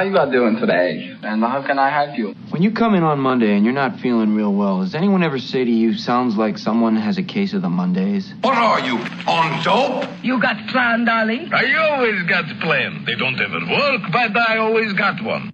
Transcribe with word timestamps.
how 0.00 0.06
you 0.06 0.16
all 0.16 0.30
doing 0.30 0.56
today? 0.56 1.14
And 1.22 1.42
how 1.42 1.60
can 1.60 1.78
I 1.78 1.90
help 1.90 2.16
you? 2.16 2.34
When 2.48 2.62
you 2.62 2.70
come 2.70 2.94
in 2.94 3.02
on 3.02 3.20
Monday 3.20 3.54
and 3.54 3.66
you're 3.66 3.74
not 3.74 4.00
feeling 4.00 4.34
real 4.34 4.54
well, 4.54 4.80
does 4.80 4.94
anyone 4.94 5.22
ever 5.22 5.38
say 5.38 5.62
to 5.62 5.70
you, 5.70 5.92
sounds 5.92 6.36
like 6.38 6.56
someone 6.56 6.96
has 6.96 7.18
a 7.18 7.22
case 7.22 7.52
of 7.52 7.60
the 7.60 7.68
Mondays? 7.68 8.32
What 8.40 8.56
are 8.56 8.80
you, 8.80 8.96
on 9.28 9.62
dope? 9.62 10.08
You 10.22 10.40
got 10.40 10.68
plan, 10.68 11.04
darling? 11.04 11.52
I 11.52 11.74
always 11.74 12.22
got 12.22 12.46
plan. 12.60 13.04
They 13.04 13.14
don't 13.14 13.38
ever 13.38 13.60
work, 13.60 14.10
but 14.10 14.34
I 14.38 14.56
always 14.56 14.94
got 14.94 15.22
one. 15.22 15.52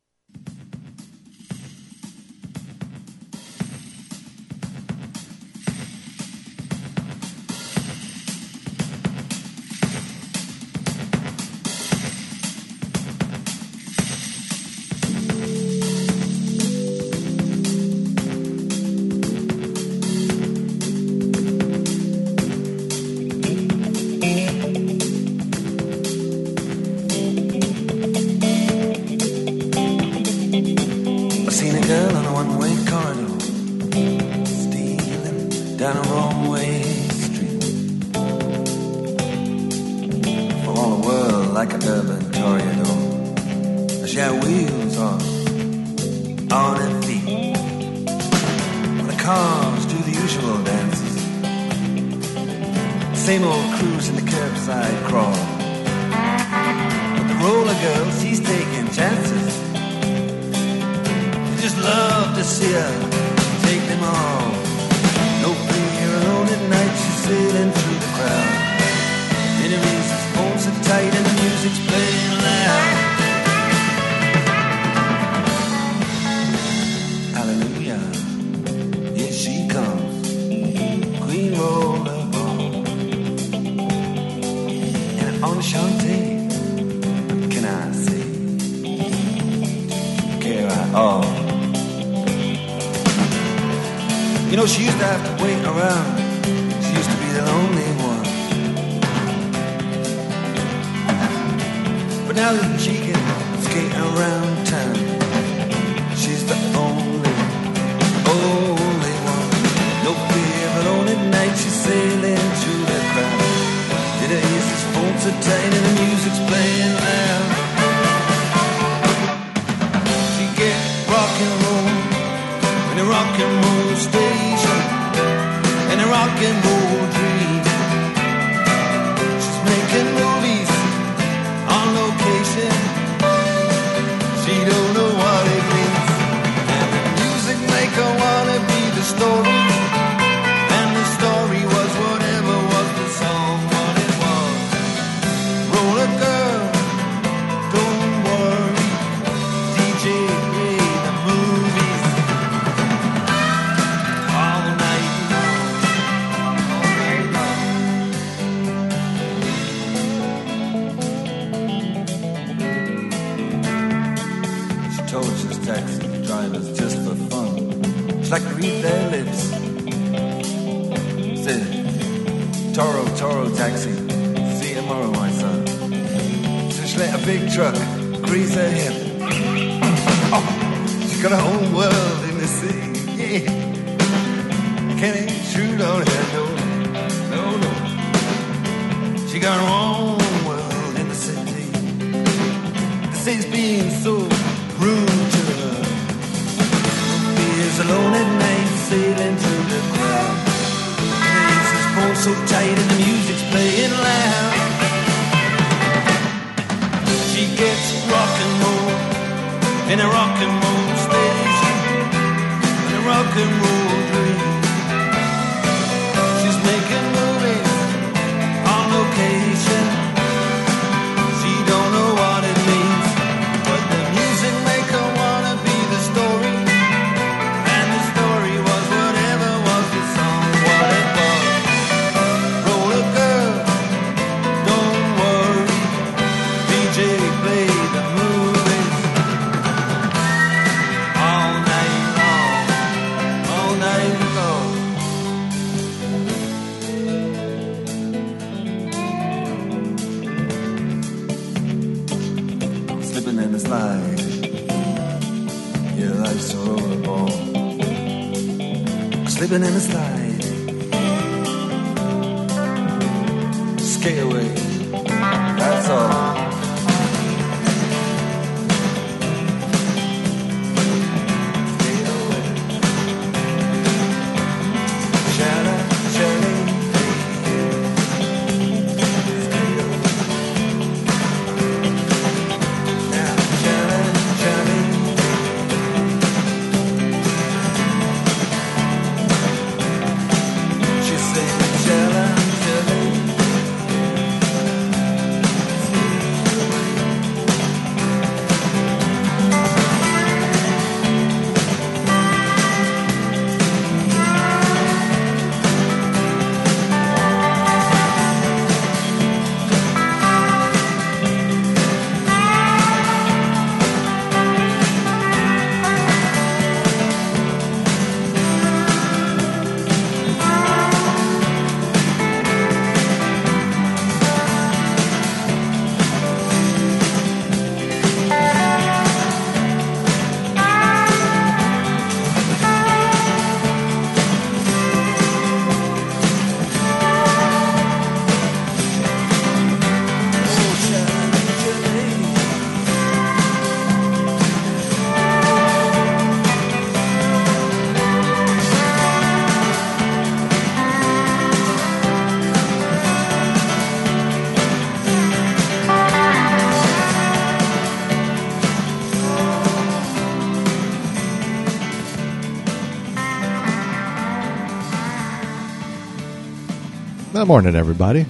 Morning, 367.47 367.77
everybody. 367.77 368.27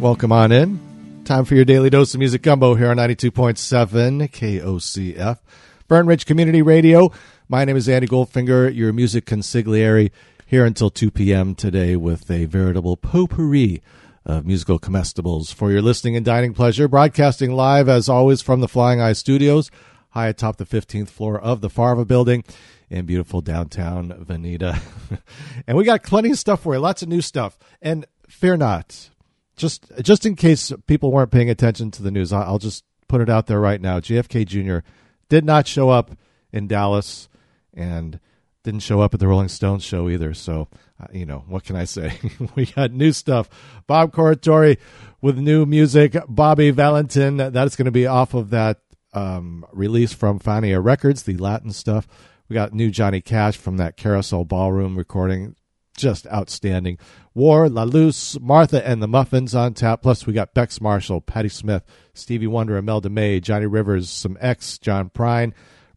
Welcome 0.00 0.32
on 0.32 0.50
in. 0.50 0.80
Time 1.26 1.44
for 1.44 1.54
your 1.54 1.66
daily 1.66 1.90
dose 1.90 2.14
of 2.14 2.18
music 2.18 2.40
gumbo 2.40 2.74
here 2.74 2.90
on 2.90 2.96
92.7 2.96 4.30
KOCF. 4.30 5.38
Fern 5.86 6.06
Ridge 6.06 6.24
Community 6.24 6.62
Radio. 6.62 7.12
My 7.46 7.66
name 7.66 7.76
is 7.76 7.90
Andy 7.90 8.06
Goldfinger, 8.06 8.74
your 8.74 8.94
music 8.94 9.26
consigliere, 9.26 10.10
here 10.46 10.64
until 10.64 10.88
2 10.88 11.10
p.m. 11.10 11.54
today 11.54 11.94
with 11.94 12.30
a 12.30 12.46
veritable 12.46 12.96
potpourri 12.96 13.82
of 14.24 14.46
musical 14.46 14.78
comestibles 14.78 15.52
for 15.52 15.70
your 15.70 15.82
listening 15.82 16.16
and 16.16 16.24
dining 16.24 16.54
pleasure. 16.54 16.88
Broadcasting 16.88 17.52
live, 17.52 17.86
as 17.86 18.08
always, 18.08 18.40
from 18.40 18.60
the 18.60 18.68
Flying 18.68 18.98
Eye 18.98 19.12
Studios, 19.12 19.70
high 20.12 20.28
atop 20.28 20.56
the 20.56 20.64
15th 20.64 21.10
floor 21.10 21.38
of 21.38 21.60
the 21.60 21.68
Farva 21.68 22.06
building 22.06 22.42
in 22.88 23.04
beautiful 23.04 23.42
downtown 23.42 24.08
Veneta. 24.26 24.80
and 25.66 25.76
we 25.76 25.84
got 25.84 26.02
plenty 26.02 26.30
of 26.30 26.38
stuff 26.38 26.62
for 26.62 26.72
you, 26.72 26.80
lots 26.80 27.02
of 27.02 27.10
new 27.10 27.20
stuff. 27.20 27.58
And 27.82 28.06
fear 28.34 28.56
not, 28.56 29.10
just 29.56 29.86
just 30.02 30.26
in 30.26 30.36
case 30.36 30.72
people 30.86 31.12
weren't 31.12 31.30
paying 31.30 31.50
attention 31.50 31.90
to 31.92 32.02
the 32.02 32.10
news, 32.10 32.32
I'll 32.32 32.58
just 32.58 32.84
put 33.08 33.20
it 33.20 33.28
out 33.28 33.46
there 33.46 33.60
right 33.60 33.80
now. 33.80 34.00
JFK 34.00 34.46
Jr. 34.46 34.86
did 35.28 35.44
not 35.44 35.66
show 35.66 35.90
up 35.90 36.12
in 36.52 36.66
Dallas 36.66 37.28
and 37.72 38.18
didn't 38.64 38.80
show 38.80 39.00
up 39.00 39.14
at 39.14 39.20
the 39.20 39.28
Rolling 39.28 39.48
Stones 39.48 39.84
show 39.84 40.08
either. 40.08 40.34
So, 40.34 40.68
uh, 41.00 41.06
you 41.12 41.26
know, 41.26 41.44
what 41.46 41.64
can 41.64 41.76
I 41.76 41.84
say? 41.84 42.18
we 42.56 42.66
got 42.66 42.92
new 42.92 43.12
stuff. 43.12 43.48
Bob 43.86 44.12
Corritore 44.12 44.78
with 45.20 45.38
new 45.38 45.66
music. 45.66 46.16
Bobby 46.28 46.70
Valentin, 46.70 47.36
that's 47.36 47.76
going 47.76 47.84
to 47.84 47.92
be 47.92 48.06
off 48.06 48.34
of 48.34 48.50
that 48.50 48.80
um, 49.12 49.64
release 49.72 50.12
from 50.12 50.40
Fania 50.40 50.82
Records, 50.82 51.22
the 51.22 51.36
Latin 51.36 51.72
stuff. 51.72 52.08
We 52.48 52.54
got 52.54 52.74
new 52.74 52.90
Johnny 52.90 53.20
Cash 53.20 53.56
from 53.56 53.76
that 53.76 53.96
Carousel 53.96 54.44
Ballroom 54.44 54.96
recording. 54.96 55.56
Just 55.96 56.26
outstanding. 56.26 56.98
War, 57.34 57.68
La 57.68 57.84
Luz, 57.84 58.38
Martha 58.40 58.86
and 58.86 59.02
the 59.02 59.08
Muffins 59.08 59.54
on 59.54 59.74
tap. 59.74 60.02
Plus, 60.02 60.26
we 60.26 60.32
got 60.32 60.54
Bex 60.54 60.80
Marshall, 60.80 61.20
Patti 61.20 61.48
Smith, 61.48 61.84
Stevie 62.12 62.46
Wonder, 62.46 62.76
Imelda 62.76 63.10
May, 63.10 63.40
Johnny 63.40 63.66
Rivers, 63.66 64.10
some 64.10 64.36
X, 64.40 64.78
John 64.78 65.10
Prine. 65.10 65.52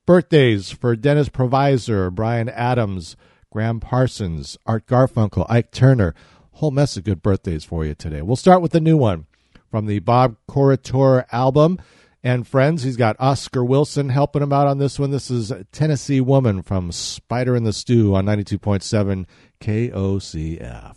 Birthdays 0.05 0.71
for 0.71 0.95
Dennis 0.95 1.29
Provisor, 1.29 2.13
Bryan 2.13 2.47
Adams, 2.47 3.17
Gram 3.51 3.79
Parsons, 3.79 4.57
Art 4.65 4.87
Garfunkel, 4.87 5.45
Ike 5.49 5.71
Turner. 5.71 6.15
Whole 6.53 6.71
mess 6.71 6.95
of 6.95 7.03
good 7.03 7.21
birthdays 7.21 7.65
for 7.65 7.85
you 7.85 7.93
today. 7.93 8.21
We'll 8.21 8.35
start 8.35 8.61
with 8.61 8.71
the 8.71 8.79
new 8.79 8.97
one 8.97 9.25
from 9.69 9.85
the 9.85 9.99
Bob 9.99 10.37
Corritore 10.49 11.25
album 11.31 11.79
and 12.23 12.47
friends. 12.47 12.83
He's 12.83 12.97
got 12.97 13.15
Oscar 13.19 13.63
Wilson 13.63 14.09
helping 14.09 14.41
him 14.41 14.51
out 14.53 14.67
on 14.67 14.77
this 14.77 14.99
one. 14.99 15.11
This 15.11 15.31
is 15.31 15.53
Tennessee 15.71 16.21
Woman 16.21 16.61
from 16.61 16.91
Spider 16.91 17.55
in 17.55 17.63
the 17.63 17.73
Stew 17.73 18.15
on 18.15 18.25
92.7 18.25 19.25
KOCF. 19.61 20.95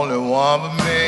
Only 0.00 0.16
one 0.16 0.60
for 0.62 0.72
me. 0.84 1.04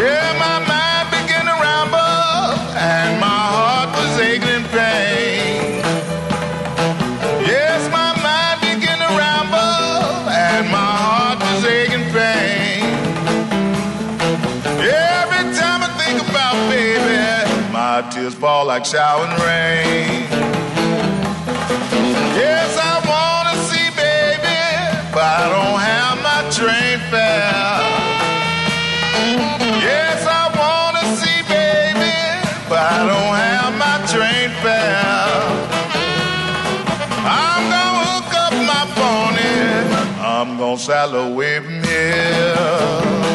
Yeah, 0.00 0.28
my 0.44 0.56
mind 0.72 1.06
began 1.12 1.44
to 1.44 1.56
ramble, 1.66 2.56
and 2.74 3.20
my 3.20 3.40
heart 3.54 3.90
was 3.98 4.18
aching 4.18 4.48
in 4.48 4.64
pain. 4.72 5.82
Yes, 7.52 7.80
my 7.98 8.10
mind 8.26 8.58
began 8.64 8.98
to 9.04 9.10
ramble, 9.22 10.30
and 10.30 10.64
my 10.70 10.92
heart 11.04 11.38
was 11.48 11.62
aching 11.66 12.06
pain. 12.16 12.80
Every 15.20 15.44
time 15.60 15.80
I 15.88 15.90
think 16.00 16.16
about 16.30 16.54
baby, 16.70 17.20
my 17.72 18.08
tears 18.10 18.34
fall 18.34 18.64
like 18.64 18.86
showering 18.86 19.36
rain. 19.44 19.95
Gonna 40.76 40.84
away 41.14 41.58
from 41.60 41.82
here. 41.84 43.25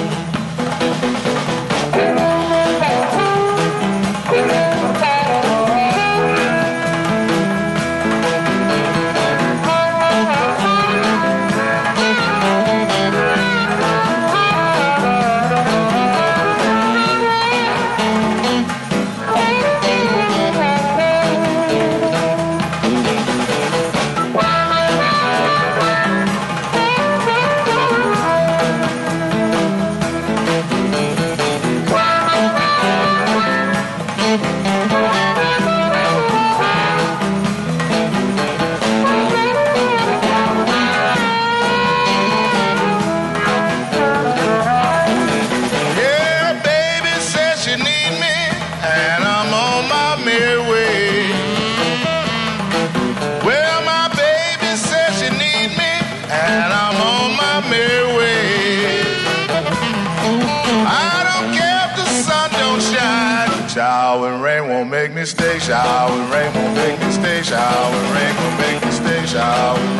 And 67.49 68.09
rain 68.13 68.35
won't 68.35 68.57
make 68.59 68.91
stay. 68.91 69.25
Shower 69.25 69.77
and 69.77 69.85
rain 69.87 69.90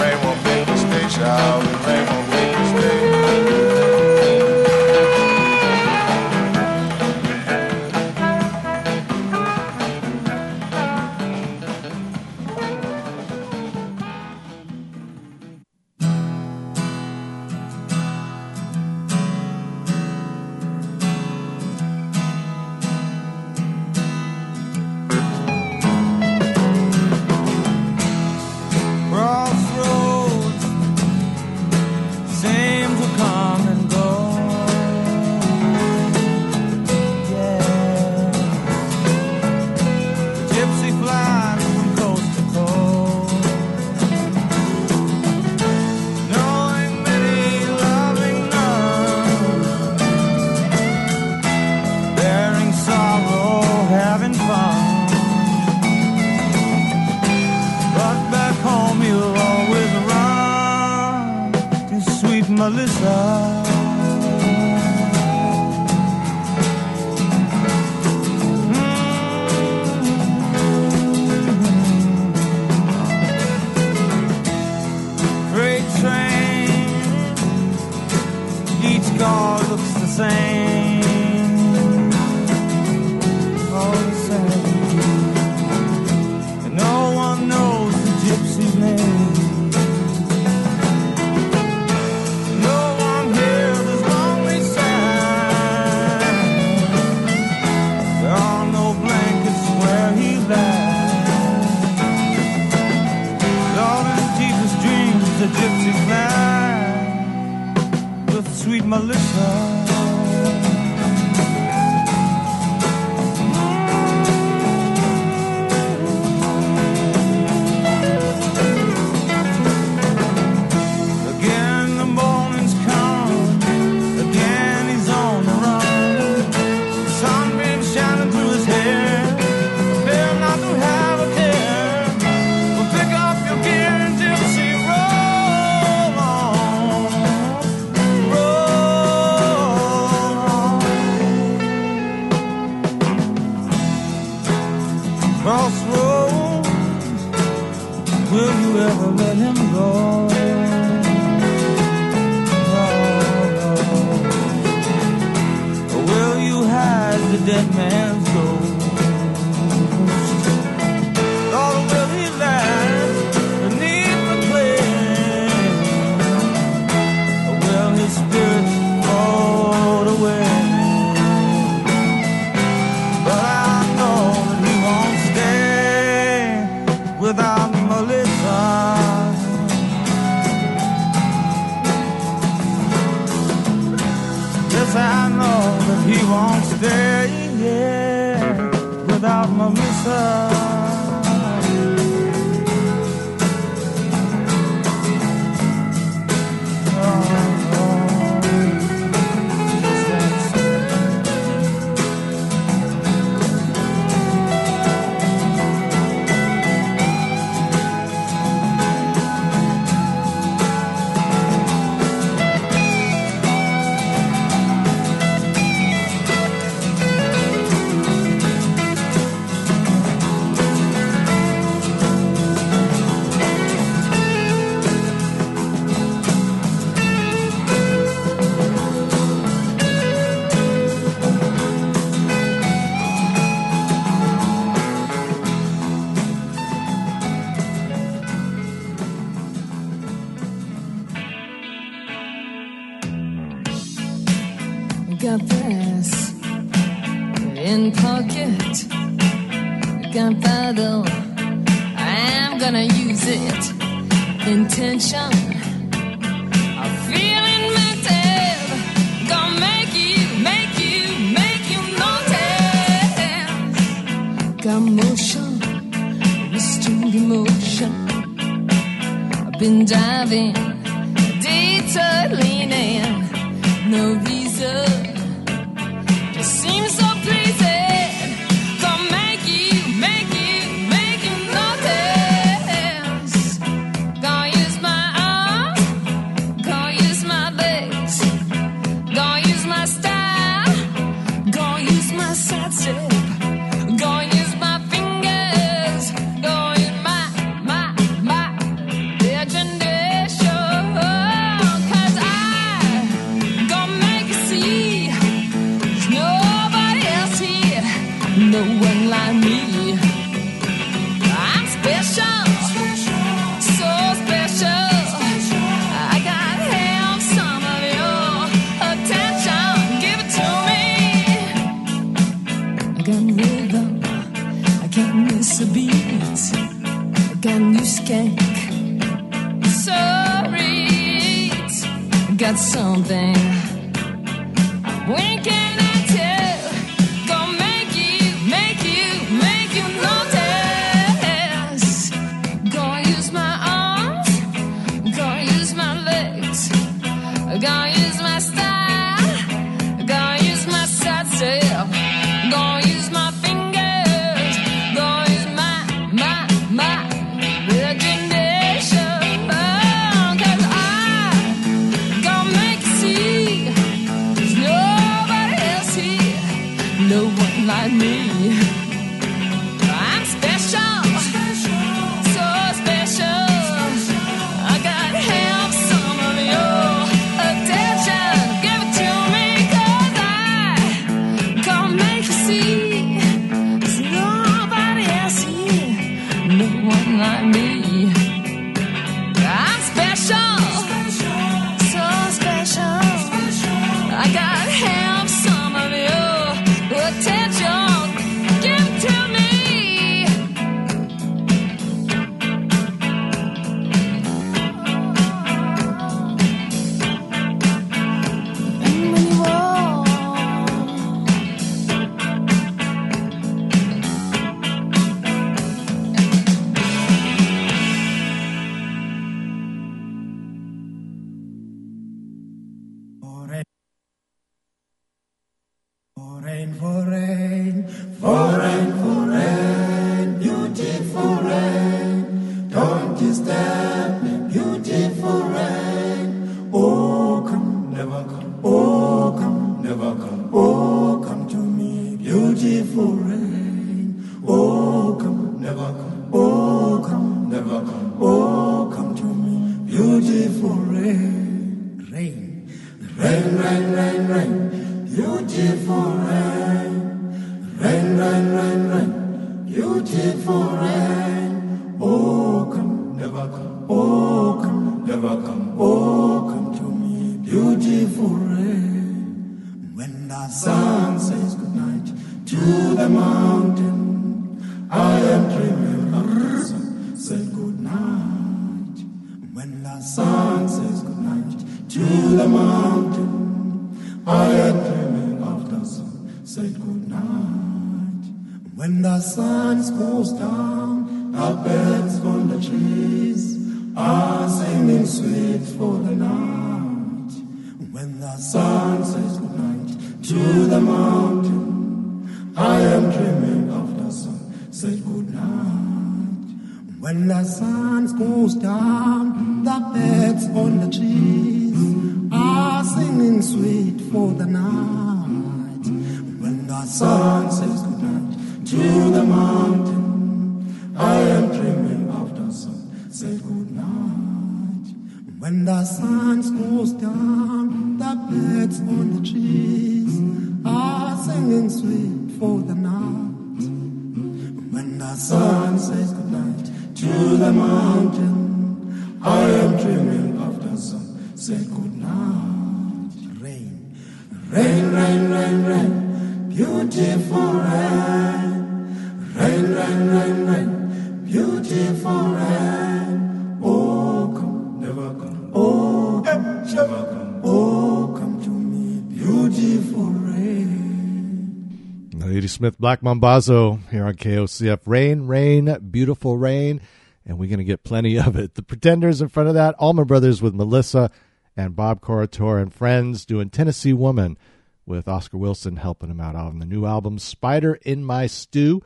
Smith, 562.61 562.77
Black 562.77 563.01
Mambazo 563.01 563.79
here 563.89 564.05
on 564.05 564.13
KOCF. 564.13 564.81
Rain, 564.85 565.25
rain, 565.25 565.75
beautiful 565.89 566.37
rain, 566.37 566.79
and 567.25 567.39
we're 567.39 567.49
going 567.49 567.57
to 567.57 567.63
get 567.63 567.83
plenty 567.83 568.19
of 568.19 568.35
it. 568.35 568.53
The 568.53 568.61
Pretenders 568.61 569.19
in 569.19 569.29
front 569.29 569.49
of 569.49 569.55
that, 569.55 569.73
Allman 569.79 570.05
Brothers 570.05 570.43
with 570.43 570.53
Melissa 570.53 571.09
and 571.57 571.75
Bob 571.75 572.01
Corritore 572.01 572.61
and 572.61 572.71
friends 572.71 573.25
doing 573.25 573.49
Tennessee 573.49 573.93
Woman 573.93 574.37
with 574.85 575.07
Oscar 575.07 575.39
Wilson 575.39 575.77
helping 575.77 576.11
him 576.11 576.21
out 576.21 576.35
on 576.35 576.59
the 576.59 576.67
new 576.67 576.85
album 576.85 577.17
Spider 577.17 577.79
in 577.81 578.03
My 578.03 578.27
Stew. 578.27 578.83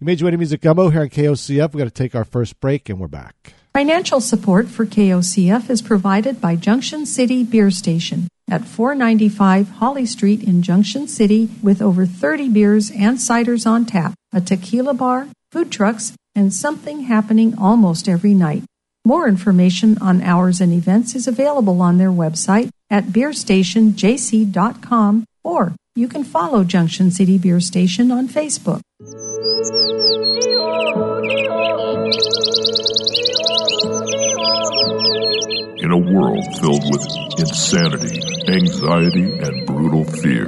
You 0.00 0.06
way 0.06 0.14
to 0.14 0.38
Music 0.38 0.62
Gumbo 0.62 0.88
here 0.88 1.02
on 1.02 1.10
KOCF. 1.10 1.74
We've 1.74 1.80
got 1.80 1.84
to 1.84 1.90
take 1.90 2.14
our 2.14 2.24
first 2.24 2.58
break 2.60 2.88
and 2.88 2.98
we're 2.98 3.08
back. 3.08 3.52
Financial 3.74 4.22
support 4.22 4.68
for 4.68 4.86
KOCF 4.86 5.68
is 5.68 5.82
provided 5.82 6.40
by 6.40 6.56
Junction 6.56 7.04
City 7.04 7.44
Beer 7.44 7.70
Station 7.70 8.28
at 8.48 8.64
495 8.64 9.68
Holly 9.70 10.06
Street 10.06 10.42
in 10.42 10.62
Junction 10.62 11.08
City 11.08 11.50
with 11.62 11.82
over 11.82 12.06
30 12.06 12.48
beers 12.48 12.90
and 12.90 13.18
ciders 13.18 13.66
on 13.66 13.84
tap, 13.84 14.14
a 14.32 14.40
tequila 14.40 14.94
bar, 14.94 15.28
food 15.52 15.70
trucks, 15.70 16.14
and 16.34 16.52
something 16.52 17.00
happening 17.00 17.54
almost 17.58 18.08
every 18.08 18.34
night. 18.34 18.64
More 19.04 19.28
information 19.28 19.98
on 19.98 20.22
hours 20.22 20.60
and 20.60 20.72
events 20.72 21.14
is 21.14 21.26
available 21.26 21.80
on 21.80 21.98
their 21.98 22.10
website 22.10 22.70
at 22.90 23.06
beerstationjc.com 23.06 25.24
or 25.44 25.74
you 25.94 26.08
can 26.08 26.24
follow 26.24 26.62
Junction 26.62 27.10
City 27.10 27.38
Beer 27.38 27.60
Station 27.60 28.12
on 28.12 28.28
Facebook. 28.28 28.82
In 35.88 35.94
a 35.94 36.12
world 36.12 36.44
filled 36.60 36.84
with 36.92 37.00
insanity, 37.40 38.20
anxiety, 38.46 39.24
and 39.40 39.66
brutal 39.66 40.04
fear, 40.04 40.44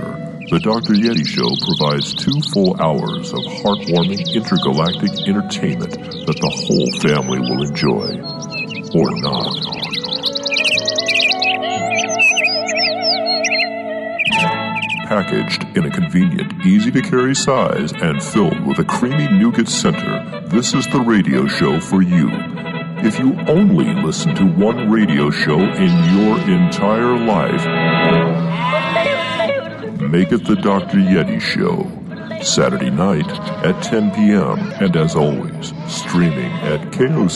the 0.50 0.60
Dr. 0.60 0.92
Yeti 0.92 1.24
Show 1.24 1.48
provides 1.64 2.12
two 2.12 2.38
full 2.52 2.76
hours 2.76 3.32
of 3.32 3.40
heartwarming 3.64 4.20
intergalactic 4.36 5.08
entertainment 5.26 5.96
that 6.26 6.36
the 6.36 6.52
whole 6.52 6.92
family 7.00 7.40
will 7.40 7.64
enjoy. 7.64 8.20
Or 8.92 9.08
not. 9.24 9.56
Packaged 15.08 15.64
in 15.74 15.86
a 15.86 15.90
convenient, 15.90 16.66
easy 16.66 16.90
to 16.90 17.00
carry 17.00 17.34
size 17.34 17.94
and 17.94 18.22
filled 18.22 18.66
with 18.66 18.78
a 18.78 18.84
creamy 18.84 19.28
nougat 19.38 19.68
center, 19.68 20.42
this 20.48 20.74
is 20.74 20.86
the 20.88 21.00
radio 21.00 21.46
show 21.46 21.80
for 21.80 22.02
you. 22.02 22.28
If 23.02 23.18
you 23.18 23.34
only 23.48 23.94
listen 23.94 24.34
to 24.34 24.44
one 24.44 24.90
radio 24.90 25.30
show 25.30 25.58
in 25.58 26.14
your 26.14 26.38
entire 26.50 27.18
life, 27.18 27.64
make 30.00 30.32
it 30.32 30.44
the 30.44 30.56
Dr. 30.56 30.98
Yeti 30.98 31.40
Show. 31.40 31.90
Saturday 32.42 32.90
night 32.90 33.28
at 33.64 33.82
10 33.82 34.12
p.m. 34.12 34.58
And 34.82 34.96
as 34.96 35.14
always, 35.14 35.72
streaming 35.86 36.52
at 36.62 36.90
kocf.org. 36.90 37.30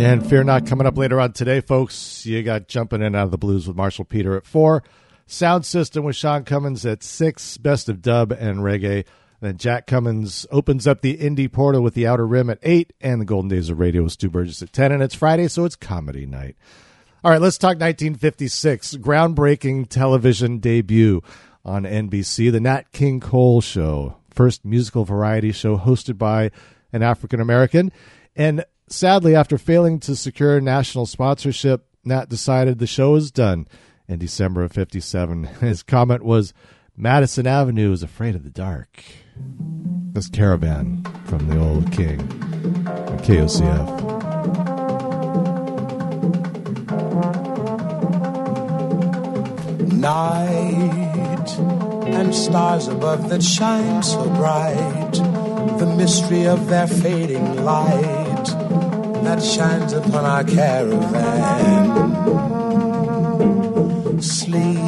And 0.00 0.26
Fear 0.26 0.44
Not 0.44 0.64
coming 0.64 0.86
up 0.86 0.96
later 0.96 1.20
on 1.20 1.34
today, 1.34 1.60
folks. 1.60 2.24
You 2.24 2.42
got 2.42 2.68
Jumping 2.68 3.02
In 3.02 3.14
Out 3.14 3.24
of 3.24 3.30
the 3.32 3.36
Blues 3.36 3.68
with 3.68 3.76
Marshall 3.76 4.06
Peter 4.06 4.34
at 4.34 4.46
4. 4.46 4.82
Sound 5.26 5.66
System 5.66 6.04
with 6.04 6.16
Sean 6.16 6.44
Cummins 6.44 6.86
at 6.86 7.02
6. 7.02 7.58
Best 7.58 7.90
of 7.90 8.00
Dub 8.00 8.32
and 8.32 8.60
Reggae. 8.60 9.04
Then 9.42 9.58
Jack 9.58 9.86
Cummins 9.86 10.46
opens 10.50 10.86
up 10.86 11.02
the 11.02 11.18
indie 11.18 11.52
portal 11.52 11.82
with 11.82 11.92
the 11.92 12.06
Outer 12.06 12.26
Rim 12.26 12.48
at 12.48 12.60
8. 12.62 12.94
And 13.02 13.20
the 13.20 13.26
Golden 13.26 13.50
Days 13.50 13.68
of 13.68 13.78
Radio 13.78 14.02
with 14.02 14.12
Stu 14.12 14.30
Burgess 14.30 14.62
at 14.62 14.72
10. 14.72 14.90
And 14.90 15.02
it's 15.02 15.14
Friday, 15.14 15.48
so 15.48 15.66
it's 15.66 15.76
comedy 15.76 16.24
night. 16.24 16.56
All 17.22 17.30
right, 17.30 17.40
let's 17.40 17.58
talk 17.58 17.78
1956. 17.78 18.96
Groundbreaking 18.96 19.90
television 19.90 20.60
debut 20.60 21.20
on 21.62 21.82
NBC. 21.82 22.50
The 22.50 22.60
Nat 22.60 22.90
King 22.92 23.20
Cole 23.20 23.60
Show. 23.60 24.16
First 24.30 24.64
musical 24.64 25.04
variety 25.04 25.52
show 25.52 25.76
hosted 25.76 26.16
by 26.16 26.52
an 26.90 27.02
African 27.02 27.38
American. 27.38 27.92
And 28.34 28.64
sadly, 28.90 29.34
after 29.34 29.56
failing 29.56 30.00
to 30.00 30.16
secure 30.16 30.60
national 30.60 31.06
sponsorship, 31.06 31.86
Nat 32.04 32.28
decided 32.28 32.78
the 32.78 32.86
show 32.86 33.14
is 33.14 33.30
done 33.30 33.66
in 34.08 34.18
December 34.18 34.64
of 34.64 34.72
57. 34.72 35.44
His 35.60 35.82
comment 35.82 36.22
was 36.22 36.52
Madison 36.96 37.46
Avenue 37.46 37.92
is 37.92 38.02
afraid 38.02 38.34
of 38.34 38.44
the 38.44 38.50
dark. 38.50 39.02
This 40.12 40.28
caravan 40.28 41.04
from 41.24 41.48
the 41.48 41.58
old 41.58 41.90
king 41.92 42.18
KOCF. 43.22 44.10
Night 49.92 51.48
and 52.06 52.34
stars 52.34 52.88
above 52.88 53.28
that 53.28 53.42
shine 53.42 54.02
so 54.02 54.24
bright, 54.30 55.12
the 55.78 55.94
mystery 55.96 56.46
of 56.46 56.66
their 56.68 56.86
fading 56.86 57.64
light 57.64 58.29
light 58.40 59.24
that 59.24 59.42
shines 59.42 59.92
upon 59.92 60.24
our 60.24 60.44
caravan. 60.44 62.20
Sleep 64.20 64.78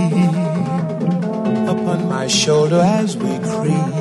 upon 1.69 2.09
my 2.09 2.27
shoulder 2.27 2.81
as 2.81 3.17
we 3.17 3.39
creep 3.39 3.99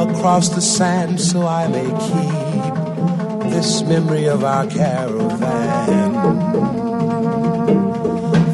across 0.00 0.48
the 0.50 0.60
sand 0.60 1.20
so 1.20 1.46
I 1.46 1.68
may 1.68 1.86
keep 1.86 3.52
this 3.52 3.82
memory 3.82 4.26
of 4.26 4.44
our 4.44 4.66
caravan. 4.66 6.12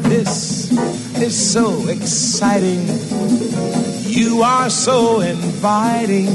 This 0.03 0.71
is 1.21 1.51
so 1.51 1.87
exciting. 1.87 2.87
You 4.07 4.41
are 4.41 4.69
so 4.69 5.21
inviting 5.21 6.27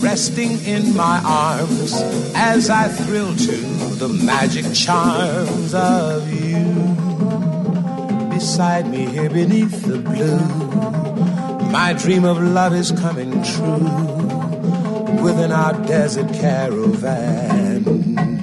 resting 0.00 0.60
in 0.64 0.96
my 0.96 1.20
arms 1.24 1.92
as 2.34 2.70
I 2.70 2.88
thrill 2.88 3.34
to 3.34 3.56
the 3.96 4.08
magic 4.08 4.72
charms 4.74 5.74
of 5.74 6.32
you. 6.32 6.64
Beside 8.30 8.88
me 8.88 9.06
here 9.06 9.28
beneath 9.28 9.82
the 9.82 9.98
blue, 9.98 10.38
my 11.70 11.92
dream 11.92 12.24
of 12.24 12.40
love 12.40 12.74
is 12.74 12.92
coming 12.92 13.42
true 13.42 13.84
within 15.22 15.50
our 15.50 15.72
desert 15.86 16.32
caravan. 16.34 18.37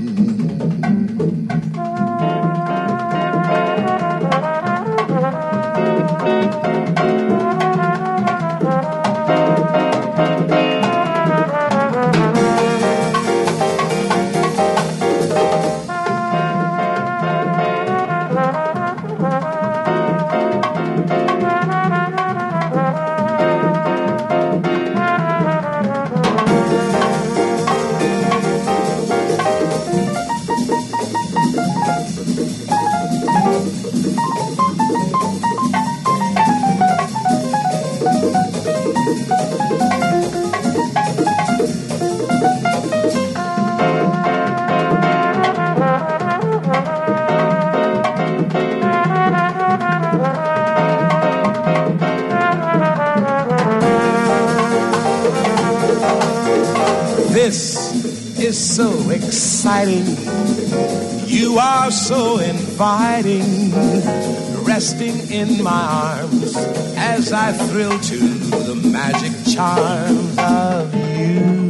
in 65.32 65.64
my 65.64 65.72
arms 65.72 66.56
as 66.98 67.32
I 67.32 67.52
thrill 67.52 68.00
to 68.00 68.18
the 68.18 68.76
magic 68.76 69.32
charms 69.54 70.38
of 70.38 70.94
you. 71.18 71.66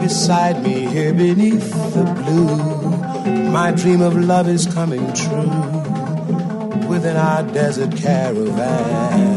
Beside 0.00 0.62
me 0.62 0.86
here 0.86 1.12
beneath 1.12 1.70
the 1.94 2.04
blue, 2.22 3.50
my 3.50 3.70
dream 3.72 4.00
of 4.00 4.16
love 4.16 4.48
is 4.48 4.66
coming 4.66 5.12
true 5.14 5.50
within 6.88 7.16
our 7.16 7.42
desert 7.42 7.96
caravan. 7.96 9.34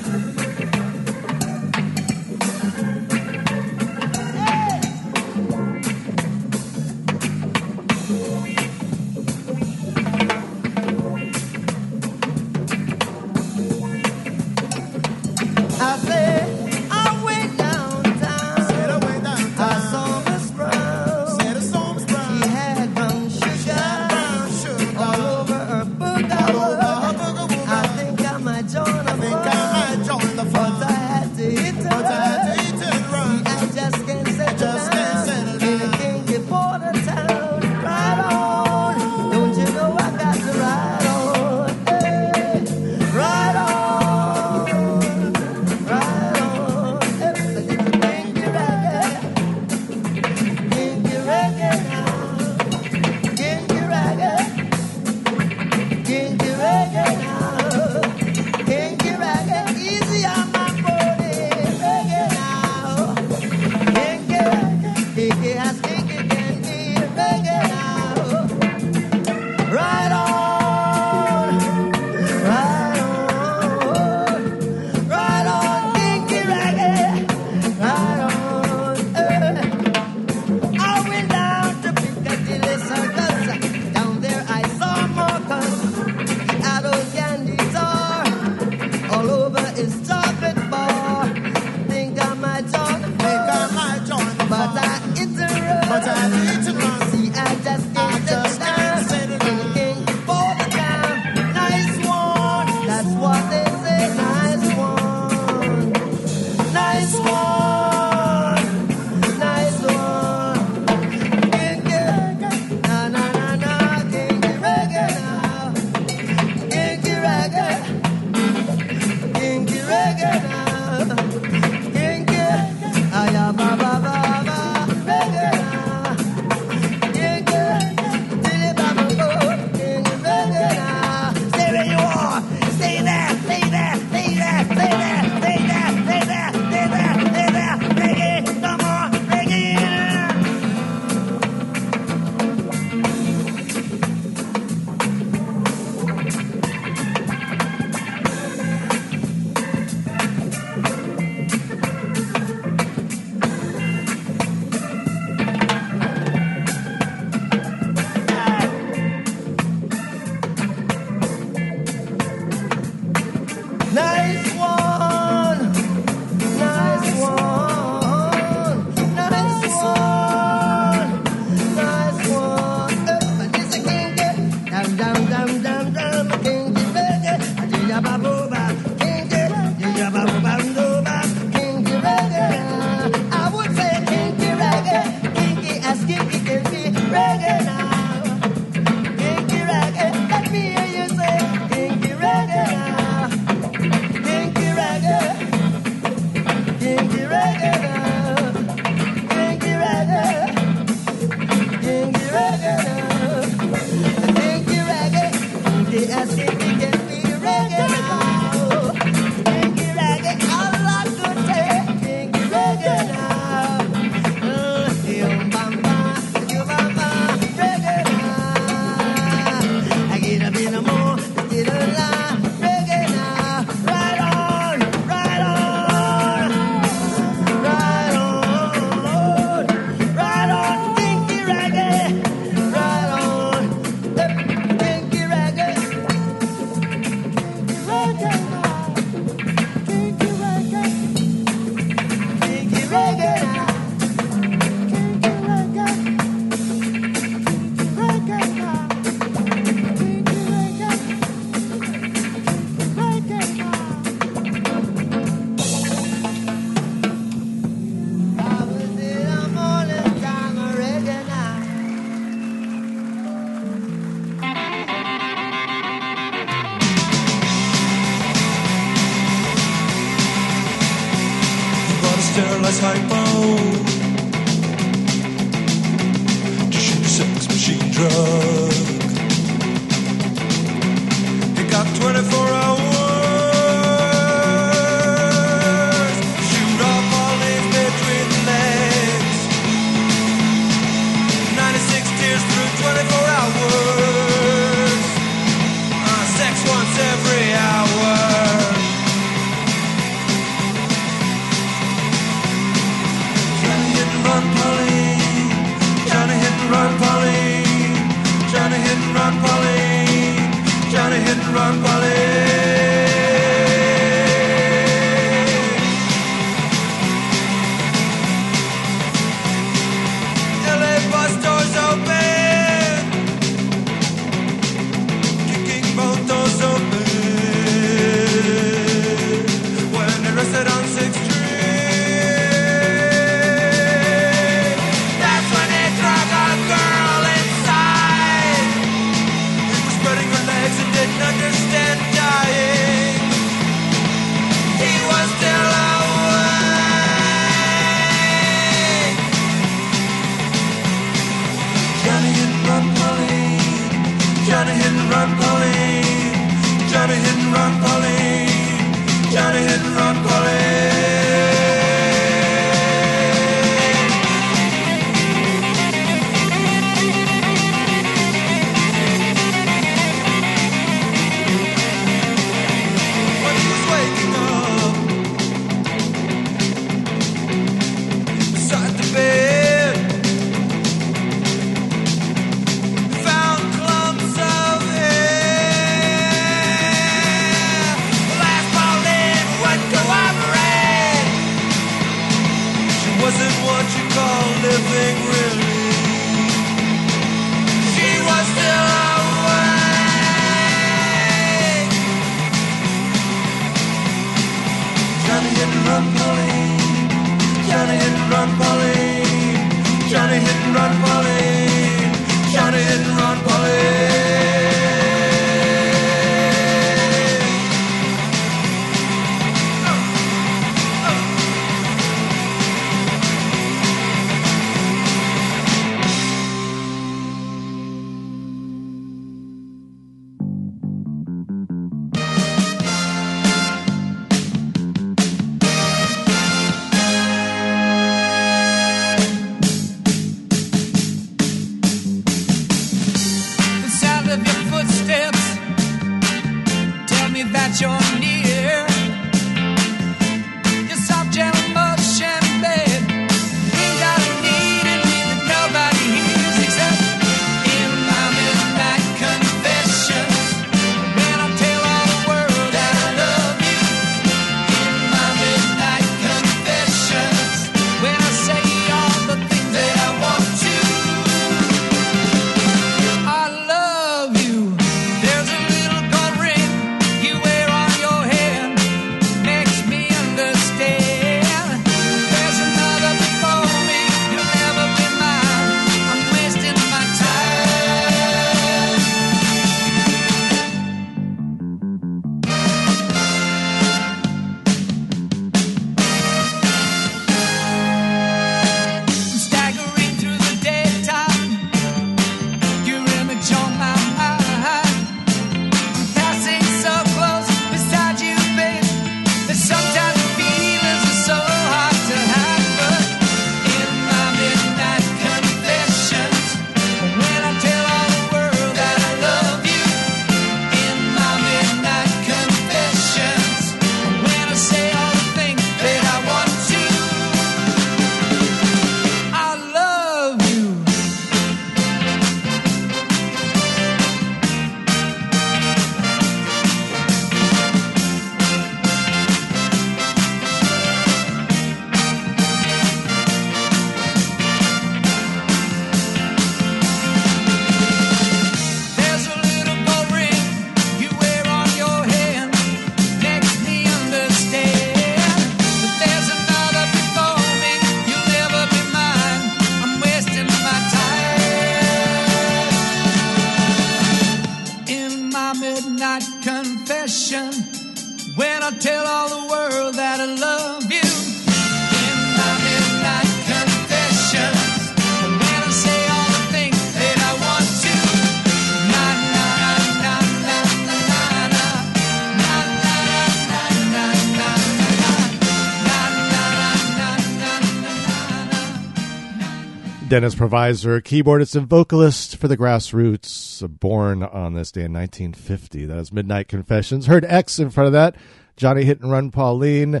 Dennis 590.16 590.34
Provisor, 590.34 591.02
keyboardist 591.02 591.54
and 591.56 591.68
vocalist 591.68 592.38
for 592.38 592.48
the 592.48 592.56
Grassroots, 592.56 593.68
born 593.78 594.22
on 594.22 594.54
this 594.54 594.72
day 594.72 594.84
in 594.84 594.94
1950. 594.94 595.84
That 595.84 595.98
is 595.98 596.10
Midnight 596.10 596.48
Confessions. 596.48 597.04
Heard 597.04 597.26
X 597.26 597.58
in 597.58 597.68
front 597.68 597.88
of 597.88 597.92
that. 597.92 598.16
Johnny 598.56 598.84
Hit 598.84 599.02
and 599.02 599.12
Run 599.12 599.30
Pauline. 599.30 600.00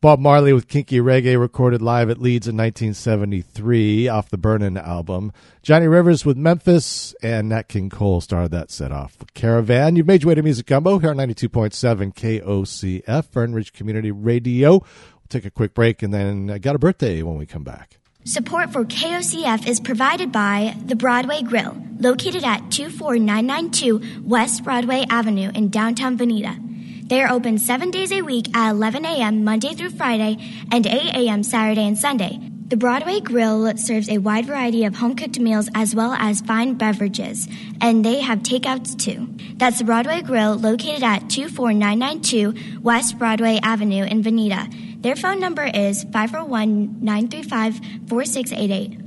Bob 0.00 0.18
Marley 0.18 0.52
with 0.52 0.66
Kinky 0.66 0.98
Reggae 0.98 1.38
recorded 1.38 1.80
live 1.80 2.10
at 2.10 2.20
Leeds 2.20 2.48
in 2.48 2.56
1973 2.56 4.08
off 4.08 4.30
the 4.30 4.36
Burnin' 4.36 4.76
album. 4.76 5.30
Johnny 5.62 5.86
Rivers 5.86 6.24
with 6.24 6.36
Memphis 6.36 7.14
and 7.22 7.48
Nat 7.50 7.68
King 7.68 7.88
Cole 7.88 8.20
started 8.20 8.50
that 8.50 8.72
set 8.72 8.90
off. 8.90 9.16
Caravan. 9.34 9.94
You've 9.94 10.08
made 10.08 10.24
your 10.24 10.30
way 10.30 10.34
to 10.34 10.42
Music 10.42 10.66
Gumbo 10.66 10.98
here 10.98 11.10
on 11.10 11.18
92.7 11.18 12.12
KOCF, 12.16 13.26
Fern 13.26 13.54
Ridge 13.54 13.72
Community 13.72 14.10
Radio. 14.10 14.70
We'll 14.72 15.28
take 15.28 15.44
a 15.44 15.50
quick 15.50 15.72
break 15.72 16.02
and 16.02 16.12
then 16.12 16.50
I 16.50 16.58
got 16.58 16.74
a 16.74 16.80
birthday 16.80 17.22
when 17.22 17.36
we 17.36 17.46
come 17.46 17.62
back. 17.62 17.98
Support 18.26 18.72
for 18.72 18.84
KOCF 18.84 19.68
is 19.68 19.78
provided 19.78 20.32
by 20.32 20.74
the 20.84 20.96
Broadway 20.96 21.42
Grill, 21.42 21.76
located 22.00 22.42
at 22.42 22.72
24992 22.72 24.24
West 24.24 24.64
Broadway 24.64 25.04
Avenue 25.08 25.52
in 25.54 25.68
downtown 25.68 26.18
Veneta. 26.18 27.08
They 27.08 27.22
are 27.22 27.30
open 27.30 27.56
seven 27.56 27.92
days 27.92 28.10
a 28.10 28.22
week 28.22 28.48
at 28.56 28.72
11 28.72 29.04
a.m. 29.04 29.44
Monday 29.44 29.74
through 29.74 29.90
Friday 29.90 30.38
and 30.72 30.84
8 30.88 31.14
a.m. 31.14 31.44
Saturday 31.44 31.86
and 31.86 31.96
Sunday. 31.96 32.40
The 32.66 32.76
Broadway 32.76 33.20
Grill 33.20 33.76
serves 33.76 34.08
a 34.08 34.18
wide 34.18 34.46
variety 34.46 34.84
of 34.86 34.96
home 34.96 35.14
cooked 35.14 35.38
meals 35.38 35.68
as 35.72 35.94
well 35.94 36.12
as 36.14 36.40
fine 36.40 36.74
beverages, 36.74 37.46
and 37.80 38.04
they 38.04 38.22
have 38.22 38.40
takeouts 38.40 38.98
too. 38.98 39.28
That's 39.56 39.78
the 39.78 39.84
Broadway 39.84 40.22
Grill 40.22 40.56
located 40.56 41.04
at 41.04 41.30
24992 41.30 42.80
West 42.80 43.20
Broadway 43.20 43.60
Avenue 43.62 44.02
in 44.02 44.20
Veneta. 44.20 44.95
Their 45.06 45.14
phone 45.14 45.38
number 45.38 45.62
is 45.62 46.02
541 46.02 46.96
935 47.00 47.78
4688. 48.08 48.98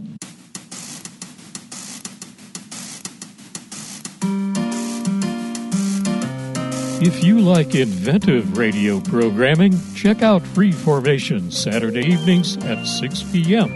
If 7.05 7.21
you 7.21 7.41
like 7.41 7.75
inventive 7.75 8.57
radio 8.57 9.01
programming, 9.01 9.77
check 9.93 10.21
out 10.21 10.41
Free 10.41 10.71
Formation 10.71 11.51
Saturday 11.51 12.05
evenings 12.05 12.55
at 12.63 12.81
6 12.85 13.23
p.m. 13.33 13.69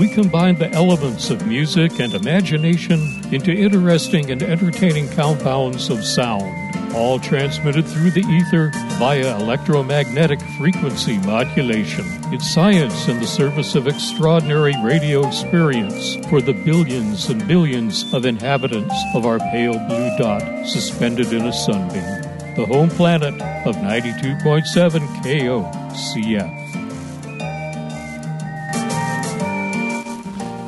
We 0.00 0.08
combine 0.08 0.58
the 0.58 0.72
elements 0.72 1.30
of 1.30 1.46
music 1.46 2.00
and 2.00 2.12
imagination 2.12 2.98
into 3.32 3.52
interesting 3.52 4.32
and 4.32 4.42
entertaining 4.42 5.08
compounds 5.10 5.90
of 5.90 6.04
sound, 6.04 6.74
all 6.94 7.18
transmitted 7.18 7.86
through 7.86 8.10
the 8.10 8.24
ether 8.26 8.70
via 8.98 9.36
electromagnetic 9.38 10.40
frequency 10.58 11.18
modulation. 11.18 12.04
It's 12.32 12.50
science 12.50 13.08
in 13.08 13.20
the 13.20 13.26
service 13.26 13.74
of 13.74 13.86
extraordinary 13.86 14.74
radio 14.82 15.26
experience 15.26 16.16
for 16.28 16.40
the 16.40 16.54
billions 16.54 17.28
and 17.28 17.46
billions 17.46 18.12
of 18.12 18.24
inhabitants 18.24 18.94
of 19.14 19.26
our 19.26 19.38
pale 19.38 19.78
blue 19.86 20.16
dot 20.18 20.66
suspended 20.66 21.32
in 21.32 21.46
a 21.46 21.52
sunbeam 21.52 22.28
the 22.58 22.66
home 22.66 22.90
planet 22.90 23.34
of 23.64 23.76
92.7 23.76 24.98
KOCF. 25.22 26.74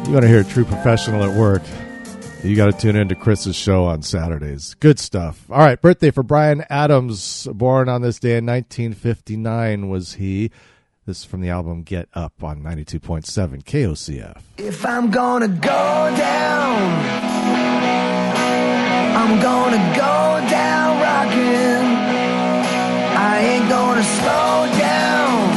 You 0.07 0.12
want 0.12 0.23
to 0.23 0.29
hear 0.29 0.43
a 0.43 0.45
true 0.45 0.64
professional 0.64 1.25
at 1.25 1.37
work? 1.37 1.62
You 2.43 2.57
got 2.57 2.72
to 2.72 2.72
tune 2.72 2.97
in 2.97 3.09
to 3.09 3.14
Chris's 3.14 3.55
show 3.55 3.84
on 3.84 4.01
Saturdays. 4.01 4.74
Good 4.80 4.99
stuff. 4.99 5.45
All 5.51 5.59
right, 5.59 5.78
birthday 5.80 6.11
for 6.11 6.22
Bryan 6.22 6.64
Adams, 6.70 7.47
born 7.53 7.91
on 7.91 8.01
this 8.01 8.18
day 8.18 8.38
in 8.38 8.47
1959 8.47 9.91
was 9.91 10.14
he. 10.14 10.51
This 11.05 11.18
is 11.18 11.24
from 11.24 11.43
the 11.43 11.51
album 11.51 11.82
Get 11.82 12.09
Up 12.14 12.43
on 12.43 12.62
92.7 12.62 13.62
KOCF. 13.64 14.41
If 14.57 14.86
I'm 14.86 15.11
gonna 15.11 15.49
go 15.49 16.14
down, 16.16 16.93
I'm 19.16 19.43
gonna 19.43 19.95
go 19.97 20.49
down 20.49 21.01
rocking. 21.03 21.86
I 23.18 23.38
ain't 23.38 23.68
gonna 23.68 24.03
slow 24.03 24.78
down. 24.78 25.51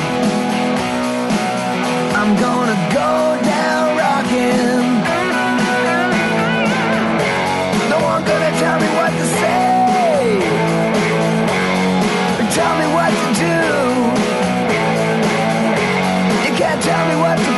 I'm 2.13 2.35
gonna 2.41 2.93
go 2.93 3.41
down 3.41 3.97
rocking. 3.97 4.82
Gonna 8.25 8.51
tell 8.59 8.79
me 8.79 8.87
what 8.97 9.11
to 9.11 9.25
say. 9.39 10.39
Tell 12.57 12.75
me 12.81 12.87
what 12.95 13.11
to 13.19 13.27
do. 13.43 13.57
You 16.45 16.51
can't 16.59 16.81
tell 16.81 17.03
me 17.09 17.15
what 17.23 17.37
to 17.37 17.52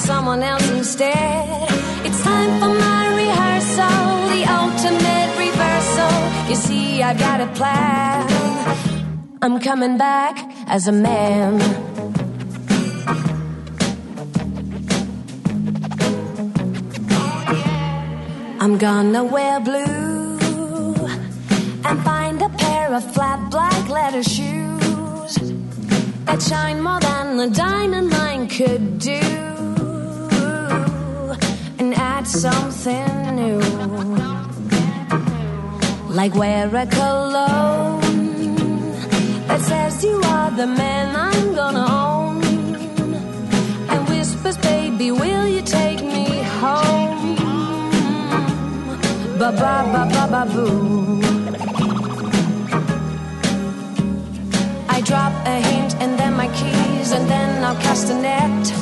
someone 0.00 0.42
else 0.42 0.68
instead. 0.70 1.68
It's 2.06 2.22
time 2.22 2.50
for 2.60 2.72
my 2.86 3.02
rehearsal, 3.22 3.98
the 4.34 4.42
ultimate 4.60 5.30
reversal. 5.46 6.14
You 6.48 6.56
see, 6.56 7.02
I've 7.02 7.18
got 7.18 7.40
a 7.40 7.46
plan. 7.58 8.26
I'm 9.42 9.60
coming 9.60 9.98
back 9.98 10.34
as 10.66 10.88
a 10.88 10.92
man. 10.92 11.60
I'm 18.62 18.76
gonna 18.78 19.24
wear 19.24 19.60
blue 19.60 20.38
and 21.86 21.96
find 22.04 22.40
a 22.42 22.48
pair 22.50 22.94
of 22.94 23.02
flat 23.14 23.50
black 23.50 23.88
leather 23.88 24.22
shoes 24.22 25.34
that 26.26 26.42
shine 26.42 26.82
more 26.82 27.00
than 27.00 27.36
the 27.36 27.50
diamond 27.50 28.10
mine 28.10 28.48
could 28.48 28.98
do 28.98 29.49
add 32.20 32.26
something 32.26 33.34
new. 33.34 33.60
Like 36.18 36.34
wear 36.34 36.66
a 36.76 36.86
cologne 36.86 38.00
that 39.48 39.60
says 39.60 40.04
you 40.04 40.20
are 40.24 40.50
the 40.50 40.66
man 40.66 41.16
I'm 41.16 41.54
gonna 41.54 41.86
own 42.08 42.42
and 43.90 44.08
whispers, 44.08 44.58
baby, 44.58 45.10
will 45.12 45.46
you 45.46 45.62
take 45.62 46.02
me 46.16 46.26
home? 46.60 47.36
Ba 49.38 49.50
ba 49.60 49.74
ba 49.92 50.02
ba 50.12 50.24
ba 50.32 50.42
boo. 50.52 51.22
I 54.96 55.00
drop 55.08 55.32
a 55.46 55.56
hint 55.68 55.92
and 56.02 56.18
then 56.18 56.32
my 56.34 56.48
keys, 56.58 57.12
and 57.12 57.24
then 57.32 57.64
I'll 57.64 57.80
cast 57.86 58.10
a 58.10 58.14
net 58.14 58.79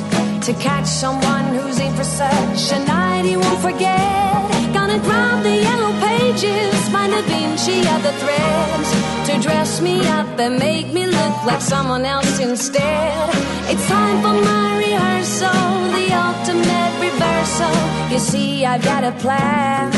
to 0.49 0.55
catch 0.55 0.87
someone 0.87 1.45
who's 1.55 1.79
in 1.79 1.95
for 1.95 2.05
such 2.05 2.73
a 2.73 2.79
night 2.87 3.23
he 3.23 3.37
won't 3.37 3.61
forget. 3.61 4.73
Gonna 4.73 4.99
grab 4.99 5.43
the 5.43 5.57
yellow 5.69 5.93
pages, 6.01 6.89
find 6.89 7.13
a 7.13 7.21
Vinci 7.29 7.81
of 7.95 8.01
the 8.03 8.15
threads 8.23 8.89
to 9.27 9.33
dress 9.47 9.83
me 9.83 10.07
up 10.09 10.39
and 10.39 10.59
make 10.59 10.91
me 10.91 11.05
look 11.05 11.37
like 11.45 11.61
someone 11.61 12.07
else 12.07 12.39
instead. 12.39 13.29
It's 13.71 13.87
time 13.89 14.23
for 14.23 14.37
my 14.51 14.79
rehearsal, 14.79 15.69
the 15.97 16.07
ultimate 16.27 16.95
reversal. 17.09 17.77
You 18.11 18.19
see, 18.19 18.65
I've 18.65 18.83
got 18.83 19.05
a 19.05 19.13
plan. 19.25 19.93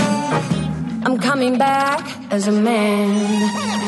I'm 1.05 1.17
coming 1.19 1.59
back 1.59 2.03
as 2.33 2.49
a 2.49 2.53
man. 2.53 3.80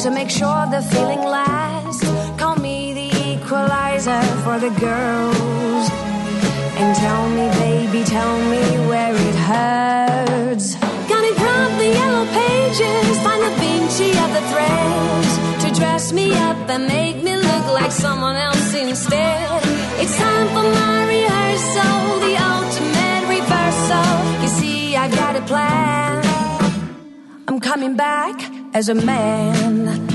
To 0.00 0.10
make 0.10 0.30
sure 0.30 0.66
the 0.70 0.80
feeling 0.80 1.20
lasts. 1.20 2.02
Call 2.38 2.56
me 2.56 2.94
the 2.94 3.08
equalizer 3.32 4.22
for 4.44 4.58
the 4.58 4.70
girls. 4.80 5.86
And 6.80 6.96
tell 6.96 7.28
me, 7.28 7.46
baby, 7.64 8.02
tell 8.04 8.38
me 8.52 8.64
where 8.88 9.14
it 9.14 9.36
hurts. 9.50 10.76
Gonna 11.10 11.34
grab 11.40 11.70
the 11.78 11.90
yellow 12.00 12.24
pages, 12.32 13.20
find 13.24 13.42
the 13.42 13.52
Vinci 13.60 14.10
of 14.24 14.30
the 14.36 14.44
threads 14.50 15.32
to 15.64 15.68
dress 15.78 16.12
me 16.14 16.32
up 16.48 16.56
and 16.70 16.86
make 16.86 17.16
me 17.22 17.36
look 17.36 17.66
like 17.78 17.92
someone 17.92 18.36
else 18.36 18.72
instead. 18.72 19.60
It's 20.00 20.16
time 20.16 20.46
for 20.54 20.66
my 20.80 20.98
rehearsal, 21.14 22.20
the 22.26 22.34
ultimate 22.54 23.24
reversal. 23.36 24.08
You 24.42 24.48
see, 24.48 24.96
I've 24.96 25.14
got 25.14 25.36
a 25.36 25.42
plan. 25.42 26.24
I'm 27.48 27.60
coming 27.60 27.96
back 27.96 28.59
as 28.72 28.88
a 28.88 28.94
man. 28.94 30.09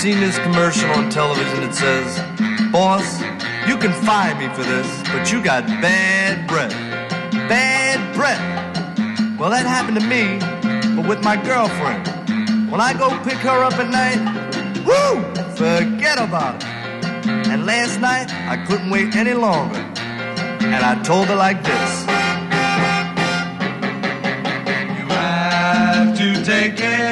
seen 0.00 0.18
this 0.18 0.38
commercial 0.38 0.88
on 0.92 1.10
television 1.10 1.60
that 1.60 1.74
says, 1.74 2.72
Boss, 2.72 3.20
you 3.68 3.76
can 3.76 3.92
fire 4.02 4.34
me 4.34 4.48
for 4.54 4.62
this, 4.62 5.02
but 5.12 5.30
you 5.30 5.44
got 5.44 5.66
bad 5.66 6.48
breath. 6.48 6.72
Bad 7.50 8.14
breath. 8.14 8.40
Well, 9.38 9.50
that 9.50 9.66
happened 9.66 10.00
to 10.00 10.06
me, 10.06 10.38
but 10.96 11.06
with 11.06 11.22
my 11.22 11.36
girlfriend. 11.36 12.08
When 12.70 12.80
I 12.80 12.94
go 12.94 13.10
pick 13.24 13.40
her 13.44 13.62
up 13.62 13.74
at 13.74 13.90
night, 13.90 14.20
woo, 14.86 15.20
forget 15.56 16.18
about 16.18 16.54
it. 16.54 16.64
And 17.50 17.66
last 17.66 18.00
night, 18.00 18.32
I 18.32 18.56
couldn't 18.56 18.88
wait 18.88 19.14
any 19.14 19.34
longer. 19.34 19.80
And 20.62 20.82
I 20.82 20.94
told 21.02 21.26
her 21.26 21.36
like 21.36 21.62
this 21.62 22.06
You 24.96 25.06
have 25.12 26.16
to 26.16 26.42
take 26.42 26.78
care. 26.78 27.09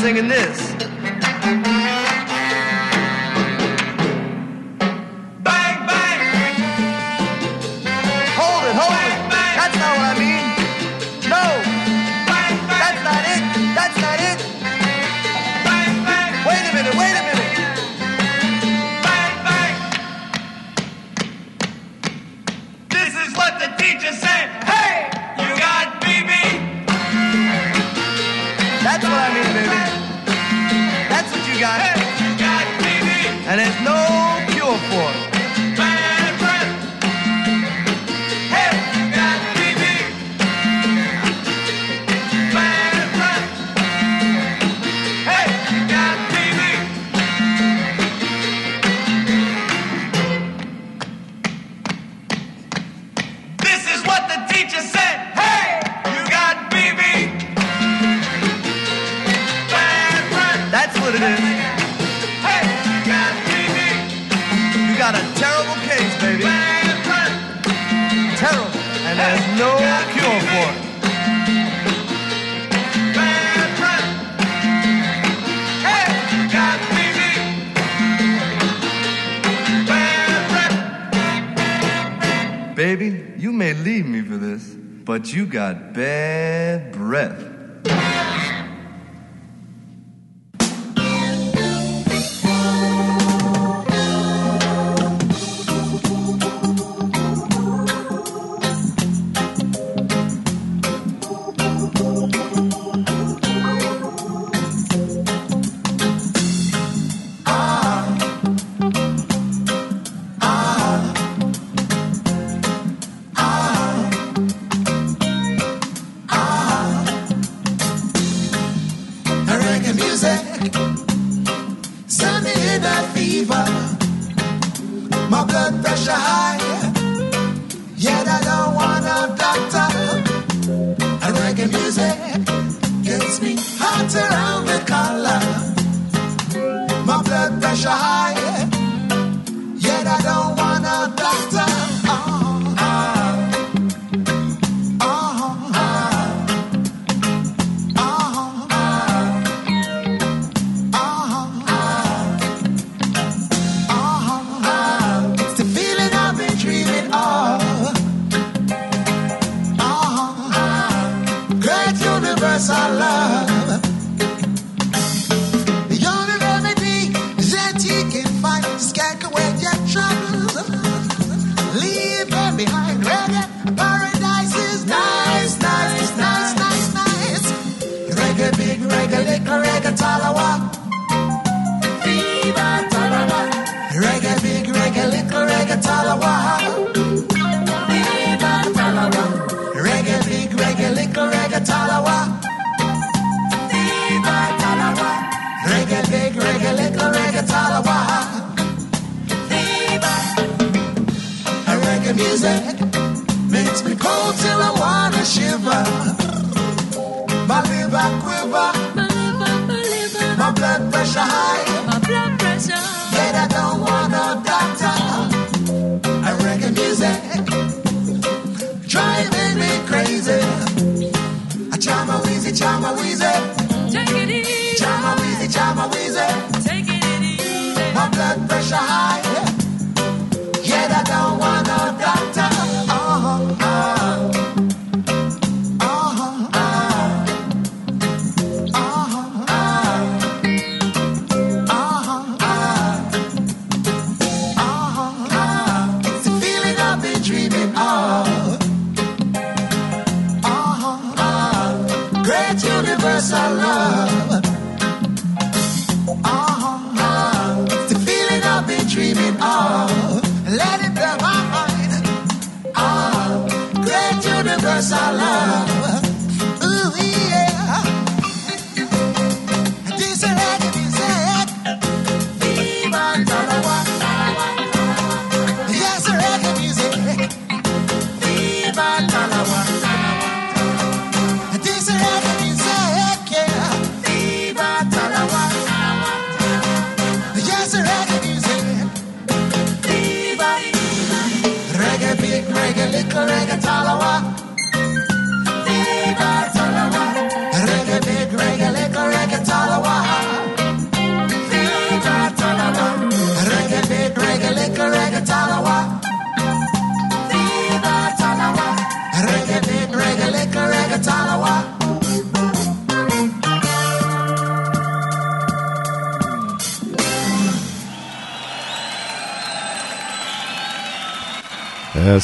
singing 0.00 0.28
this. 0.28 0.69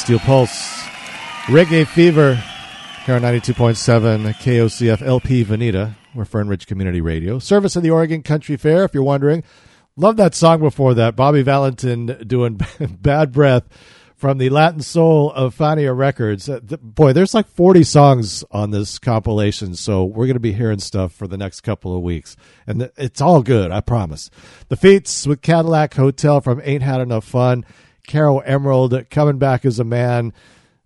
Steel 0.07 0.21
Pulse, 0.21 0.85
Reggae 1.47 1.85
Fever, 1.85 2.37
here 3.07 3.17
on 3.17 3.23
92.7 3.23 4.35
KOCF 4.35 5.03
LP 5.03 5.45
Veneta. 5.45 5.97
We're 6.15 6.25
Fern 6.25 6.47
Ridge 6.47 6.69
Community 6.69 7.01
Radio. 7.01 7.41
Service 7.41 7.75
of 7.75 7.83
the 7.83 7.91
Oregon 7.91 8.23
Country 8.23 8.57
Fair, 8.57 8.85
if 8.85 8.95
you're 8.95 9.03
wondering. 9.03 9.43
Love 9.97 10.17
that 10.19 10.37
song 10.37 10.61
before 10.61 10.95
that. 10.95 11.17
Bobby 11.17 11.43
Valentin 11.43 12.07
doing 12.25 12.61
Bad 12.81 13.33
Breath 13.33 13.65
from 14.15 14.39
the 14.39 14.49
Latin 14.49 14.81
Soul 14.81 15.33
of 15.33 15.57
Fania 15.57 15.97
Records. 15.97 16.49
Uh, 16.49 16.61
boy, 16.61 17.13
there's 17.13 17.35
like 17.35 17.49
40 17.49 17.83
songs 17.83 18.45
on 18.53 18.71
this 18.71 19.01
compilation, 19.01 19.75
so 19.75 20.05
we're 20.05 20.27
going 20.27 20.35
to 20.35 20.41
be 20.41 20.53
hearing 20.53 20.79
stuff 20.79 21.13
for 21.13 21.27
the 21.27 21.37
next 21.37 21.63
couple 21.63 21.97
of 21.97 22.03
weeks. 22.03 22.37
And 22.65 22.93
it's 22.97 23.21
all 23.21 23.43
good, 23.43 23.73
I 23.73 23.81
promise. 23.81 24.31
The 24.69 24.77
Feats 24.77 25.27
with 25.27 25.43
Cadillac 25.43 25.95
Hotel 25.95 26.41
from 26.41 26.61
Ain't 26.63 26.85
Had 26.85 27.01
Enough 27.01 27.25
Fun. 27.25 27.65
Caro 28.07 28.39
Emerald 28.39 29.09
coming 29.11 29.39
back 29.39 29.65
as 29.65 29.79
a 29.79 29.85
man. 29.85 30.33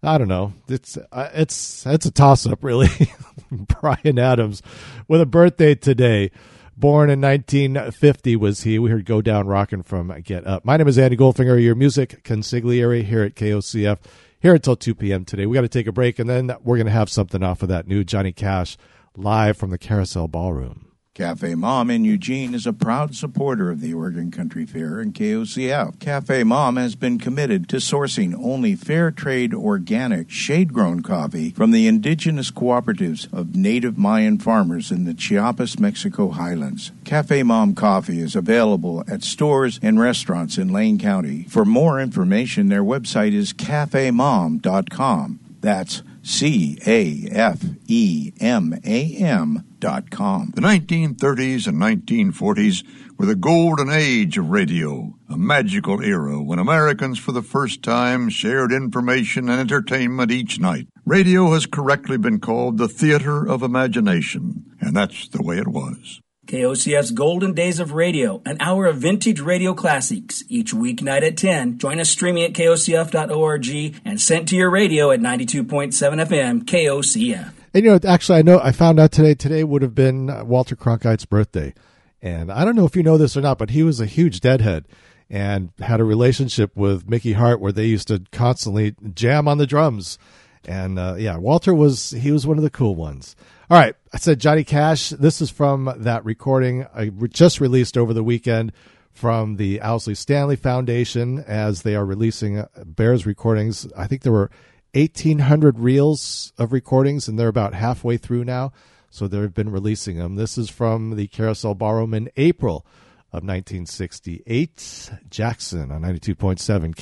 I 0.03 0.18
don't 0.18 0.29
know. 0.29 0.55
It's 0.68 0.97
uh, 0.97 1.31
it's 1.35 1.87
it's 1.87 2.07
a 2.07 2.11
toss 2.11 2.47
up, 2.47 2.64
really. 2.64 2.89
Bryan 3.51 4.18
Adams 4.18 4.62
with 5.09 5.21
a 5.21 5.27
birthday 5.27 5.75
today. 5.75 6.31
Born 6.77 7.11
in 7.11 7.21
1950 7.21 8.37
was 8.37 8.62
he. 8.62 8.79
We 8.79 8.91
heard 8.91 9.05
"Go 9.05 9.21
Down 9.21 9.47
Rockin' 9.47 9.83
from 9.83 10.09
Get 10.23 10.47
Up." 10.47 10.64
My 10.64 10.79
name 10.79 10.89
is 10.89 10.99
Andy 10.99 11.16
Goldfinger, 11.16 11.62
your 11.62 11.75
music 11.75 12.25
consigliere 12.25 13.05
here 13.05 13.23
at 13.23 13.35
KOCF. 13.35 13.99
Here 14.41 14.55
until 14.55 14.75
2 14.75 14.95
p.m. 14.95 15.27
today. 15.27 15.45
We 15.45 15.55
got 15.55 15.61
to 15.61 15.68
take 15.68 15.87
a 15.87 15.93
break, 15.93 16.18
and 16.18 16.31
then 16.31 16.51
we're 16.62 16.79
going 16.79 16.87
to 16.87 16.93
have 16.93 17.11
something 17.11 17.43
off 17.43 17.62
of 17.62 17.68
that 17.68 17.87
new 17.87 18.05
Johnny 18.05 18.33
Cash 18.33 18.79
live 19.14 19.59
from 19.59 19.68
the 19.68 19.77
Carousel 19.77 20.29
Ballroom. 20.29 20.89
Cafe 21.15 21.57
Mam 21.57 21.91
in 21.91 22.05
Eugene 22.05 22.55
is 22.55 22.69
a 22.69 22.73
proud 22.73 23.17
supporter 23.17 23.69
of 23.69 23.81
the 23.81 23.93
Oregon 23.93 24.31
Country 24.31 24.65
Fair 24.65 25.01
and 25.01 25.13
KOCF. 25.13 25.99
Cafe 25.99 26.45
Mam 26.45 26.77
has 26.77 26.95
been 26.95 27.19
committed 27.19 27.69
to 27.69 27.79
sourcing 27.79 28.33
only 28.41 28.77
fair 28.77 29.11
trade 29.11 29.53
organic 29.53 30.31
shade 30.31 30.73
grown 30.73 31.03
coffee 31.03 31.51
from 31.51 31.73
the 31.73 31.89
indigenous 31.89 32.53
cooperatives 32.53 33.27
of 33.33 33.57
native 33.57 33.99
Mayan 33.99 34.39
farmers 34.39 34.93
in 34.93 35.05
the 35.05 35.13
Chiapas, 35.13 35.81
Mexico 35.81 36.31
highlands. 36.31 36.93
Cafe 37.05 37.43
Mam 37.43 37.75
coffee 37.75 38.21
is 38.21 38.37
available 38.37 39.03
at 39.09 39.25
stores 39.25 39.81
and 39.83 39.99
restaurants 39.99 40.59
in 40.59 40.73
Lane 40.73 40.97
County. 41.01 41.43
For 41.49 41.65
more 41.65 42.01
information, 42.01 42.69
their 42.69 42.85
website 42.85 43.33
is 43.33 43.53
cafemam.com. 43.53 45.41
That's 45.61 46.03
C 46.31 46.78
A 46.87 47.28
F 47.33 47.64
E 47.89 48.33
M 48.41 48.78
A 48.85 49.16
M 49.16 49.64
dot 49.81 50.11
com. 50.11 50.53
The 50.55 50.61
1930s 50.61 51.66
and 51.66 51.76
1940s 51.76 52.85
were 53.18 53.26
the 53.26 53.35
golden 53.35 53.91
age 53.91 54.39
of 54.39 54.49
radio, 54.49 55.12
a 55.28 55.37
magical 55.37 56.01
era 56.01 56.41
when 56.41 56.61
Americans 56.61 57.18
for 57.18 57.33
the 57.33 57.43
first 57.43 57.83
time 57.83 58.31
shared 58.31 58.72
information 58.72 59.49
and 59.49 59.59
entertainment 59.59 60.31
each 60.31 60.61
night. 60.61 60.87
Radio 61.05 61.53
has 61.53 61.66
correctly 61.66 62.16
been 62.16 62.39
called 62.39 62.78
the 62.78 62.89
theater 62.89 63.45
of 63.45 63.62
imagination, 63.64 64.64
and 64.81 64.95
that's 64.95 65.28
the 65.28 65.43
way 65.43 65.59
it 65.59 65.68
was. 65.68 66.20
KOCF's 66.47 67.11
Golden 67.12 67.53
Days 67.53 67.78
of 67.78 67.93
Radio, 67.93 68.43
an 68.47 68.57
hour 68.61 68.86
of 68.86 68.97
vintage 68.97 69.41
radio 69.41 69.74
classics. 69.74 70.43
Each 70.49 70.72
weeknight 70.72 71.22
at 71.22 71.36
10. 71.36 71.78
Join 71.78 72.01
us 72.01 72.09
streaming 72.09 72.45
at 72.45 72.55
kocf.org 72.55 74.01
and 74.05 74.20
sent 74.20 74.49
to 74.49 74.57
your 74.57 74.70
radio 74.70 75.11
at 75.11 75.20
92.7 75.20 75.93
FM 75.93 76.62
KOCF. 76.64 77.53
And 77.72 77.84
you 77.84 77.91
know, 77.91 78.01
actually, 78.09 78.38
I 78.38 78.43
know 78.43 78.59
I 78.59 78.72
found 78.72 78.99
out 78.99 79.12
today. 79.12 79.34
Today 79.34 79.62
would 79.62 79.82
have 79.82 79.95
been 79.95 80.49
Walter 80.49 80.74
Cronkite's 80.74 81.24
birthday, 81.24 81.72
and 82.20 82.51
I 82.51 82.64
don't 82.64 82.74
know 82.74 82.86
if 82.86 82.97
you 82.97 83.05
know 83.05 83.18
this 83.18 83.36
or 83.36 83.43
not, 83.43 83.59
but 83.59 83.70
he 83.70 83.84
was 83.84 84.01
a 84.01 84.07
huge 84.07 84.41
deadhead 84.41 84.88
and 85.28 85.70
had 85.78 86.01
a 86.01 86.05
relationship 86.05 86.74
with 86.74 87.09
Mickey 87.09 87.34
Hart 87.34 87.61
where 87.61 87.70
they 87.70 87.86
used 87.86 88.09
to 88.09 88.24
constantly 88.32 88.97
jam 89.14 89.47
on 89.47 89.59
the 89.59 89.66
drums. 89.66 90.18
And 90.64 90.99
uh, 90.99 91.14
yeah, 91.16 91.36
Walter 91.36 91.72
was 91.72 92.11
he 92.11 92.32
was 92.32 92.47
one 92.47 92.57
of 92.57 92.64
the 92.64 92.70
cool 92.70 92.97
ones. 92.97 93.36
All 93.71 93.79
right, 93.79 93.95
I 94.12 94.16
said 94.16 94.41
Johnny 94.41 94.64
Cash. 94.64 95.11
This 95.11 95.41
is 95.41 95.49
from 95.49 95.95
that 95.99 96.25
recording 96.25 96.87
I 96.93 97.11
just 97.29 97.61
released 97.61 97.97
over 97.97 98.12
the 98.12 98.25
weekend 98.25 98.73
from 99.12 99.59
the 99.59 99.81
Owsley 99.81 100.16
Stanley 100.16 100.57
Foundation 100.57 101.45
as 101.47 101.83
they 101.83 101.95
are 101.95 102.05
releasing 102.05 102.59
uh, 102.59 102.66
Bears 102.85 103.27
recordings. 103.27 103.87
I 103.97 104.09
think 104.09 104.23
there 104.23 104.33
were 104.33 104.51
1,800 104.95 105.79
reels 105.79 106.53
of 106.59 106.73
recordings, 106.73 107.29
and 107.29 107.39
they're 107.39 107.47
about 107.47 107.75
halfway 107.75 108.16
through 108.16 108.43
now. 108.43 108.73
So 109.09 109.29
they've 109.29 109.55
been 109.55 109.71
releasing 109.71 110.18
them. 110.18 110.35
This 110.35 110.59
is 110.59 110.68
from 110.68 111.14
the 111.14 111.29
Carousel 111.29 111.77
Ballroom 111.77 112.12
in 112.12 112.29
April 112.37 112.85
of 113.33 113.45
1968. 113.45 115.12
Jackson 115.31 115.93
on 115.93 116.03
92.7 116.03 116.97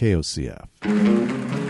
KOCF. 0.84 1.67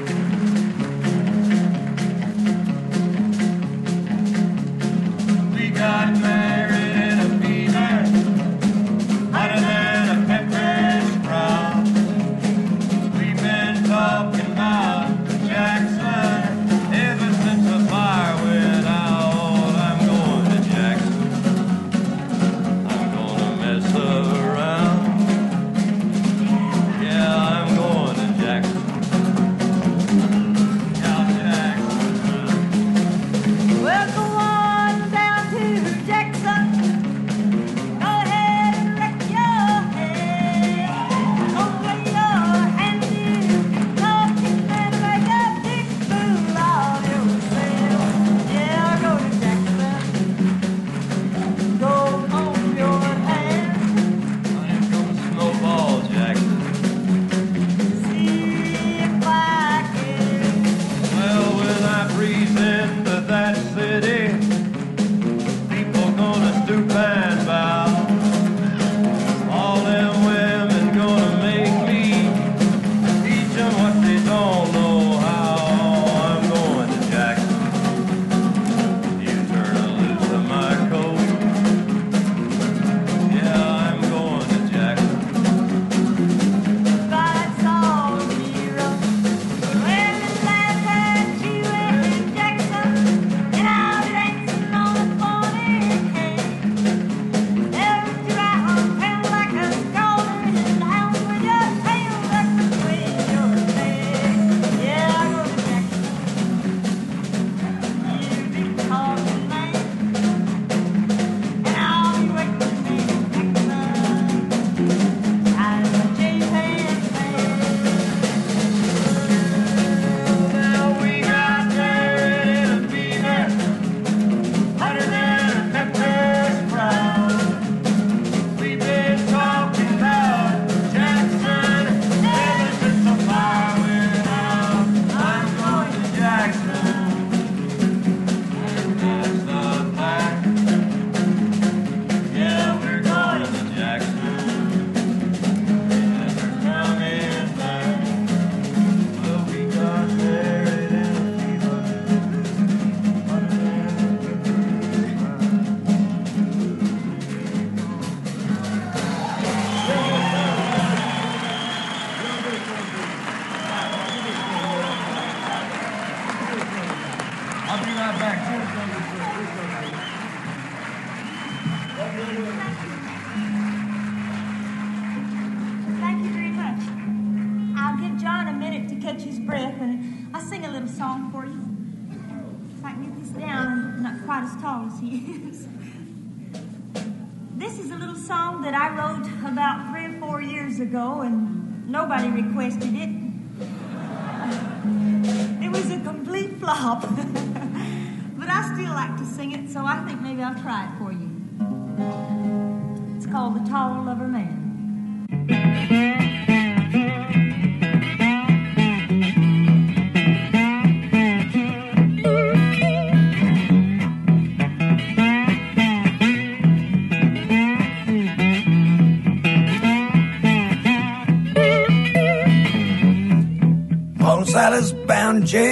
Silas 225.46 225.52
bound 225.52 225.67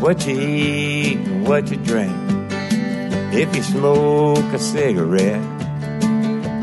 what 0.00 0.26
you 0.26 0.38
eat 0.38 1.16
and 1.18 1.46
what 1.48 1.70
you 1.70 1.76
drink. 1.78 2.14
If 3.32 3.54
you 3.56 3.62
smoke 3.62 4.52
a 4.52 4.58
cigarette, 4.58 5.42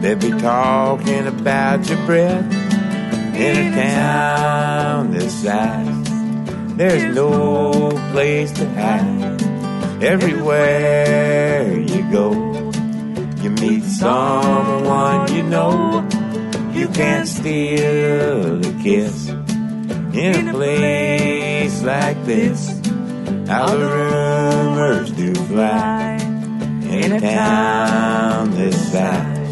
they'll 0.02 0.18
be 0.18 0.32
talking 0.40 1.28
about 1.28 1.88
your 1.90 2.04
breath. 2.06 2.46
In 3.36 3.74
a 3.74 3.76
town 3.76 5.12
this 5.12 5.44
size, 5.44 6.10
there's 6.78 7.16
no 7.16 7.90
place 8.12 8.52
to 8.54 8.70
hide. 8.76 9.42
Everywhere 10.04 11.80
you 11.80 12.12
go, 12.12 12.32
you 13.42 13.50
meet 13.50 13.84
someone 13.84 15.34
you 15.34 15.44
know. 15.44 16.08
You 16.74 16.88
can't 16.90 17.28
steal 17.28 18.60
a 18.64 18.84
kiss 18.84 19.30
in 19.30 20.50
a 20.50 20.54
place 20.54 21.82
like 21.84 22.24
this. 22.26 22.83
How 23.48 23.68
the 23.68 23.90
rumors 23.90 25.12
do 25.12 25.34
fly 25.36 26.16
in 26.84 27.12
a 27.12 27.20
town 27.20 28.52
this 28.52 28.92
size. 28.92 29.44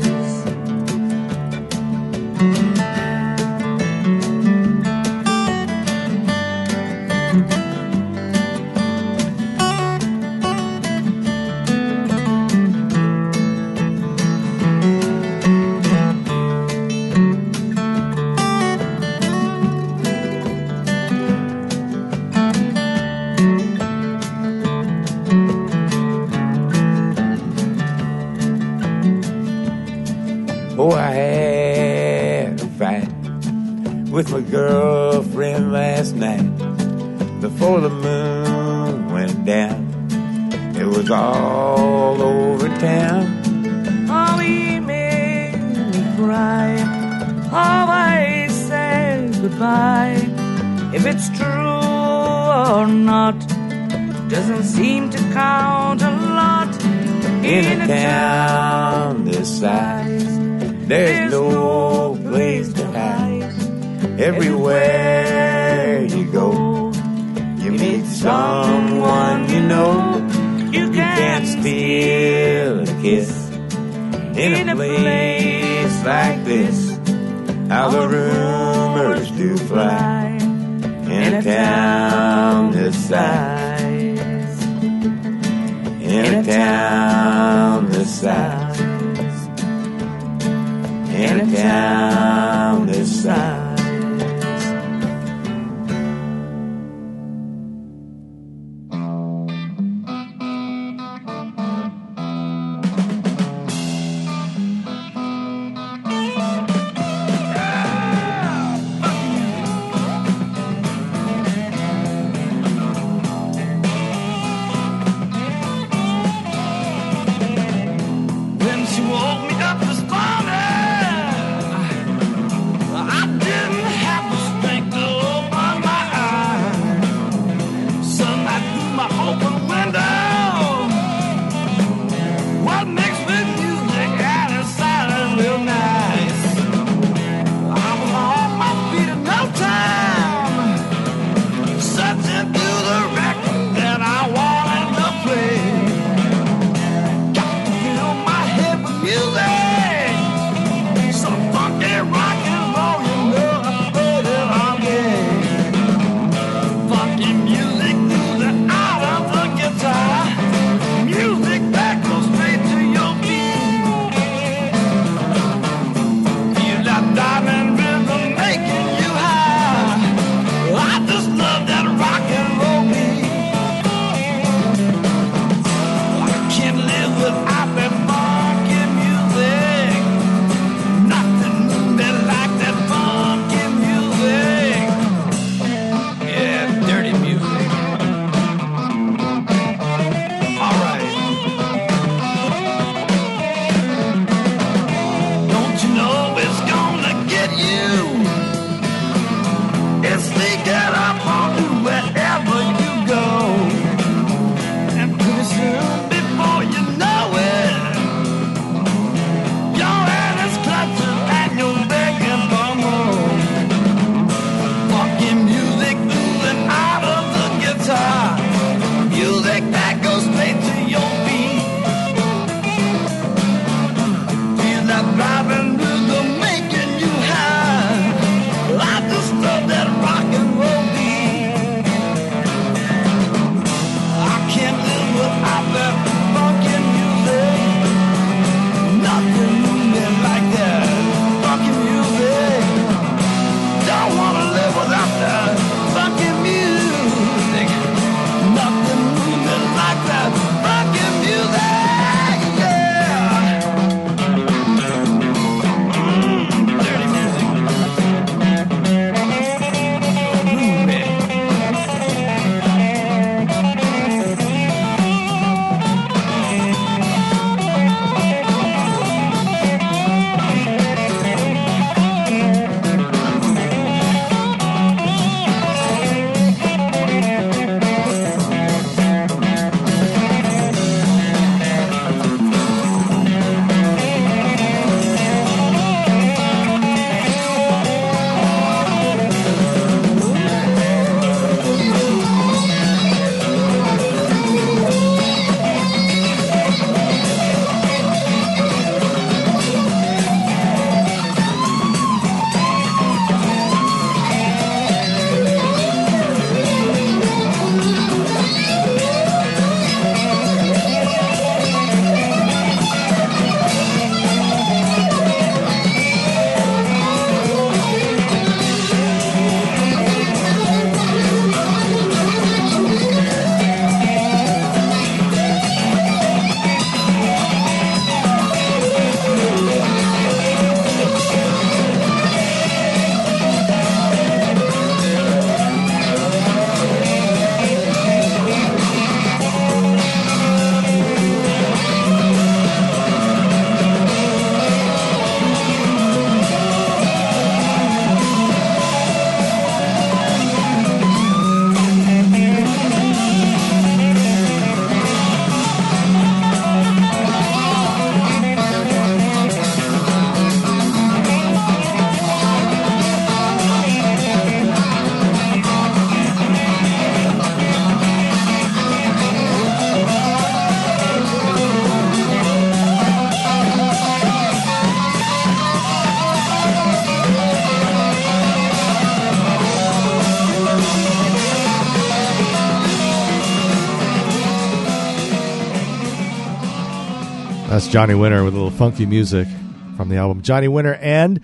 Johnny 387.92 388.16
Winter 388.16 388.42
with 388.46 388.54
a 388.54 388.58
little 388.58 388.72
funky 388.72 389.06
music 389.06 389.50
from 389.98 390.08
the 390.08 390.16
album 390.16 390.42
Johnny 390.42 390.70
Winter. 390.70 390.96
And 390.96 391.42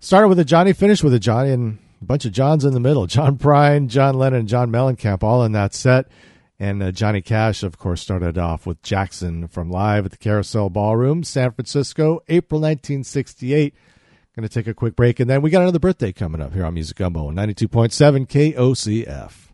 started 0.00 0.28
with 0.28 0.38
a 0.38 0.44
Johnny, 0.44 0.72
finished 0.72 1.04
with 1.04 1.12
a 1.12 1.18
Johnny, 1.18 1.50
and 1.50 1.76
a 2.00 2.06
bunch 2.06 2.24
of 2.24 2.32
Johns 2.32 2.64
in 2.64 2.72
the 2.72 2.80
middle. 2.80 3.06
John 3.08 3.36
Prine, 3.36 3.88
John 3.88 4.14
Lennon, 4.14 4.46
John 4.46 4.70
Mellencamp 4.70 5.22
all 5.22 5.44
in 5.44 5.52
that 5.52 5.74
set. 5.74 6.06
And 6.58 6.82
uh, 6.82 6.90
Johnny 6.90 7.20
Cash, 7.20 7.62
of 7.62 7.76
course, 7.76 8.00
started 8.00 8.38
off 8.38 8.64
with 8.66 8.80
Jackson 8.80 9.46
from 9.46 9.70
Live 9.70 10.06
at 10.06 10.10
the 10.10 10.16
Carousel 10.16 10.70
Ballroom, 10.70 11.22
San 11.22 11.52
Francisco, 11.52 12.22
April 12.28 12.62
1968. 12.62 13.74
Going 14.34 14.48
to 14.48 14.54
take 14.54 14.68
a 14.68 14.74
quick 14.74 14.96
break, 14.96 15.20
and 15.20 15.28
then 15.28 15.42
we 15.42 15.50
got 15.50 15.60
another 15.60 15.78
birthday 15.78 16.12
coming 16.12 16.40
up 16.40 16.54
here 16.54 16.64
on 16.64 16.72
Music 16.72 16.96
Gumbo, 16.96 17.30
92.7 17.30 18.26
KOCF. 18.26 19.48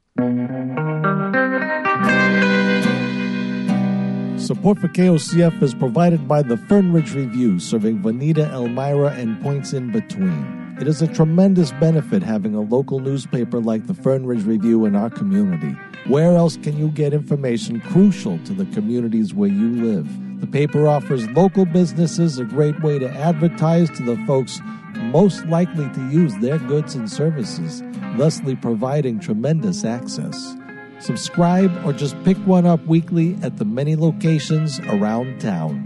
Support 4.45 4.79
for 4.79 4.89
KOCF 4.89 5.63
is 5.63 5.75
provided 5.75 6.29
by 6.29 6.43
the 6.43 6.59
Fern 6.59 6.93
Ridge 6.93 7.15
Review, 7.15 7.59
serving 7.59 8.03
Veneta, 8.03 8.47
Elmira, 8.53 9.13
and 9.13 9.41
points 9.41 9.73
in 9.73 9.91
between. 9.91 10.77
It 10.79 10.87
is 10.87 11.01
a 11.01 11.07
tremendous 11.07 11.73
benefit 11.73 12.23
having 12.23 12.55
a 12.55 12.61
local 12.61 13.01
newspaper 13.01 13.59
like 13.59 13.87
the 13.87 13.95
Fern 13.95 14.27
Ridge 14.27 14.45
Review 14.45 14.85
in 14.85 14.97
our 14.97 15.09
community. 15.09 15.75
Where 16.09 16.37
else 16.37 16.59
can 16.59 16.77
you 16.77 16.89
get 16.89 17.15
information 17.15 17.81
crucial 17.81 18.39
to 18.45 18.53
the 18.53 18.67
communities 18.67 19.33
where 19.33 19.49
you 19.49 19.83
live? 19.83 20.41
The 20.43 20.47
paper 20.47 20.89
offers 20.89 21.27
local 21.31 21.65
businesses 21.65 22.39
a 22.39 22.45
great 22.45 22.79
way 22.83 22.99
to 22.99 23.09
advertise 23.09 23.89
to 23.93 24.03
the 24.03 24.23
folks 24.27 24.61
most 25.05 25.47
likely 25.47 25.89
to 25.89 26.11
use 26.11 26.35
their 26.43 26.59
goods 26.59 26.95
and 26.95 27.11
services, 27.11 27.83
thusly 28.19 28.57
providing 28.57 29.21
tremendous 29.21 29.87
access. 29.87 30.55
Subscribe 31.01 31.71
or 31.85 31.93
just 31.93 32.23
pick 32.25 32.37
one 32.39 32.67
up 32.67 32.85
weekly 32.87 33.37
at 33.43 33.59
the 33.59 33.65
many 33.65 33.97
locations 33.97 34.81
around 34.81 35.41
town. 35.41 35.85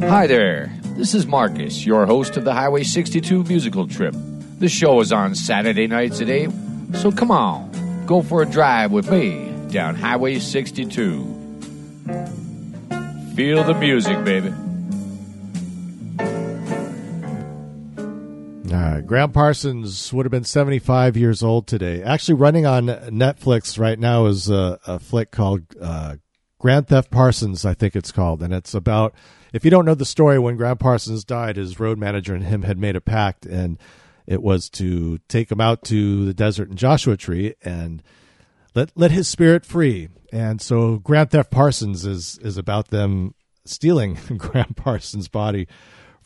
Hi 0.00 0.26
there. 0.26 0.72
This 0.96 1.14
is 1.14 1.26
Marcus, 1.26 1.86
your 1.86 2.06
host 2.06 2.36
of 2.36 2.44
the 2.44 2.52
Highway 2.52 2.82
62 2.82 3.44
musical 3.44 3.86
trip. 3.86 4.14
The 4.58 4.68
show 4.68 5.00
is 5.00 5.12
on 5.12 5.34
Saturday 5.34 5.86
nights 5.86 6.20
at 6.20 6.28
8, 6.28 6.50
so 6.94 7.12
come 7.12 7.30
on, 7.30 8.04
go 8.06 8.22
for 8.22 8.42
a 8.42 8.46
drive 8.46 8.90
with 8.90 9.10
me 9.10 9.52
down 9.68 9.94
Highway 9.94 10.38
62. 10.38 11.24
Feel 13.36 13.62
the 13.62 13.74
music, 13.78 14.24
baby. 14.24 14.52
Uh, 18.72 19.00
Gram 19.00 19.32
Parsons 19.32 20.12
would 20.12 20.26
have 20.26 20.30
been 20.30 20.44
75 20.44 21.16
years 21.16 21.42
old 21.42 21.66
today. 21.66 22.02
Actually, 22.02 22.34
running 22.34 22.66
on 22.66 22.86
Netflix 22.86 23.78
right 23.78 23.98
now 23.98 24.26
is 24.26 24.50
a, 24.50 24.78
a 24.86 24.98
flick 24.98 25.30
called 25.30 25.62
uh, 25.80 26.16
Grand 26.58 26.88
Theft 26.88 27.10
Parsons, 27.10 27.64
I 27.64 27.74
think 27.74 27.94
it's 27.94 28.12
called. 28.12 28.42
And 28.42 28.52
it's 28.52 28.74
about, 28.74 29.14
if 29.52 29.64
you 29.64 29.70
don't 29.70 29.84
know 29.84 29.94
the 29.94 30.04
story, 30.04 30.38
when 30.38 30.56
Gram 30.56 30.76
Parsons 30.76 31.24
died, 31.24 31.56
his 31.56 31.78
road 31.78 31.98
manager 31.98 32.34
and 32.34 32.44
him 32.44 32.62
had 32.62 32.78
made 32.78 32.96
a 32.96 33.00
pact, 33.00 33.46
and 33.46 33.78
it 34.26 34.42
was 34.42 34.68
to 34.70 35.18
take 35.28 35.50
him 35.50 35.60
out 35.60 35.84
to 35.84 36.24
the 36.24 36.34
desert 36.34 36.68
in 36.68 36.76
Joshua 36.76 37.16
Tree 37.16 37.54
and 37.62 38.02
let 38.74 38.90
let 38.94 39.10
his 39.10 39.28
spirit 39.28 39.64
free. 39.64 40.08
And 40.32 40.60
so 40.60 40.98
Grand 40.98 41.30
Theft 41.30 41.50
Parsons 41.50 42.04
is 42.04 42.38
is 42.42 42.58
about 42.58 42.88
them 42.88 43.34
stealing 43.64 44.18
Gram 44.36 44.74
Parsons' 44.74 45.28
body 45.28 45.68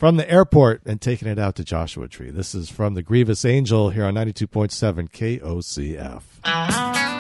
from 0.03 0.17
the 0.17 0.29
airport 0.29 0.83
and 0.85 1.01
taking 1.01 1.29
it 1.29 1.39
out 1.39 1.55
to 1.55 1.63
Joshua 1.63 2.09
Tree. 2.09 2.29
This 2.29 2.57
is 2.57 2.69
from 2.69 2.95
the 2.95 3.03
Grievous 3.03 3.45
Angel 3.45 3.91
here 3.91 4.05
on 4.05 4.15
92.7 4.15 5.09
KOCF. 5.13 7.12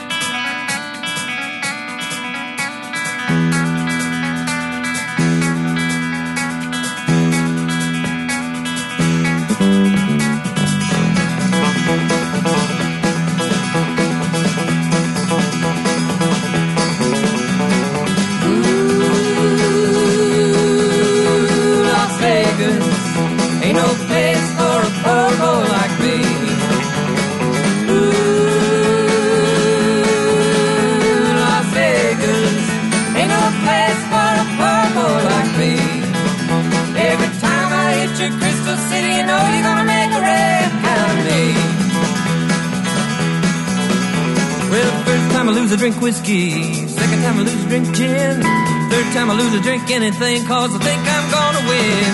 Lose, 45.72 45.80
I 45.80 45.88
drink 45.88 46.02
whiskey. 46.02 46.86
Second 46.88 47.22
time 47.22 47.38
I 47.38 47.42
lose, 47.42 47.64
I 47.64 47.68
drink 47.68 47.94
gin. 47.94 48.42
Third 48.90 49.12
time 49.14 49.30
I 49.30 49.34
lose, 49.34 49.54
I 49.54 49.62
drink 49.62 49.90
anything, 49.90 50.44
cause 50.46 50.74
I 50.74 50.78
think 50.78 51.02
I'm 51.06 51.30
gonna 51.30 51.68
win. 51.68 52.12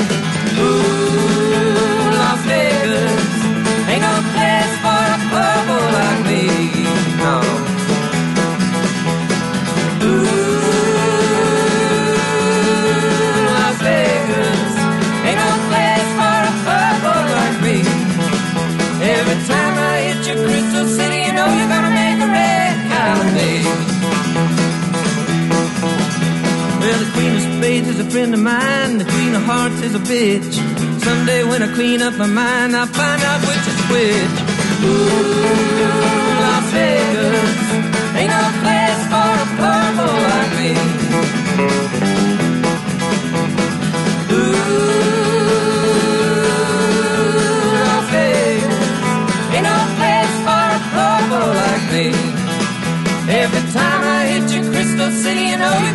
Ooh, 0.58 2.10
Las 2.18 2.40
Vegas 2.46 3.28
ain't 3.88 4.02
no 4.02 4.14
place 4.34 4.74
for 4.82 5.02
a 5.06 5.18
boy 5.68 5.88
like 5.98 6.22
me. 6.26 6.44
No. 7.18 7.57
Spades 27.78 27.94
is 27.94 28.00
a 28.00 28.10
friend 28.10 28.34
of 28.34 28.40
mine. 28.40 28.98
The 28.98 29.04
Queen 29.04 29.34
of 29.36 29.42
Hearts 29.44 29.80
is 29.82 29.94
a 29.94 30.00
bitch. 30.00 30.52
Someday 31.00 31.44
when 31.44 31.62
I 31.62 31.72
clean 31.74 32.02
up 32.02 32.14
my 32.16 32.26
mind, 32.26 32.74
I'll 32.74 32.86
find 32.86 33.22
out 33.22 33.40
which 33.46 33.66
is 33.72 33.80
which. 33.92 34.34
Ooh, 34.82 35.38
Las 36.42 36.72
Vegas 36.74 37.60
ain't 38.18 38.30
no 38.34 38.42
place 38.62 39.02
for 39.10 39.30
a 39.30 39.46
boy 39.54 40.18
like 40.26 40.52
me. 40.58 40.70
Ooh, 44.34 44.58
Las 47.86 48.06
Vegas 48.10 48.78
ain't 49.54 49.66
no 49.70 49.78
place 49.98 50.34
for 50.46 50.66
a 50.66 51.22
boy 51.30 51.50
like 51.62 51.86
me. 51.94 52.06
Every 53.30 53.64
time 53.72 54.02
I 54.02 54.20
hit 54.32 54.50
your 54.54 54.64
Crystal 54.72 55.10
City, 55.12 55.44
you 55.50 55.56
know 55.58 55.74
you're 55.78 55.94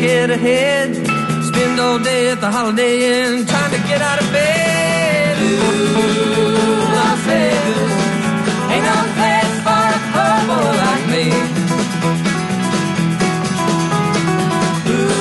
get 0.00 0.30
ahead. 0.30 0.94
Spend 1.48 1.80
all 1.80 1.98
day 1.98 2.30
at 2.30 2.40
the 2.40 2.50
Holiday 2.50 2.94
Inn, 3.12 3.46
trying 3.46 3.70
to 3.70 3.78
get 3.88 4.00
out 4.02 4.20
of 4.22 4.30
bed. 4.32 5.36
Ooh, 5.42 5.96
Las 6.96 7.20
Vegas 7.28 7.92
ain't 8.72 8.84
no 8.90 8.98
place 9.16 9.56
for 9.66 9.82
a 9.96 10.00
poor 10.12 10.36
boy 10.48 10.70
like 10.84 11.06
me. 11.14 11.26
Ooh, 14.90 15.16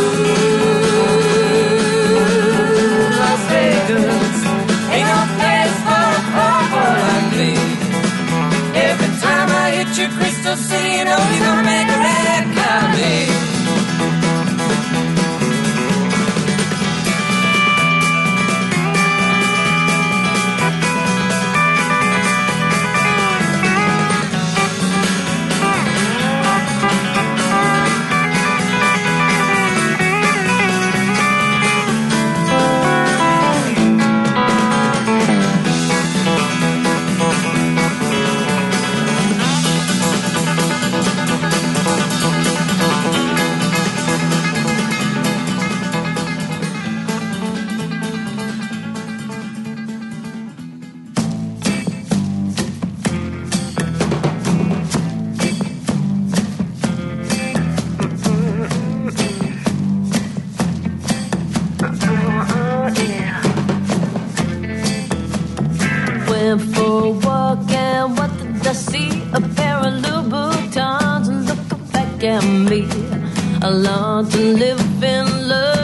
Las 3.21 3.41
Vegas 3.51 4.37
ain't 4.95 5.07
no 5.13 5.21
place 5.37 5.77
for 5.85 6.05
a 6.19 6.21
poor 6.33 6.59
boy 6.73 6.93
like 7.09 7.29
me. 7.39 7.51
Every 8.89 9.11
time 9.25 9.49
I 9.63 9.65
hit 9.77 9.91
your 9.99 10.11
Crystal 10.17 10.57
City, 10.57 10.91
you 10.97 11.05
know 11.05 11.21
you're 11.31 11.45
gonna 11.47 11.63
make 11.63 11.89
a 11.89 12.05
of 12.75 12.89
me. 12.95 13.54
Thank 14.87 15.19
you. 15.19 15.34
I 68.67 68.73
see 68.73 69.09
a 69.31 69.39
pair 69.55 69.77
of 69.77 69.93
Louis 70.03 70.25
Vuittons 70.31 71.27
looking 71.47 71.85
back 71.91 72.23
at 72.23 72.43
me. 72.43 72.87
I 73.61 73.69
love 73.69 74.31
to 74.31 74.39
live 74.39 75.03
in 75.03 75.47
love. 75.47 75.74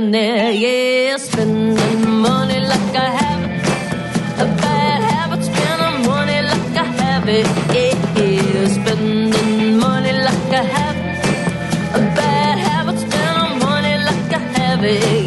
millionaire. 0.00 0.50
Yeah, 0.52 1.16
spending 1.16 2.20
money 2.20 2.60
like 2.60 2.96
I 2.96 3.10
have 3.20 3.42
it. 3.50 4.40
A 4.40 4.46
bad 4.60 5.02
habit, 5.02 5.44
spending 5.44 6.06
money 6.06 6.42
like 6.42 6.76
I 6.76 6.84
have 6.84 7.28
it. 7.28 7.46
Yeah, 7.74 8.22
yeah. 8.22 8.68
spending 8.68 9.78
money 9.78 10.12
like 10.12 10.52
I 10.52 10.62
have 10.62 10.96
it. 10.96 11.94
A 11.94 12.00
bad 12.16 12.58
habit, 12.58 12.98
spending 12.98 13.58
money 13.60 13.96
like 14.04 14.32
I 14.32 14.38
have 14.58 14.84
it. 14.84 15.23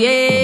yeah. 0.00 0.39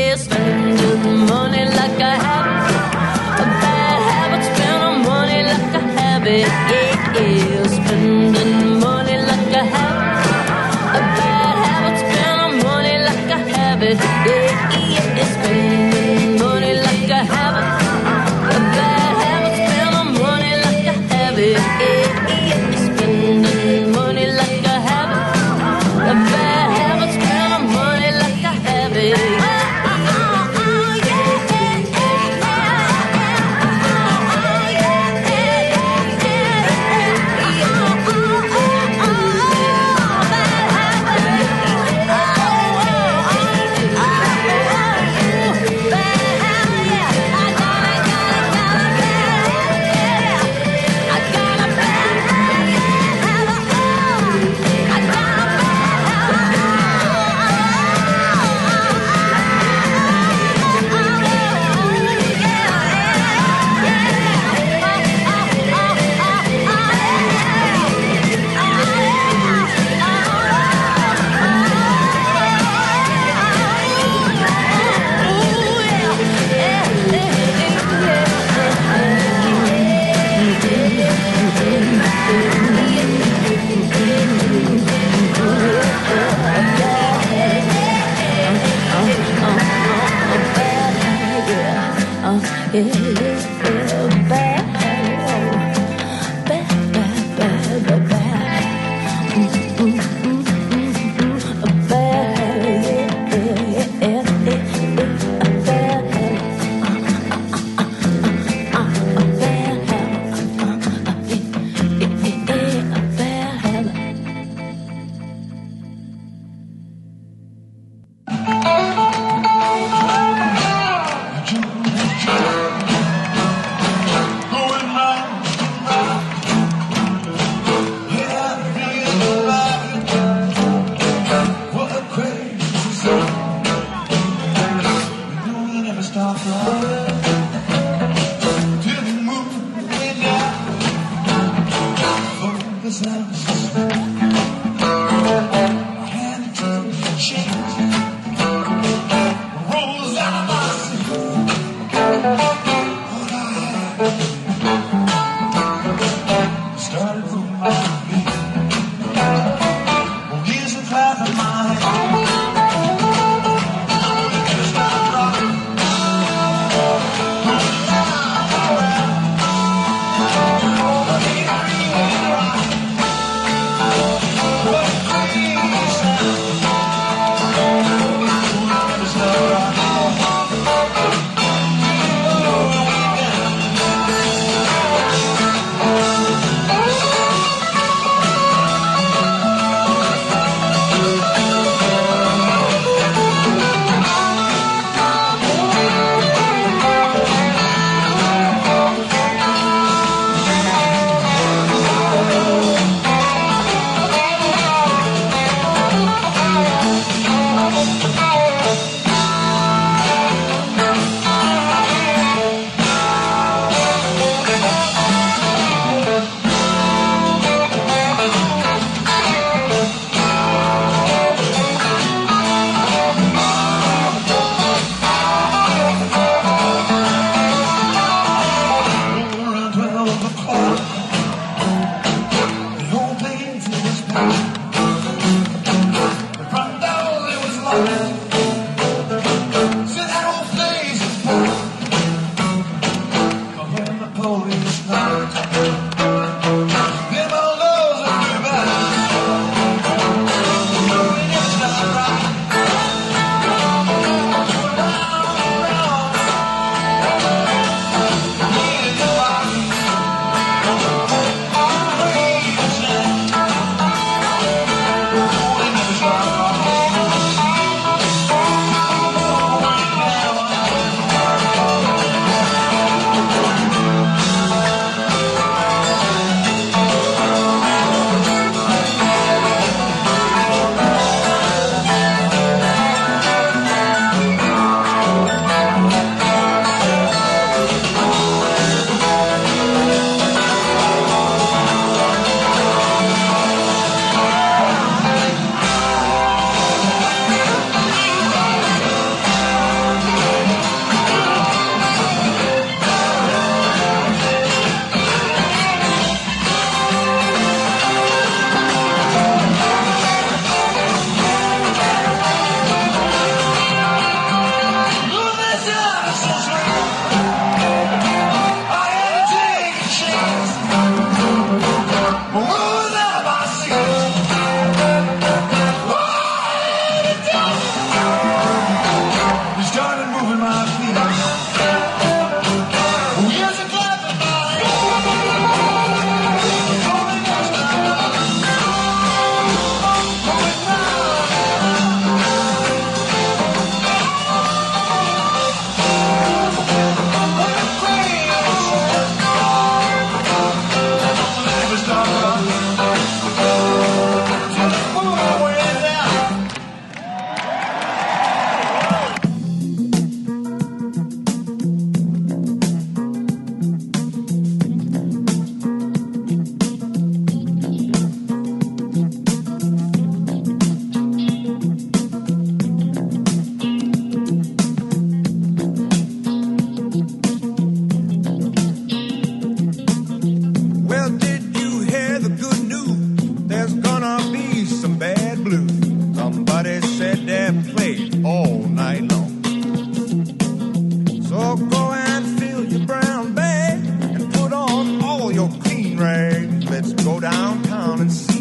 Let's 396.88 397.02
go 397.02 397.18
downtown 397.18 398.00
and 398.02 398.12
see. 398.12 398.35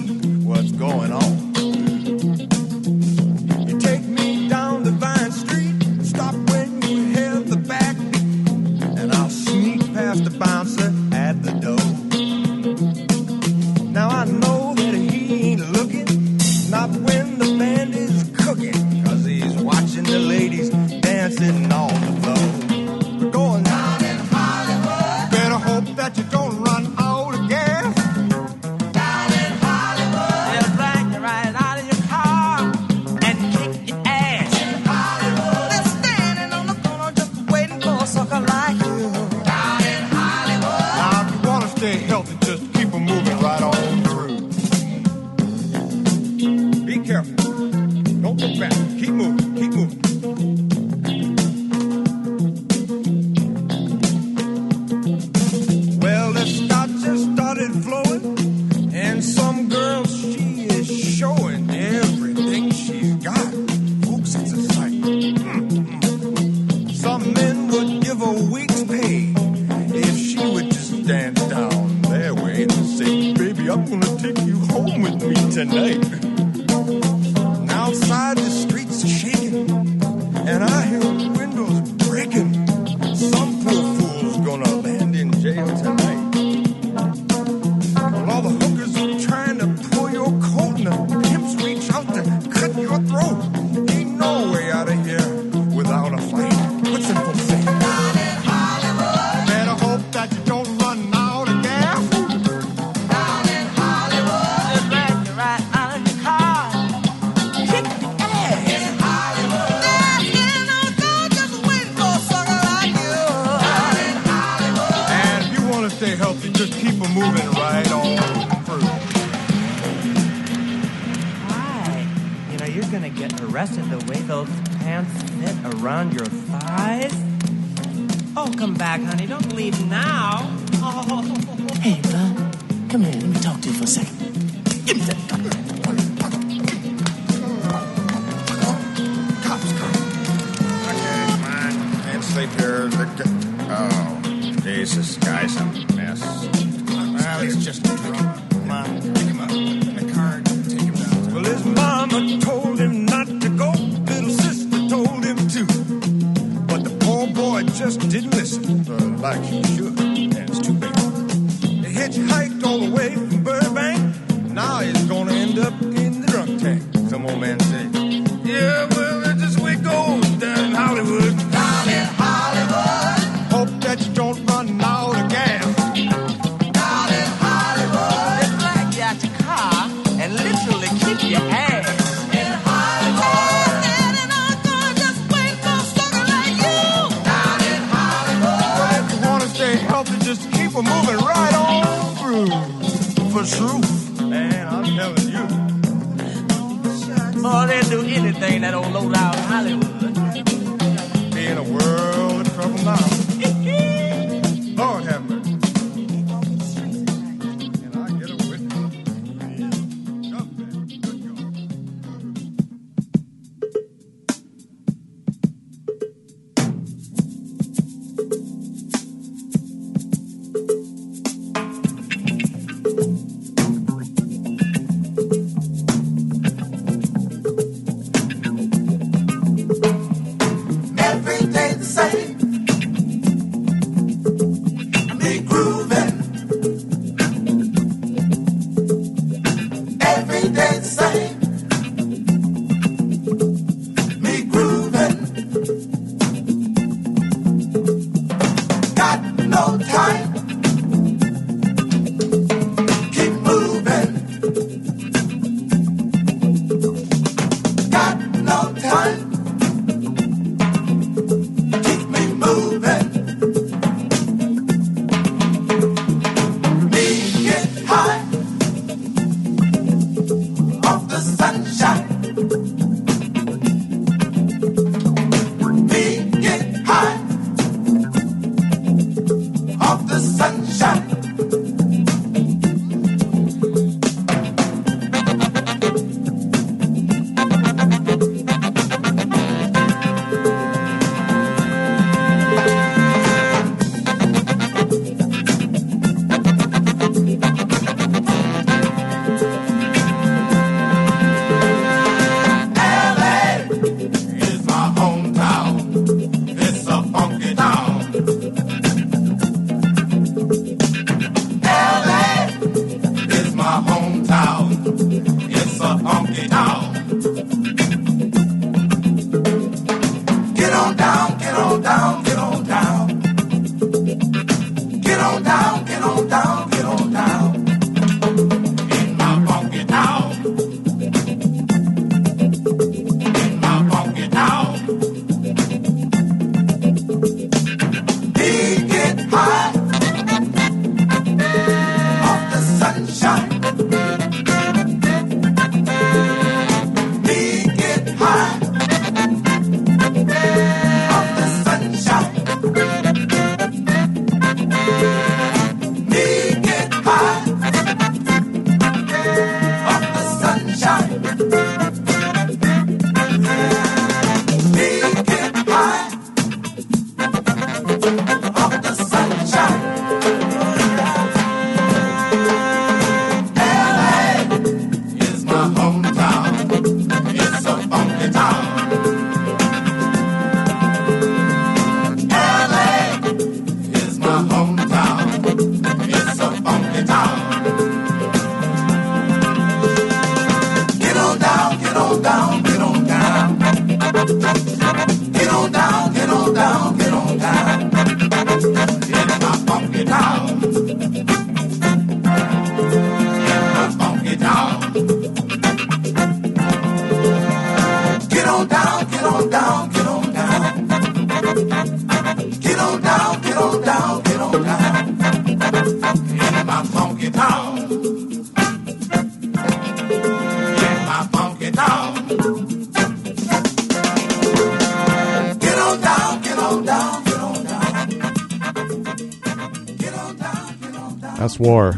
That's 431.38 431.60
War 431.60 431.94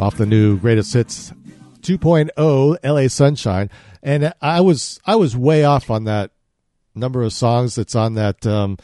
off 0.00 0.16
the 0.16 0.26
new 0.26 0.58
Greatest 0.58 0.94
Hits 0.94 1.32
2.0 1.82 2.78
LA 2.82 3.08
Sunshine. 3.08 3.68
And 4.02 4.32
I 4.40 4.62
was 4.62 5.00
I 5.04 5.16
was 5.16 5.36
way 5.36 5.64
off 5.64 5.90
on 5.90 6.04
that 6.04 6.30
number 6.94 7.22
of 7.22 7.32
songs 7.32 7.74
that's 7.74 7.94
on 7.94 8.14
that 8.14 8.46
um, 8.46 8.78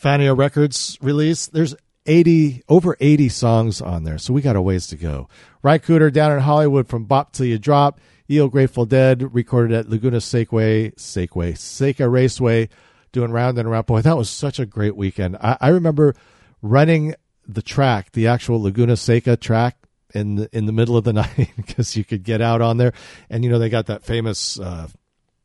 Fania 0.00 0.36
Records 0.36 0.98
release. 1.00 1.46
There's 1.46 1.74
80 2.06 2.64
over 2.68 2.96
80 2.98 3.28
songs 3.28 3.80
on 3.80 4.04
there, 4.04 4.18
so 4.18 4.32
we 4.32 4.42
got 4.42 4.56
a 4.56 4.62
ways 4.62 4.88
to 4.88 4.96
go. 4.96 5.28
Ry 5.62 5.78
Cooder 5.78 6.12
down 6.12 6.32
in 6.32 6.40
Hollywood 6.40 6.88
from 6.88 7.04
Bop 7.04 7.32
Till 7.32 7.46
You 7.46 7.58
Drop. 7.58 8.00
Eel 8.28 8.48
Grateful 8.48 8.86
Dead 8.86 9.34
recorded 9.34 9.76
at 9.76 9.88
Laguna 9.88 10.20
Sequay, 10.20 10.94
Sequay, 10.96 11.56
Seca 11.56 12.08
Raceway, 12.08 12.68
doing 13.12 13.30
round 13.30 13.58
and 13.58 13.68
around. 13.68 13.86
Boy, 13.86 14.00
that 14.00 14.16
was 14.16 14.28
such 14.30 14.58
a 14.58 14.66
great 14.66 14.96
weekend. 14.96 15.36
I, 15.40 15.56
I 15.60 15.68
remember 15.68 16.14
running 16.62 17.14
the 17.46 17.62
track, 17.62 18.12
the 18.12 18.26
actual 18.26 18.62
Laguna 18.62 18.96
Seca 18.96 19.36
track 19.36 19.76
in 20.14 20.36
the, 20.36 20.56
in 20.56 20.66
the 20.66 20.72
middle 20.72 20.96
of 20.96 21.04
the 21.04 21.12
night 21.12 21.50
because 21.56 21.96
you 21.96 22.04
could 22.04 22.22
get 22.22 22.40
out 22.40 22.60
on 22.60 22.76
there. 22.76 22.92
And, 23.30 23.44
you 23.44 23.50
know, 23.50 23.58
they 23.58 23.68
got 23.68 23.86
that 23.86 24.04
famous 24.04 24.58
uh, 24.58 24.88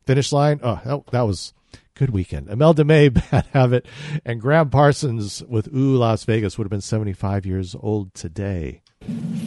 finish 0.06 0.32
line. 0.32 0.60
Oh, 0.62 0.80
that, 0.84 1.06
that 1.12 1.22
was 1.22 1.52
good 1.94 2.10
weekend. 2.10 2.48
Imelda 2.48 2.84
May, 2.84 3.08
Bad 3.30 3.46
Habit, 3.52 3.86
and 4.24 4.40
Gram 4.40 4.70
Parsons 4.70 5.42
with 5.44 5.68
Ooh 5.74 5.96
Las 5.96 6.24
Vegas 6.24 6.56
would 6.56 6.64
have 6.64 6.70
been 6.70 6.80
75 6.80 7.44
years 7.44 7.74
old 7.78 8.14
today. 8.14 8.82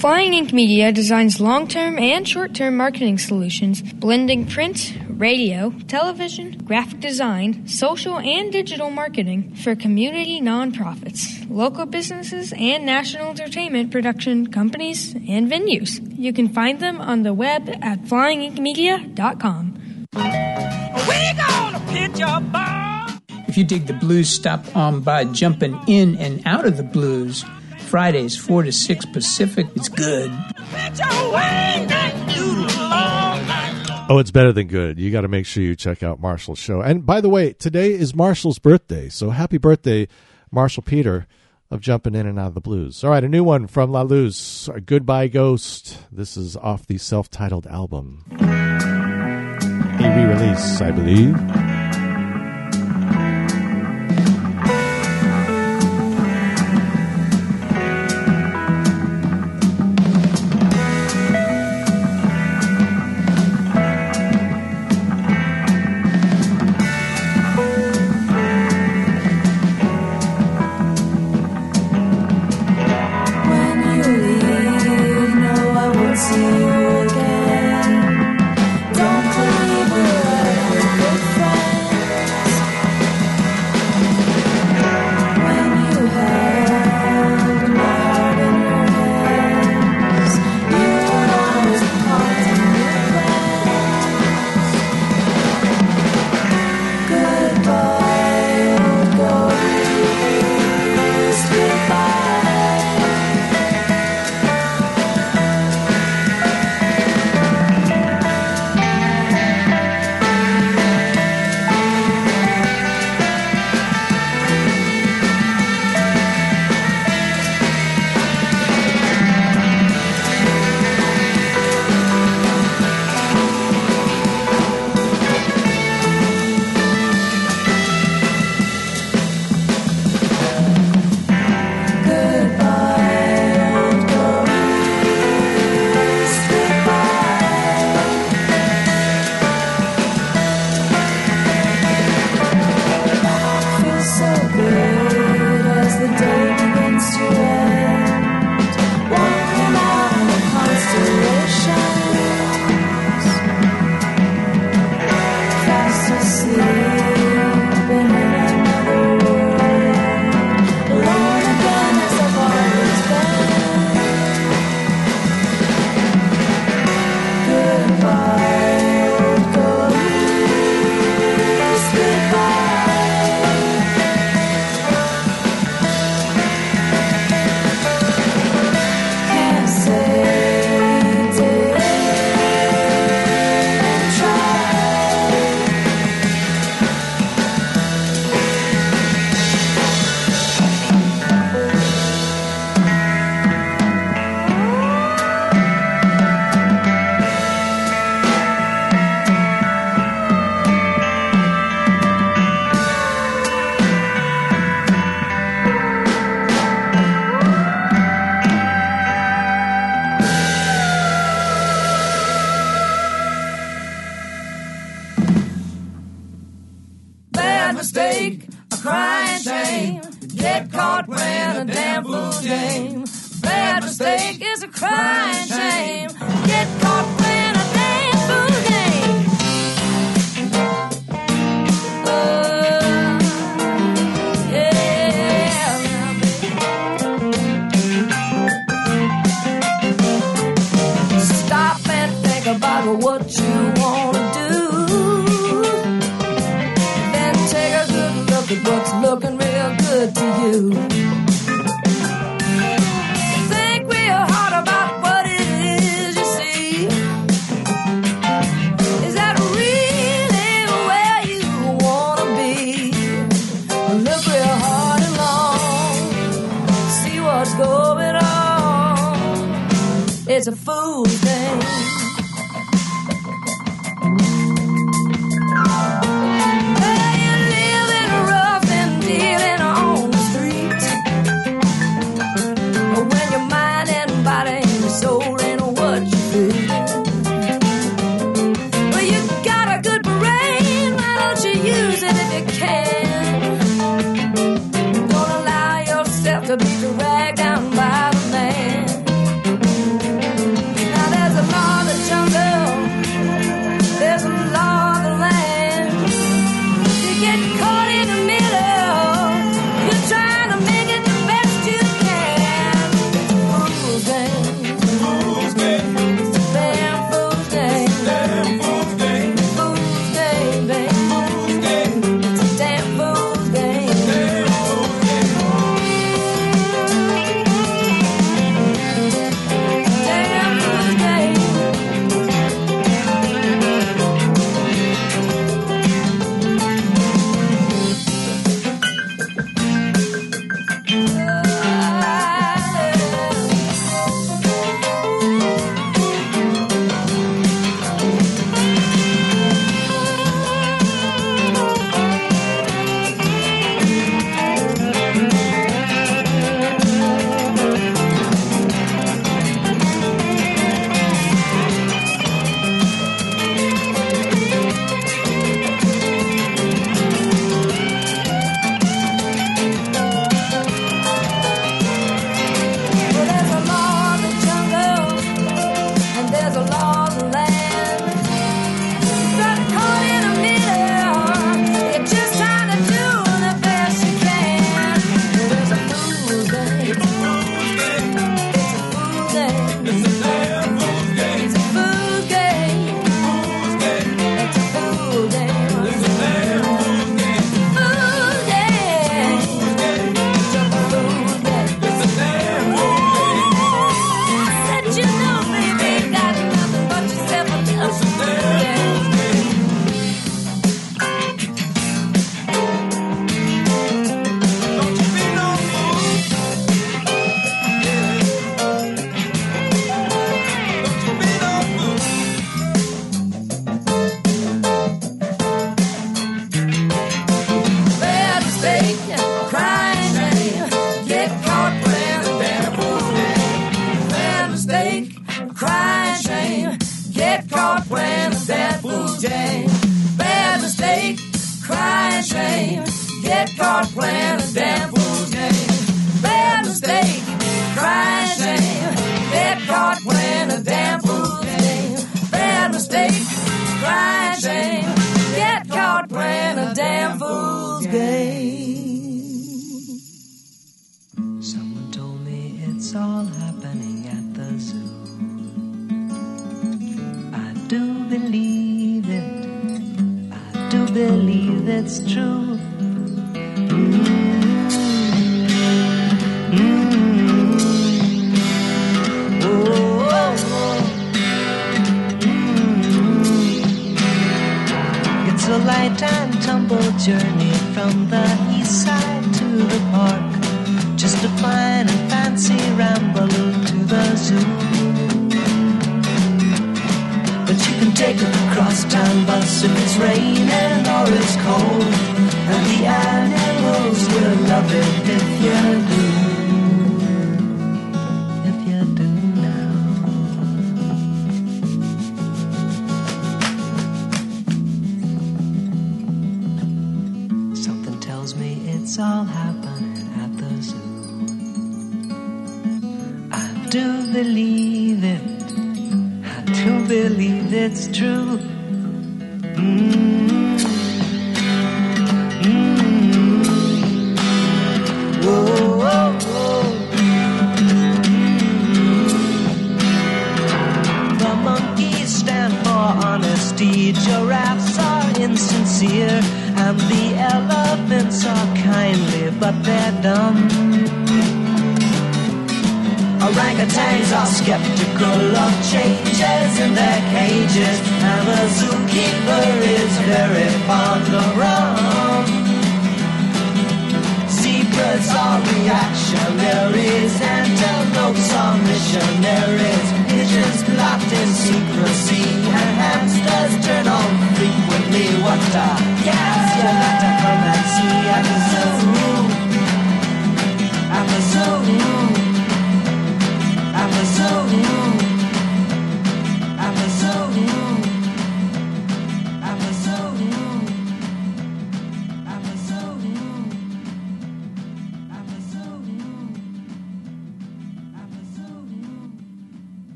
Flying 0.00 0.32
Ink 0.32 0.54
Media 0.54 0.92
designs 0.92 1.42
long 1.42 1.68
term 1.68 1.98
and 1.98 2.26
short 2.26 2.54
term 2.54 2.74
marketing 2.74 3.18
solutions, 3.18 3.82
blending 3.82 4.46
print, 4.46 4.96
radio, 5.10 5.74
television, 5.88 6.56
graphic 6.64 7.00
design, 7.00 7.68
social, 7.68 8.18
and 8.18 8.50
digital 8.50 8.90
marketing 8.90 9.54
for 9.56 9.76
community 9.76 10.40
nonprofits, 10.40 11.46
local 11.50 11.84
businesses, 11.84 12.54
and 12.56 12.86
national 12.86 13.28
entertainment 13.28 13.90
production 13.90 14.50
companies 14.50 15.12
and 15.14 15.52
venues. 15.52 16.00
You 16.16 16.32
can 16.32 16.48
find 16.48 16.80
them 16.80 16.98
on 16.98 17.22
the 17.22 17.34
web 17.34 17.68
at 17.82 18.00
flyinginkmedia.com. 18.04 20.06
We 20.14 21.32
gonna 21.36 21.82
pitch 21.88 22.18
your 22.18 22.40
ball. 22.40 23.08
If 23.48 23.58
you 23.58 23.64
dig 23.64 23.86
the 23.86 23.92
blues, 23.92 24.30
stop 24.30 24.74
on 24.74 25.02
by 25.02 25.26
jumping 25.26 25.78
in 25.86 26.16
and 26.16 26.40
out 26.46 26.64
of 26.64 26.78
the 26.78 26.84
blues. 26.84 27.44
Fridays, 27.90 28.36
4 28.36 28.62
to 28.62 28.70
6 28.70 29.04
Pacific. 29.06 29.66
It's 29.74 29.88
good. 29.88 30.30
Oh, 34.08 34.18
it's 34.20 34.30
better 34.30 34.52
than 34.52 34.68
good. 34.68 35.00
You 35.00 35.10
got 35.10 35.22
to 35.22 35.28
make 35.28 35.44
sure 35.44 35.64
you 35.64 35.74
check 35.74 36.04
out 36.04 36.20
Marshall's 36.20 36.60
show. 36.60 36.80
And 36.82 37.04
by 37.04 37.20
the 37.20 37.28
way, 37.28 37.52
today 37.52 37.90
is 37.90 38.14
Marshall's 38.14 38.60
birthday. 38.60 39.08
So 39.08 39.30
happy 39.30 39.58
birthday, 39.58 40.06
Marshall 40.52 40.84
Peter 40.84 41.26
of 41.68 41.80
Jumping 41.80 42.14
In 42.14 42.28
and 42.28 42.38
Out 42.38 42.48
of 42.48 42.54
the 42.54 42.60
Blues. 42.60 43.02
All 43.02 43.10
right, 43.10 43.24
a 43.24 43.28
new 43.28 43.42
one 43.42 43.66
from 43.66 43.90
La 43.90 44.02
Luz, 44.02 44.70
Goodbye 44.86 45.26
Ghost. 45.26 45.98
This 46.12 46.36
is 46.36 46.56
off 46.56 46.86
the 46.86 46.96
self 46.96 47.28
titled 47.28 47.66
album. 47.66 48.24
A 48.40 50.14
re 50.16 50.24
release, 50.26 50.80
I 50.80 50.92
believe. 50.92 51.79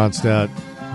Ronstadt, 0.00 0.48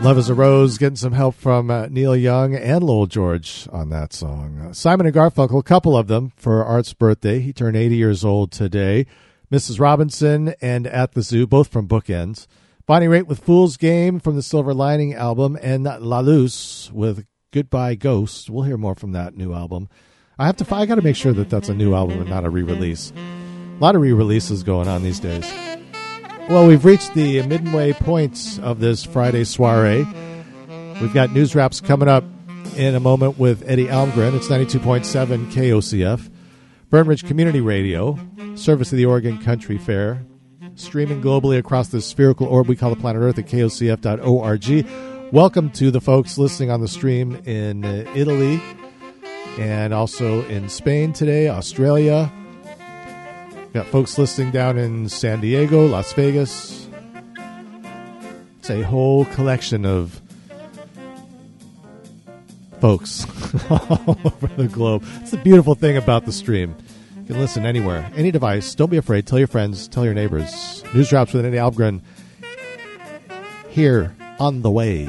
Love 0.03 0.17
is 0.17 0.29
a 0.29 0.33
Rose, 0.33 0.79
getting 0.79 0.95
some 0.95 1.13
help 1.13 1.35
from 1.35 1.69
uh, 1.69 1.85
Neil 1.91 2.15
Young 2.15 2.55
and 2.55 2.83
Lowell 2.83 3.05
George 3.05 3.67
on 3.71 3.89
that 3.89 4.13
song. 4.13 4.59
Uh, 4.59 4.73
Simon 4.73 5.05
and 5.05 5.15
Garfunkel, 5.15 5.59
a 5.59 5.63
couple 5.63 5.95
of 5.95 6.07
them 6.07 6.31
for 6.35 6.65
Art's 6.65 6.91
birthday. 6.91 7.39
He 7.39 7.53
turned 7.53 7.77
80 7.77 7.95
years 7.95 8.25
old 8.25 8.51
today. 8.51 9.05
Mrs. 9.51 9.79
Robinson 9.79 10.55
and 10.59 10.87
At 10.87 11.11
the 11.11 11.21
Zoo, 11.21 11.45
both 11.45 11.67
from 11.67 11.87
Bookends. 11.87 12.47
Bonnie 12.87 13.05
Raitt 13.05 13.27
with 13.27 13.43
Fool's 13.43 13.77
Game 13.77 14.19
from 14.19 14.35
the 14.35 14.41
Silver 14.41 14.73
Lining 14.73 15.13
album, 15.13 15.55
and 15.61 15.83
La 15.83 16.21
Luz 16.21 16.89
with 16.91 17.27
Goodbye 17.51 17.93
Ghost. 17.93 18.49
We'll 18.49 18.63
hear 18.63 18.75
more 18.75 18.95
from 18.95 19.11
that 19.11 19.37
new 19.37 19.53
album. 19.53 19.87
I 20.39 20.47
have 20.47 20.57
to. 20.57 20.75
I 20.75 20.87
got 20.87 20.95
to 20.95 21.03
make 21.03 21.15
sure 21.15 21.33
that 21.33 21.51
that's 21.51 21.69
a 21.69 21.75
new 21.75 21.93
album 21.93 22.21
and 22.21 22.29
not 22.31 22.43
a 22.43 22.49
re-release. 22.49 23.13
A 23.15 23.79
lot 23.79 23.93
of 23.93 24.01
re-releases 24.01 24.63
going 24.63 24.87
on 24.87 25.03
these 25.03 25.19
days. 25.19 25.45
Well, 26.47 26.67
we've 26.67 26.85
reached 26.85 27.15
the 27.15 27.41
midway 27.47 27.91
points 27.93 28.59
of 28.59 28.79
this 28.79 29.03
Friday 29.03 29.45
soiree. 29.45 30.05
We've 31.01 31.11
got 31.11 31.31
news 31.31 31.55
wraps 31.55 31.81
coming 31.81 32.07
up 32.07 32.23
in 32.75 32.93
a 32.93 32.99
moment 32.99 33.39
with 33.39 33.67
Eddie 33.67 33.87
Almgren. 33.87 34.35
It's 34.35 34.47
92.7 34.47 35.51
KOCF. 35.51 36.29
Fern 36.91 37.07
Ridge 37.07 37.25
Community 37.25 37.61
Radio, 37.61 38.19
service 38.53 38.91
of 38.91 38.97
the 38.97 39.05
Oregon 39.05 39.39
Country 39.39 39.79
Fair, 39.79 40.23
streaming 40.75 41.19
globally 41.19 41.57
across 41.57 41.87
the 41.87 41.99
spherical 41.99 42.45
orb 42.45 42.67
we 42.67 42.75
call 42.75 42.91
the 42.91 42.95
planet 42.95 43.23
Earth 43.23 43.39
at 43.39 43.47
kocf.org. 43.47 45.33
Welcome 45.33 45.71
to 45.71 45.89
the 45.89 45.99
folks 45.99 46.37
listening 46.37 46.69
on 46.69 46.79
the 46.79 46.87
stream 46.87 47.35
in 47.45 47.83
uh, 47.83 48.05
Italy 48.13 48.61
and 49.57 49.95
also 49.95 50.45
in 50.45 50.69
Spain 50.69 51.11
today, 51.11 51.49
Australia, 51.49 52.31
Got 53.75 53.87
folks 53.87 54.17
listening 54.17 54.51
down 54.51 54.77
in 54.77 55.09
San 55.09 55.41
Diego, 55.41 55.85
Las 55.85 56.13
Vegas. 56.13 56.87
It's 58.59 58.69
a 58.69 58.83
whole 58.83 59.25
collection 59.25 59.85
of 59.85 60.21
folks 62.79 63.25
all 63.69 64.17
over 64.23 64.47
the 64.55 64.69
globe. 64.71 65.03
It's 65.19 65.31
the 65.31 65.37
beautiful 65.43 65.75
thing 65.75 65.97
about 65.97 66.25
the 66.25 66.31
stream. 66.31 66.73
You 67.17 67.25
can 67.25 67.37
listen 67.37 67.65
anywhere, 67.65 68.09
any 68.15 68.31
device. 68.31 68.75
Don't 68.75 68.89
be 68.89 68.95
afraid. 68.95 69.27
Tell 69.27 69.39
your 69.39 69.49
friends, 69.49 69.89
tell 69.89 70.05
your 70.05 70.13
neighbors. 70.13 70.81
News 70.93 71.09
drops 71.09 71.33
with 71.33 71.45
Eddie 71.45 71.57
Algren 71.57 71.99
here 73.67 74.15
on 74.39 74.61
the 74.61 74.71
way. 74.71 75.05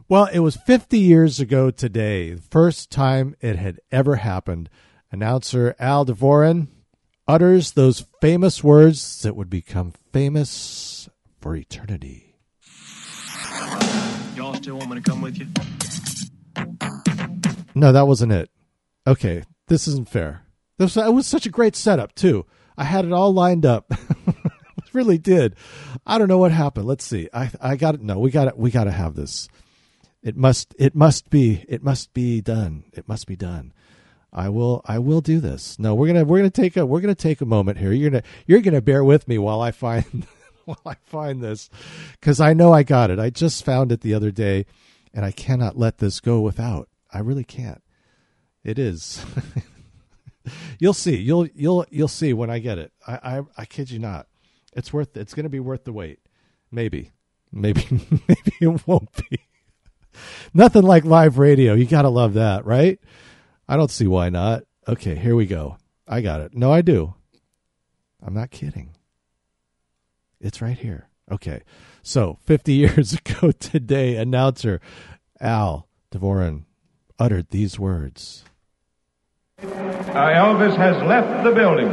Well, 0.08 0.26
it 0.26 0.40
was 0.40 0.54
50 0.54 0.98
years 0.98 1.40
ago 1.40 1.70
today, 1.70 2.34
the 2.34 2.42
first 2.42 2.90
time 2.90 3.34
it 3.40 3.56
had 3.56 3.80
ever 3.90 4.16
happened. 4.16 4.68
Announcer 5.12 5.76
Al 5.78 6.06
Dvorin 6.06 6.68
utters 7.28 7.72
those 7.72 8.06
famous 8.22 8.64
words 8.64 9.20
that 9.20 9.36
would 9.36 9.50
become 9.50 9.92
famous 10.10 11.06
for 11.38 11.54
eternity. 11.54 12.34
Y'all 14.34 14.54
still 14.54 14.78
want 14.78 14.88
me 14.88 14.96
to 14.96 15.02
come 15.02 15.20
with 15.20 15.38
you? 15.38 15.46
No, 17.74 17.92
that 17.92 18.06
wasn't 18.06 18.32
it. 18.32 18.48
Okay, 19.06 19.44
this 19.68 19.86
isn't 19.86 20.08
fair. 20.08 20.46
This 20.78 20.96
it 20.96 21.12
was 21.12 21.26
such 21.26 21.44
a 21.44 21.50
great 21.50 21.76
setup 21.76 22.14
too. 22.14 22.46
I 22.78 22.84
had 22.84 23.04
it 23.04 23.12
all 23.12 23.34
lined 23.34 23.66
up. 23.66 23.92
really 24.94 25.18
did. 25.18 25.56
I 26.06 26.16
don't 26.16 26.28
know 26.28 26.38
what 26.38 26.52
happened. 26.52 26.86
Let's 26.86 27.04
see. 27.04 27.28
I 27.34 27.50
I 27.60 27.76
got 27.76 27.96
it. 27.96 28.00
No, 28.00 28.18
we 28.18 28.30
got 28.30 28.48
it. 28.48 28.56
We 28.56 28.70
got 28.70 28.84
to 28.84 28.90
have 28.90 29.14
this. 29.14 29.48
It 30.22 30.36
must. 30.36 30.74
It 30.78 30.94
must 30.94 31.28
be. 31.28 31.64
It 31.68 31.82
must 31.82 32.14
be 32.14 32.40
done. 32.40 32.84
It 32.92 33.08
must 33.08 33.26
be 33.26 33.36
done. 33.36 33.72
I 34.32 34.48
will. 34.48 34.80
I 34.86 34.98
will 34.98 35.20
do 35.20 35.40
this. 35.40 35.78
No, 35.78 35.94
we're 35.94 36.06
gonna. 36.06 36.24
We're 36.24 36.38
gonna 36.38 36.50
take 36.50 36.76
a. 36.76 36.86
We're 36.86 37.00
gonna 37.00 37.14
take 37.14 37.40
a 37.40 37.46
moment 37.46 37.78
here. 37.78 37.92
You're 37.92 38.10
gonna. 38.10 38.22
You're 38.46 38.60
gonna 38.60 38.80
bear 38.80 39.04
with 39.04 39.28
me 39.28 39.38
while 39.38 39.60
I 39.60 39.70
find. 39.70 40.26
while 40.64 40.80
I 40.86 40.94
find 41.04 41.42
this, 41.42 41.68
because 42.12 42.40
I 42.40 42.54
know 42.54 42.72
I 42.72 42.82
got 42.82 43.10
it. 43.10 43.18
I 43.18 43.30
just 43.30 43.64
found 43.64 43.92
it 43.92 44.00
the 44.00 44.14
other 44.14 44.30
day, 44.30 44.64
and 45.12 45.24
I 45.24 45.32
cannot 45.32 45.76
let 45.76 45.98
this 45.98 46.20
go 46.20 46.40
without. 46.40 46.88
I 47.12 47.18
really 47.18 47.44
can't. 47.44 47.82
It 48.64 48.78
is. 48.78 49.24
you'll 50.78 50.94
see. 50.94 51.16
You'll 51.16 51.48
you'll 51.48 51.84
you'll 51.90 52.08
see 52.08 52.32
when 52.32 52.48
I 52.48 52.58
get 52.58 52.78
it. 52.78 52.92
I 53.06 53.38
I, 53.38 53.42
I 53.58 53.64
kid 53.66 53.90
you 53.90 53.98
not. 53.98 54.28
It's 54.72 54.92
worth. 54.92 55.16
It's 55.16 55.34
to 55.34 55.48
be 55.48 55.60
worth 55.60 55.84
the 55.84 55.92
wait. 55.92 56.20
Maybe. 56.70 57.12
Maybe. 57.52 57.86
maybe 58.28 58.52
it 58.60 58.86
won't 58.86 59.10
be. 59.28 59.40
Nothing 60.54 60.82
like 60.82 61.04
live 61.04 61.38
radio. 61.38 61.74
You 61.74 61.84
got 61.84 62.02
to 62.02 62.08
love 62.08 62.34
that, 62.34 62.64
right? 62.64 62.98
I 63.68 63.76
don't 63.76 63.90
see 63.90 64.06
why 64.06 64.28
not. 64.28 64.64
Okay, 64.86 65.14
here 65.14 65.36
we 65.36 65.46
go. 65.46 65.76
I 66.06 66.20
got 66.20 66.40
it. 66.40 66.54
No, 66.54 66.72
I 66.72 66.82
do. 66.82 67.14
I'm 68.24 68.34
not 68.34 68.50
kidding. 68.50 68.94
It's 70.40 70.60
right 70.60 70.76
here. 70.78 71.08
Okay. 71.30 71.62
So, 72.02 72.38
50 72.44 72.72
years 72.74 73.12
ago 73.14 73.52
today, 73.52 74.16
announcer 74.16 74.80
Al 75.40 75.88
Dvorin 76.12 76.64
uttered 77.18 77.48
these 77.50 77.78
words. 77.78 78.44
Uh, 79.58 79.64
Elvis 79.64 80.76
has 80.76 81.00
left 81.04 81.44
the 81.44 81.52
building. 81.52 81.88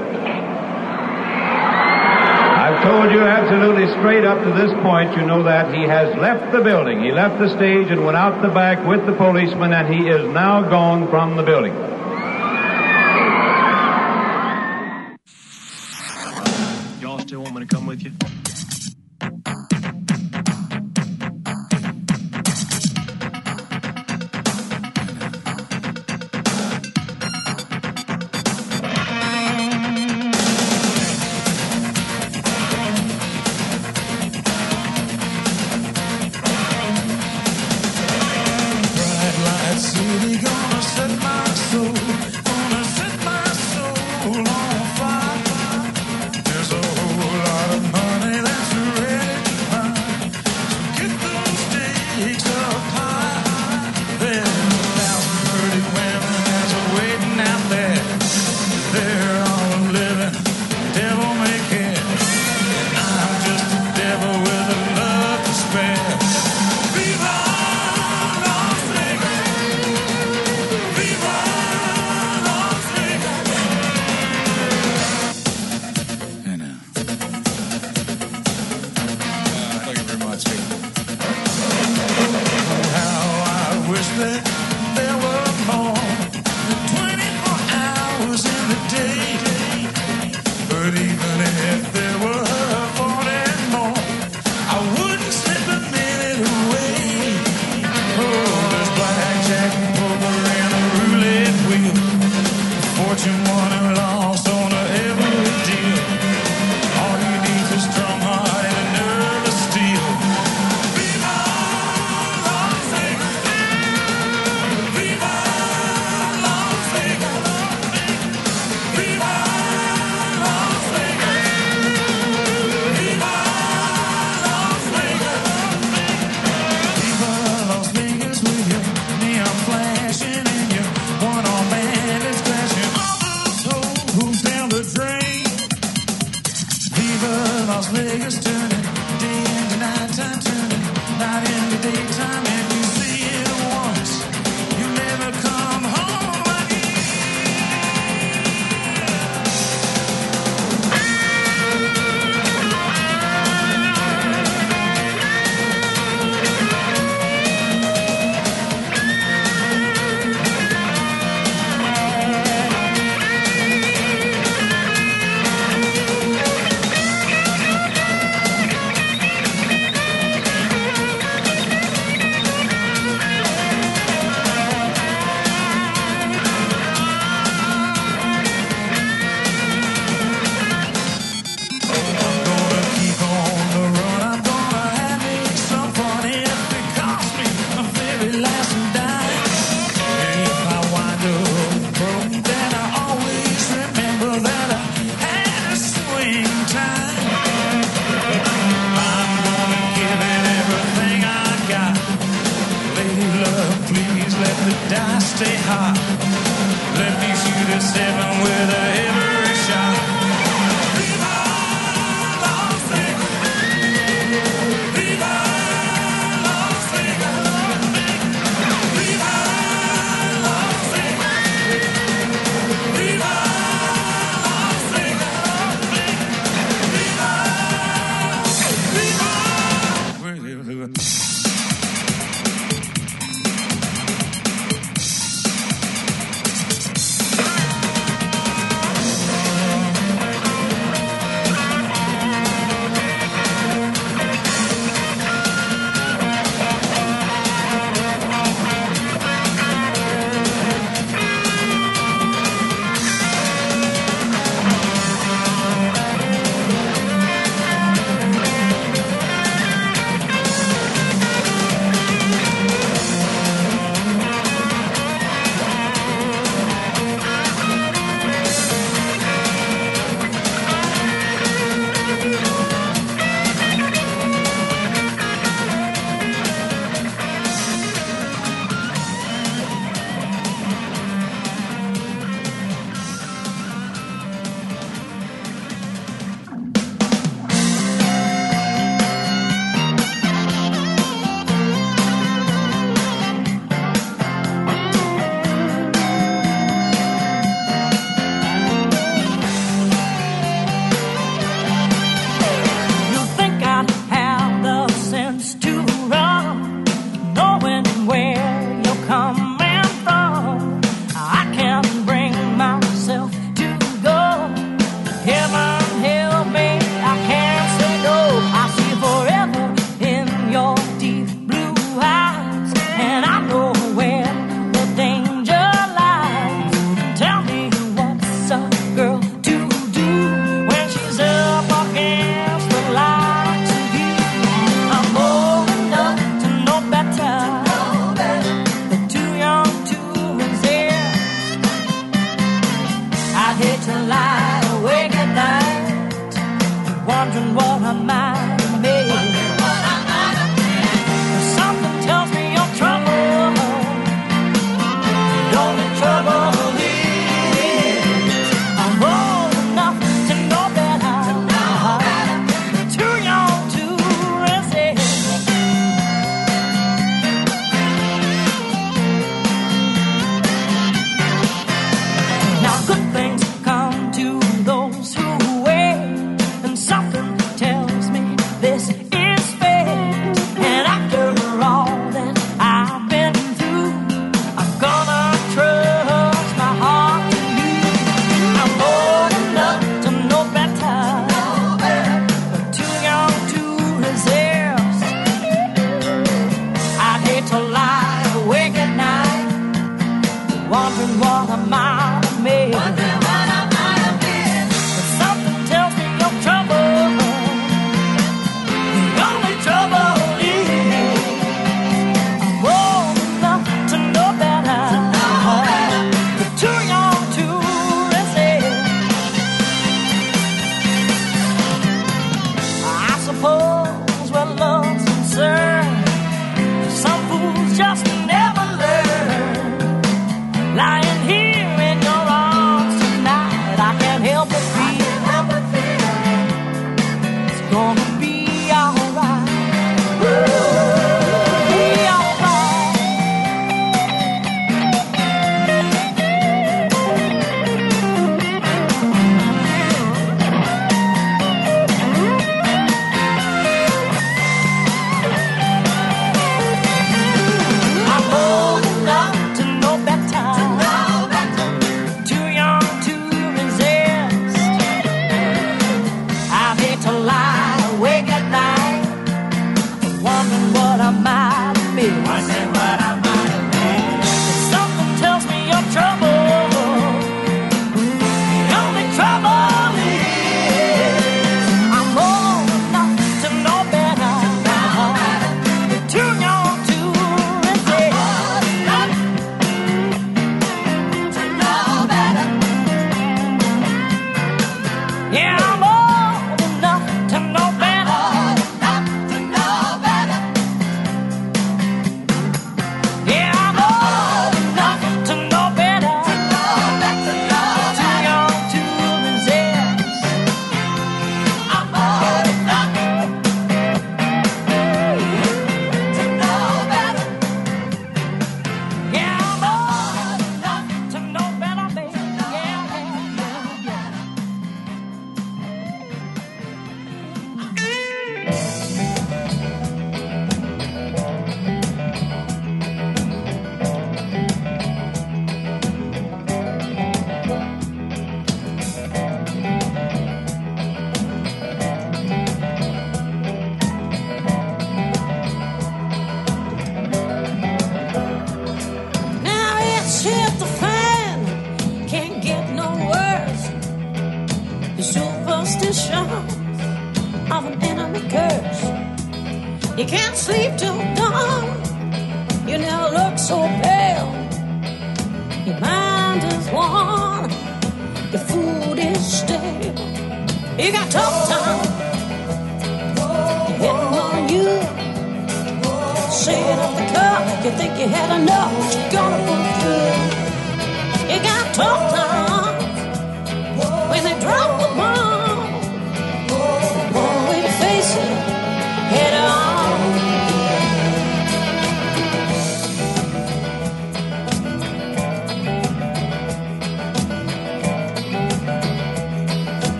I've 2.60 2.84
told 2.84 3.12
you 3.12 3.22
absolutely 3.22 3.79
straight 3.92 4.26
up 4.26 4.44
to 4.44 4.52
this 4.54 4.72
point, 4.84 5.16
you 5.18 5.26
know 5.26 5.44
that 5.44 5.74
he 5.74 5.84
has 5.84 6.16
left 6.18 6.52
the 6.52 6.62
building. 6.62 7.04
He 7.04 7.12
left 7.12 7.40
the 7.40 7.50
stage 7.50 7.90
and 7.90 8.06
went 8.06 8.18
out 8.18 8.42
the 8.42 8.50
back 8.50 8.86
with 8.86 9.06
the 9.06 9.14
policeman, 9.14 9.74
and 9.74 9.94
he 9.94 10.10
is 10.10 10.28
now 10.34 10.62
gone 10.62 11.10
from 11.10 11.36
the 11.36 11.44
building. 11.44 11.89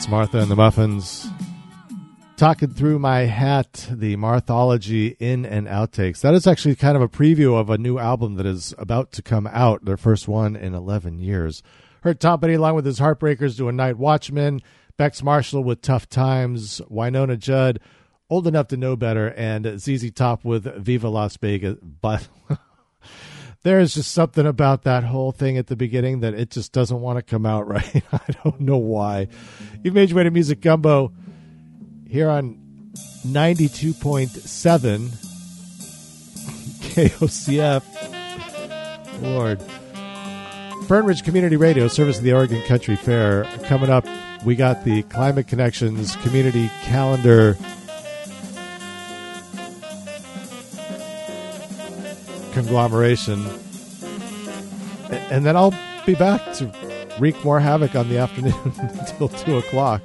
That's 0.00 0.08
Martha 0.08 0.38
and 0.38 0.50
the 0.50 0.56
Muffins. 0.56 1.28
Talking 2.38 2.72
through 2.72 2.98
my 2.98 3.26
hat, 3.26 3.86
the 3.90 4.16
Marthology 4.16 5.08
in 5.20 5.44
and 5.44 5.66
outtakes. 5.66 6.22
That 6.22 6.32
is 6.32 6.46
actually 6.46 6.76
kind 6.76 6.96
of 6.96 7.02
a 7.02 7.08
preview 7.08 7.60
of 7.60 7.68
a 7.68 7.76
new 7.76 7.98
album 7.98 8.36
that 8.36 8.46
is 8.46 8.72
about 8.78 9.12
to 9.12 9.20
come 9.20 9.46
out, 9.46 9.84
their 9.84 9.98
first 9.98 10.26
one 10.26 10.56
in 10.56 10.72
11 10.72 11.18
years. 11.18 11.62
Heard 12.00 12.18
Tom 12.18 12.40
Petty 12.40 12.54
along 12.54 12.76
with 12.76 12.86
his 12.86 12.98
Heartbreakers 12.98 13.58
doing 13.58 13.76
Night 13.76 13.98
Watchman, 13.98 14.62
Bex 14.96 15.22
Marshall 15.22 15.62
with 15.62 15.82
Tough 15.82 16.08
Times, 16.08 16.80
Wynonna 16.90 17.38
Judd, 17.38 17.78
Old 18.30 18.46
Enough 18.46 18.68
to 18.68 18.78
Know 18.78 18.96
Better, 18.96 19.34
and 19.36 19.78
ZZ 19.78 20.12
Top 20.12 20.46
with 20.46 20.64
Viva 20.82 21.10
Las 21.10 21.36
Vegas. 21.36 21.76
But 22.00 22.26
there 23.62 23.78
is 23.80 23.94
just 23.94 24.12
something 24.12 24.46
about 24.46 24.84
that 24.84 25.04
whole 25.04 25.32
thing 25.32 25.58
at 25.58 25.66
the 25.66 25.76
beginning 25.76 26.20
that 26.20 26.34
it 26.34 26.50
just 26.50 26.72
doesn't 26.72 27.00
want 27.00 27.18
to 27.18 27.22
come 27.22 27.44
out 27.44 27.68
right. 27.74 28.02
I 28.12 28.20
don't 28.42 28.60
know 28.60 28.78
why. 28.78 29.28
You've 29.82 29.94
made 29.94 30.10
your 30.10 30.16
way 30.16 30.24
to 30.24 30.30
Music 30.30 30.60
Gumbo 30.60 31.12
here 32.08 32.28
on 32.30 32.58
92.7 33.26 35.08
KOCF. 36.90 37.84
Lord. 39.22 39.62
Fern 40.86 41.04
Ridge 41.04 41.22
Community 41.22 41.56
Radio, 41.56 41.86
service 41.86 42.18
of 42.18 42.24
the 42.24 42.32
Oregon 42.32 42.62
Country 42.62 42.96
Fair. 42.96 43.44
Coming 43.64 43.90
up, 43.90 44.06
we 44.44 44.56
got 44.56 44.84
the 44.84 45.02
Climate 45.04 45.46
Connections 45.46 46.16
Community 46.16 46.68
Calendar 46.82 47.56
conglomeration. 52.60 53.42
And 55.30 55.46
then 55.46 55.56
I'll 55.56 55.74
be 56.04 56.14
back 56.14 56.52
to 56.54 56.70
wreak 57.18 57.42
more 57.44 57.58
havoc 57.60 57.94
on 57.94 58.08
the 58.08 58.18
afternoon 58.18 58.54
until 58.64 59.28
2 59.28 59.58
o'clock. 59.58 60.02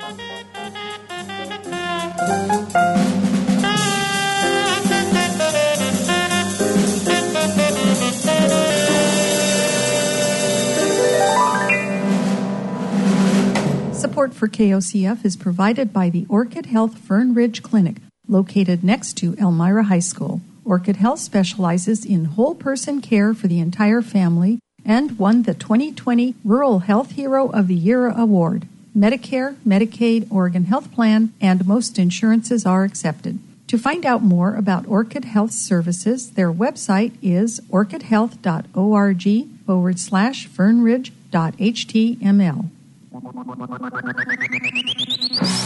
Support 13.93 14.34
for 14.34 14.48
KOCF 14.48 15.25
is 15.25 15.35
provided 15.35 15.92
by 15.92 16.09
the 16.09 16.25
Orchid 16.30 16.67
Health 16.67 16.98
Fern 17.00 17.34
Ridge 17.34 17.61
Clinic, 17.61 17.98
located 18.27 18.84
next 18.84 19.17
to 19.17 19.35
Elmira 19.38 19.84
High 19.84 20.00
School. 20.00 20.42
Orchid 20.66 20.98
Health 20.98 21.19
specializes 21.19 22.03
in 22.03 22.26
whole 22.26 22.56
person 22.56 23.00
care 23.00 23.35
for 23.35 23.48
the 23.48 23.60
entire 23.60 24.02
family 24.02 24.60
and 24.84 25.19
won 25.19 25.44
the 25.44 25.53
2020 25.53 26.34
Rural 26.44 26.80
Health 26.80 27.11
Hero 27.11 27.50
of 27.50 27.68
the 27.68 27.76
Year 27.76 28.08
award. 28.08 28.68
Medicare, 28.98 29.56
Medicaid, 29.66 30.27
Oregon 30.32 30.66
Health 30.66 30.92
Plan, 30.92 31.32
and 31.40 31.68
most 31.68 32.00
insurances 32.00 32.66
are 32.66 32.84
accepted. 32.84 33.38
To 33.68 33.77
find 33.77 34.06
out 34.06 34.24
more 34.24 34.56
about 34.56 34.88
Orchid 34.88 35.26
Health 35.26 35.52
Services, 35.52 36.32
their 36.32 36.52
website 36.52 37.14
is 37.22 37.60
orchidhealth.org 37.72 39.48
forward 39.66 40.00
slash 40.00 40.48
fernridge.html. 40.48 42.69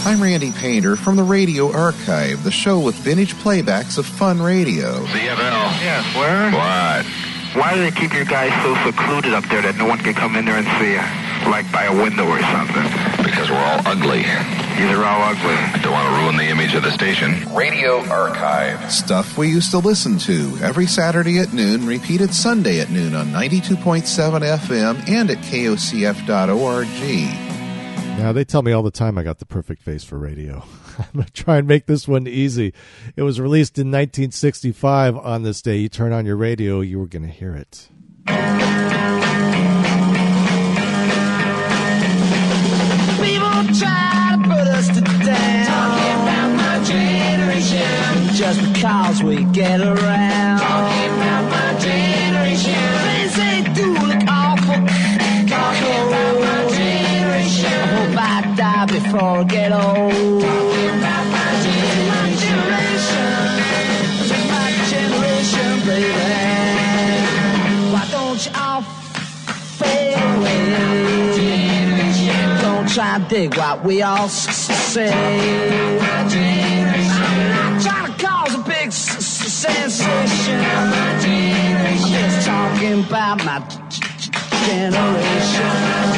I'm 0.06 0.22
Randy 0.22 0.52
Painter 0.52 0.96
from 0.96 1.16
the 1.16 1.24
Radio 1.24 1.72
Archive, 1.72 2.44
the 2.44 2.52
show 2.52 2.80
with 2.80 2.94
vintage 2.96 3.34
playbacks 3.36 3.98
of 3.98 4.06
fun 4.06 4.40
radio. 4.40 5.04
CFL. 5.06 5.82
Yes, 5.82 6.16
where? 6.16 6.52
What? 6.52 7.06
Why 7.56 7.74
do 7.74 7.82
they 7.82 7.90
keep 7.90 8.14
your 8.14 8.26
guys 8.26 8.54
so 8.62 8.76
secluded 8.86 9.34
up 9.34 9.44
there 9.46 9.64
that 9.64 9.76
no 9.78 9.88
one 9.88 9.98
can 9.98 10.14
come 10.14 10.36
in 10.36 10.46
there 10.46 10.58
and 10.58 10.68
see 10.78 10.92
you? 10.92 11.29
Like 11.46 11.72
by 11.72 11.86
a 11.86 11.94
window 11.94 12.28
or 12.28 12.40
something? 12.42 12.84
Because 13.24 13.50
we're 13.50 13.58
all 13.58 13.82
ugly. 13.86 14.22
You're 14.80 15.04
all 15.04 15.22
ugly. 15.24 15.56
I 15.56 15.80
don't 15.82 15.92
want 15.92 16.08
to 16.08 16.22
ruin 16.22 16.38
the 16.38 16.50
image 16.50 16.74
of 16.74 16.84
the 16.84 16.92
station. 16.92 17.54
Radio 17.54 18.00
Archive. 18.10 18.92
Stuff 18.92 19.38
we 19.38 19.50
used 19.50 19.72
to 19.72 19.80
listen 19.80 20.18
to 20.20 20.58
every 20.62 20.88
Saturday 20.88 21.40
at 21.40 21.54
noon, 21.54 21.86
repeated 21.86 22.34
Sunday 22.34 22.80
at 22.80 22.90
noon 22.90 23.16
on 23.16 23.28
92.7 23.28 24.04
FM 24.42 25.10
and 25.10 25.30
at 25.30 25.38
kocf.org. 25.40 26.88
Now 28.20 28.34
they 28.34 28.44
tell 28.44 28.62
me 28.62 28.72
all 28.72 28.84
the 28.84 28.92
time 28.92 29.18
I 29.18 29.24
got 29.24 29.40
the 29.40 29.46
perfect 29.46 29.82
face 29.82 30.04
for 30.04 30.18
radio. 30.18 30.64
I'm 30.98 31.06
gonna 31.14 31.28
try 31.34 31.58
and 31.58 31.68
make 31.68 31.86
this 31.86 32.08
one 32.08 32.28
easy. 32.28 32.74
It 33.16 33.24
was 33.24 33.40
released 33.40 33.78
in 33.78 33.88
1965. 33.88 35.16
On 35.18 35.44
this 35.44 35.62
day, 35.62 35.78
you 35.78 35.90
turn 35.90 36.12
on 36.12 36.26
your 36.26 36.36
radio, 36.36 36.82
you 36.82 37.00
were 37.00 37.08
gonna 37.08 37.28
hear 37.28 37.56
it. 37.56 37.90
Because 48.80 49.22
we 49.22 49.44
get 49.44 49.82
around. 49.82 50.60
Talking 50.60 51.12
about 51.20 51.44
my 51.52 51.80
generation. 51.80 52.80
Things 53.04 53.36
they 53.36 53.60
do 53.74 53.92
look 53.92 54.24
awful. 54.26 54.80
Talking 55.52 56.00
about 56.08 56.36
my 56.40 56.60
generation. 56.72 57.66
I 57.66 57.88
hope 57.96 58.16
I 58.16 58.56
die 58.56 58.86
before 58.86 59.40
I 59.40 59.44
get 59.44 59.72
old. 59.74 60.42
Talking 60.42 60.90
about 60.96 61.26
my 61.36 61.50
generation. 62.40 63.28
My 64.48 64.68
generation, 64.94 65.72
baby. 65.86 66.24
Why 67.92 68.06
don't 68.12 68.40
you 68.46 68.52
all 68.56 68.82
fade 69.80 70.16
away? 70.16 70.64
Don't 72.62 72.88
try 72.88 73.20
to 73.20 73.26
dig 73.28 73.58
what 73.58 73.84
we 73.84 74.02
all 74.04 74.30
say. 74.30 75.60
Sensation. 79.72 80.60
I'm 80.60 81.98
just 82.12 82.48
talking 82.48 83.04
about 83.04 83.44
my 83.46 83.60
generation. 84.66 86.10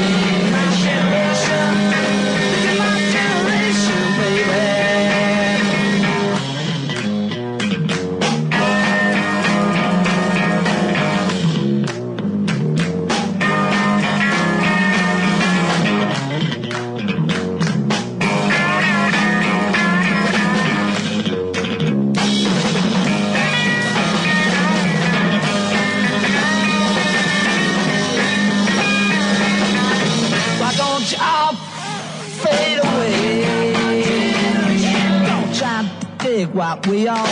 We 36.87 37.07
all 37.07 37.25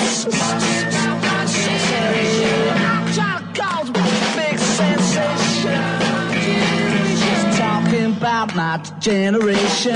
trying 3.13 3.41
to 3.41 3.61
cause 3.61 3.89
a 3.89 3.93
big 4.35 4.57
sensation. 4.59 5.81
Just 7.19 7.57
talking 7.57 8.17
about. 8.17 8.55
My 8.55 8.77
generation. 8.99 9.95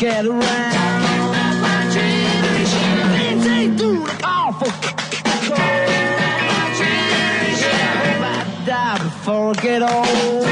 Get 0.00 0.24
around. 0.24 0.40
My 1.60 1.86
generation. 1.92 3.42
They 3.44 3.68
do 3.76 4.02
look 4.02 4.24
awful. 4.24 4.68
My 5.50 6.74
generation. 6.80 7.80
I 8.22 8.62
die 8.64 8.98
before 9.04 9.50
I 9.50 9.62
get 9.62 9.82
old. 9.82 10.49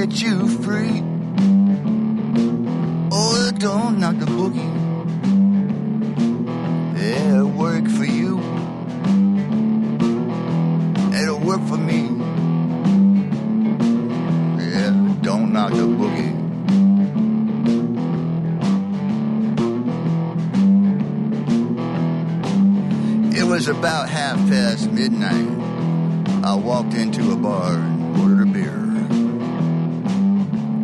Set 0.00 0.22
you 0.22 0.48
free. 0.62 1.02
Oh, 3.12 3.50
don't 3.58 3.98
knock 4.00 4.16
the 4.16 4.24
boogie. 4.24 4.72
It'll 6.96 7.48
work 7.48 7.86
for 7.86 8.06
you. 8.06 8.38
It'll 11.20 11.40
work 11.40 11.60
for 11.68 11.76
me. 11.76 12.00
Yeah, 14.72 15.18
don't 15.20 15.52
knock 15.52 15.72
the 15.72 15.86
boogie. 16.00 16.34
It 23.36 23.44
was 23.44 23.68
about 23.68 24.08
half 24.08 24.38
past 24.48 24.90
midnight. 24.90 25.50
I 26.42 26.54
walked 26.54 26.94
into 26.94 27.32
a 27.32 27.36
bar 27.36 27.89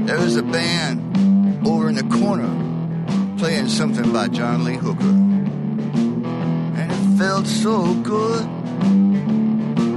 there 0.06 0.18
was 0.20 0.36
a 0.36 0.42
band 0.42 1.66
over 1.66 1.88
in 1.88 1.96
the 1.96 2.04
corner 2.04 2.48
playing 3.38 3.68
something 3.68 4.12
by 4.12 4.28
John 4.28 4.62
Lee 4.62 4.76
Hooker. 4.76 5.04
And 5.04 6.92
it 6.92 7.18
felt 7.18 7.46
so 7.46 7.92
good. 8.02 8.46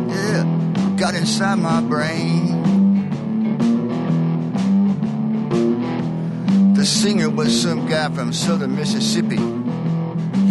Yeah, 0.09 0.45
got 0.97 1.13
inside 1.13 1.59
my 1.59 1.81
brain. 1.81 2.63
The 6.73 6.85
singer 6.85 7.29
was 7.29 7.61
some 7.61 7.87
guy 7.87 8.09
from 8.09 8.33
southern 8.33 8.75
Mississippi. 8.75 9.37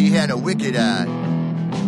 He 0.01 0.11
had 0.11 0.31
a 0.31 0.37
wicked 0.37 0.77
eye, 0.77 1.07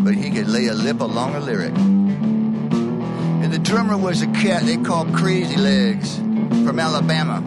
but 0.02 0.14
he 0.14 0.30
could 0.30 0.48
lay 0.48 0.66
a 0.66 0.74
lip 0.74 1.00
along 1.00 1.36
a 1.36 1.40
lyric. 1.40 1.76
And 1.76 3.52
the 3.52 3.58
drummer 3.58 3.96
was 3.96 4.22
a 4.22 4.26
cat 4.28 4.64
they 4.64 4.76
called 4.76 5.14
Crazy 5.14 5.56
Legs 5.56 6.16
from 6.16 6.80
Alabama. 6.80 7.42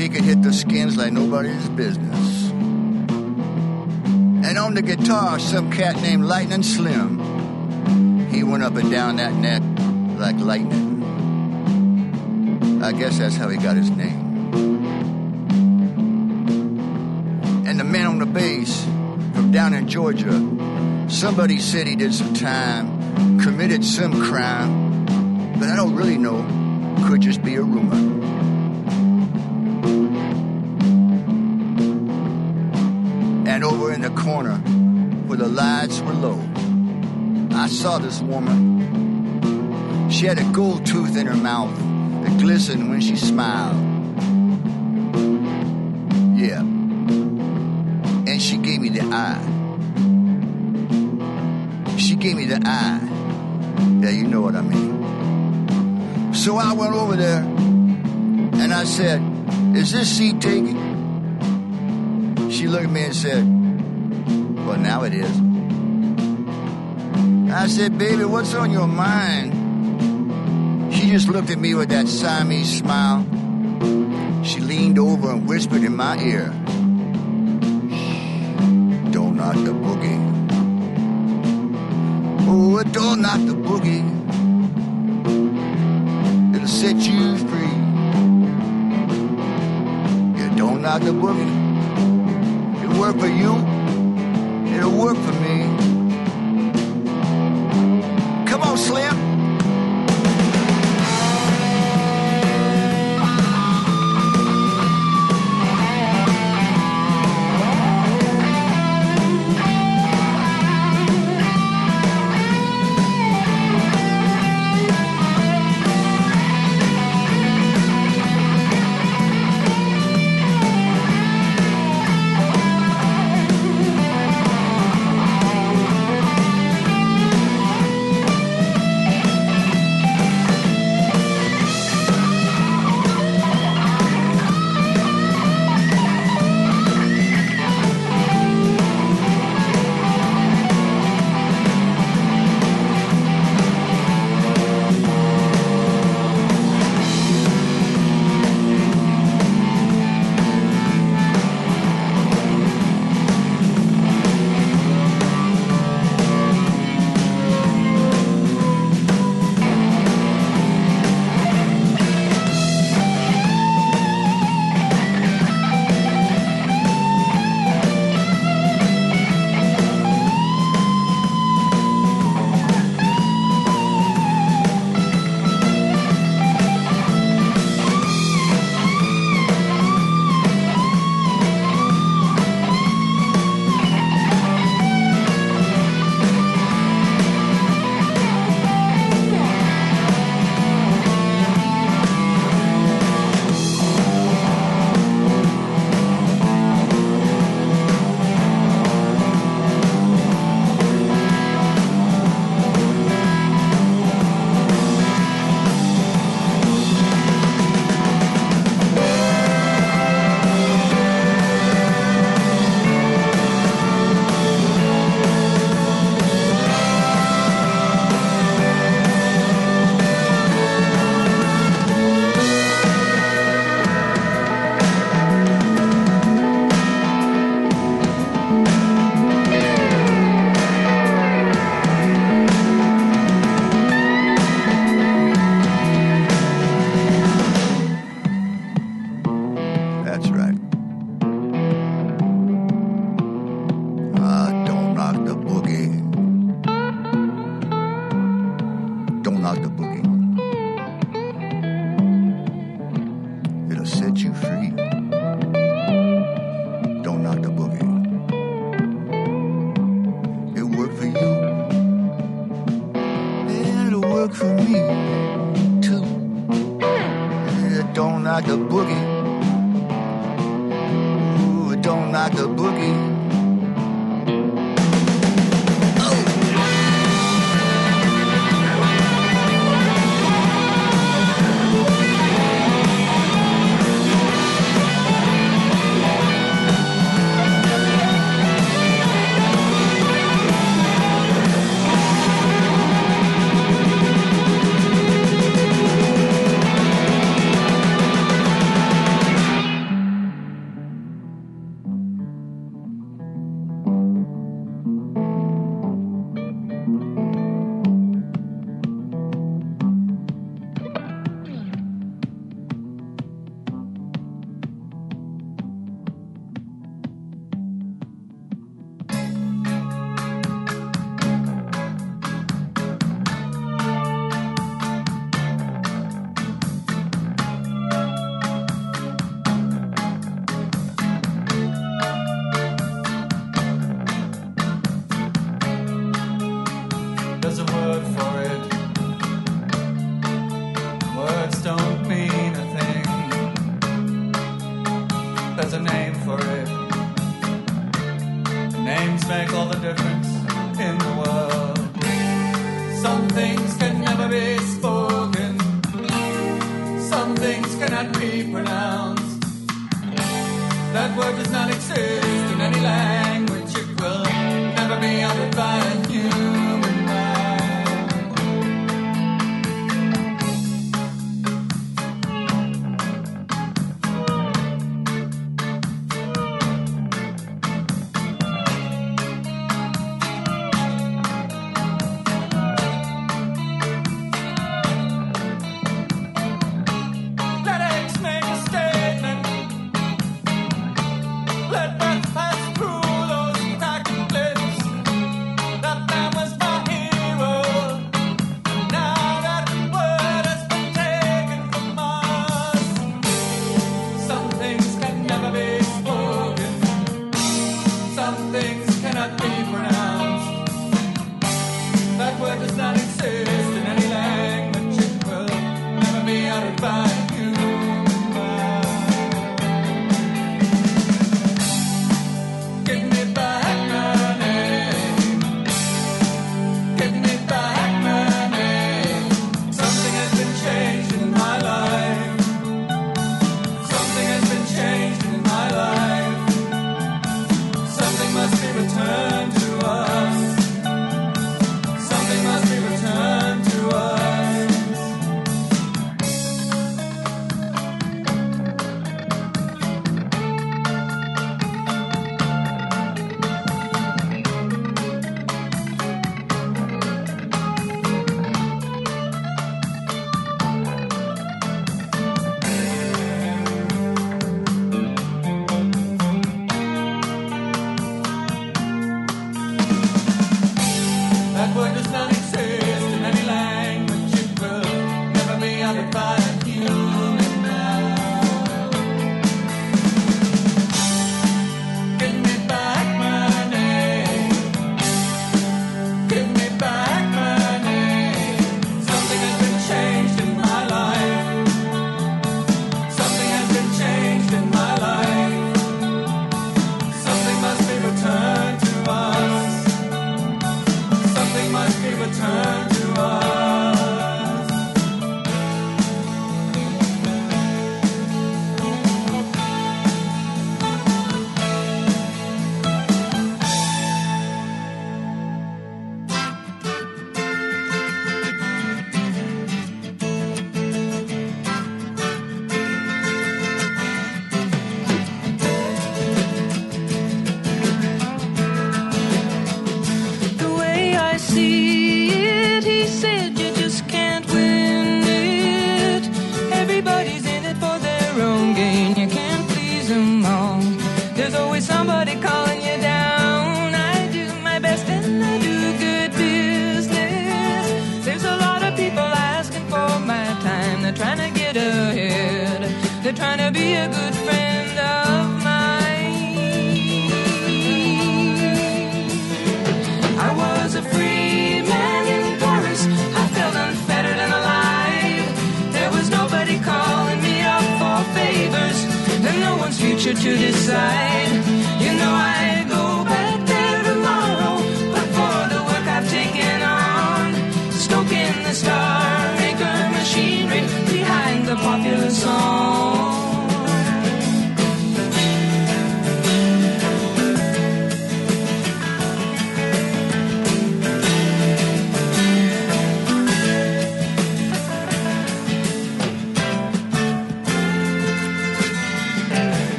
He 0.00 0.08
could 0.08 0.24
hit 0.24 0.40
the 0.40 0.50
skins 0.50 0.96
like 0.96 1.12
nobody's 1.12 1.68
business. 1.68 2.48
And 4.48 4.56
on 4.56 4.72
the 4.72 4.80
guitar, 4.80 5.38
some 5.38 5.70
cat 5.70 5.94
named 5.96 6.24
Lightning 6.24 6.62
Slim. 6.62 7.18
He 8.30 8.42
went 8.42 8.62
up 8.62 8.76
and 8.76 8.90
down 8.90 9.16
that 9.16 9.34
neck 9.34 9.60
like 10.18 10.38
lightning. 10.38 11.02
I 12.82 12.92
guess 12.92 13.18
that's 13.18 13.36
how 13.36 13.50
he 13.50 13.58
got 13.58 13.76
his 13.76 13.90
name. 13.90 14.54
And 17.66 17.78
the 17.78 17.84
man 17.84 18.06
on 18.06 18.20
the 18.20 18.26
bass 18.26 18.82
from 19.34 19.52
down 19.52 19.74
in 19.74 19.86
Georgia, 19.86 20.32
somebody 21.10 21.58
said 21.58 21.86
he 21.86 21.94
did 21.94 22.14
some 22.14 22.32
time, 22.32 23.38
committed 23.38 23.84
some 23.84 24.18
crime, 24.30 25.04
but 25.60 25.68
I 25.68 25.76
don't 25.76 25.94
really 25.94 26.16
know. 26.16 26.42
Could 27.06 27.20
just 27.20 27.42
be 27.42 27.56
a 27.56 27.62
rumor. 27.62 28.09
Corner 34.40 34.56
where 35.26 35.36
the 35.36 35.48
lights 35.48 36.00
were 36.00 36.14
low, 36.14 36.40
I 37.52 37.66
saw 37.66 37.98
this 37.98 38.22
woman. 38.22 40.08
She 40.10 40.24
had 40.24 40.38
a 40.38 40.44
gold 40.44 40.86
tooth 40.86 41.14
in 41.16 41.26
her 41.26 41.36
mouth 41.36 41.76
that 42.24 42.38
glistened 42.40 42.88
when 42.88 43.02
she 43.02 43.16
smiled. 43.16 43.76
Yeah. 46.38 46.60
And 46.60 48.40
she 48.40 48.56
gave 48.56 48.80
me 48.80 48.88
the 48.88 49.02
eye. 49.02 49.46
She 51.98 52.16
gave 52.16 52.36
me 52.36 52.46
the 52.46 52.62
eye. 52.64 53.00
Yeah, 54.00 54.10
you 54.10 54.26
know 54.26 54.40
what 54.40 54.56
I 54.56 54.62
mean. 54.62 56.32
So 56.32 56.56
I 56.56 56.72
went 56.72 56.94
over 56.94 57.16
there 57.16 57.42
and 57.42 58.72
I 58.72 58.84
said, 58.84 59.20
Is 59.76 59.92
this 59.92 60.08
seat 60.16 60.40
taken? 60.40 60.88
She 62.50 62.68
looked 62.68 62.84
at 62.84 62.90
me 62.90 63.02
and 63.04 63.14
said, 63.14 63.59
Well, 64.70 64.78
now 64.78 65.02
it 65.02 65.12
is. 65.12 65.40
I 67.50 67.66
said, 67.66 67.98
Baby, 67.98 68.24
what's 68.24 68.54
on 68.54 68.70
your 68.70 68.86
mind? 68.86 69.50
She 70.94 71.10
just 71.10 71.26
looked 71.26 71.50
at 71.50 71.58
me 71.58 71.74
with 71.74 71.88
that 71.88 72.06
Siamese 72.06 72.78
smile. 72.78 73.26
She 74.44 74.60
leaned 74.60 74.96
over 74.96 75.32
and 75.32 75.48
whispered 75.48 75.82
in 75.82 75.96
my 75.96 76.22
ear, 76.22 76.52
"Shh, 77.90 79.10
Don't 79.10 79.34
knock 79.34 79.56
the 79.56 79.74
boogie. 79.74 80.20
Oh, 82.46 82.80
don't 82.84 83.22
knock 83.22 83.40
the 83.40 83.56
boogie. 83.66 84.06
It'll 86.54 86.68
set 86.68 86.94
you 86.94 87.38
free. 87.38 87.74
Yeah, 90.38 90.54
don't 90.54 90.80
knock 90.80 91.02
the 91.02 91.10
boogie. 91.10 92.84
It'll 92.84 93.00
work 93.00 93.18
for 93.18 93.26
you. 93.26 93.69
It'll 94.80 94.96
work 94.96 95.18
for 95.18 95.32
me. 95.42 95.49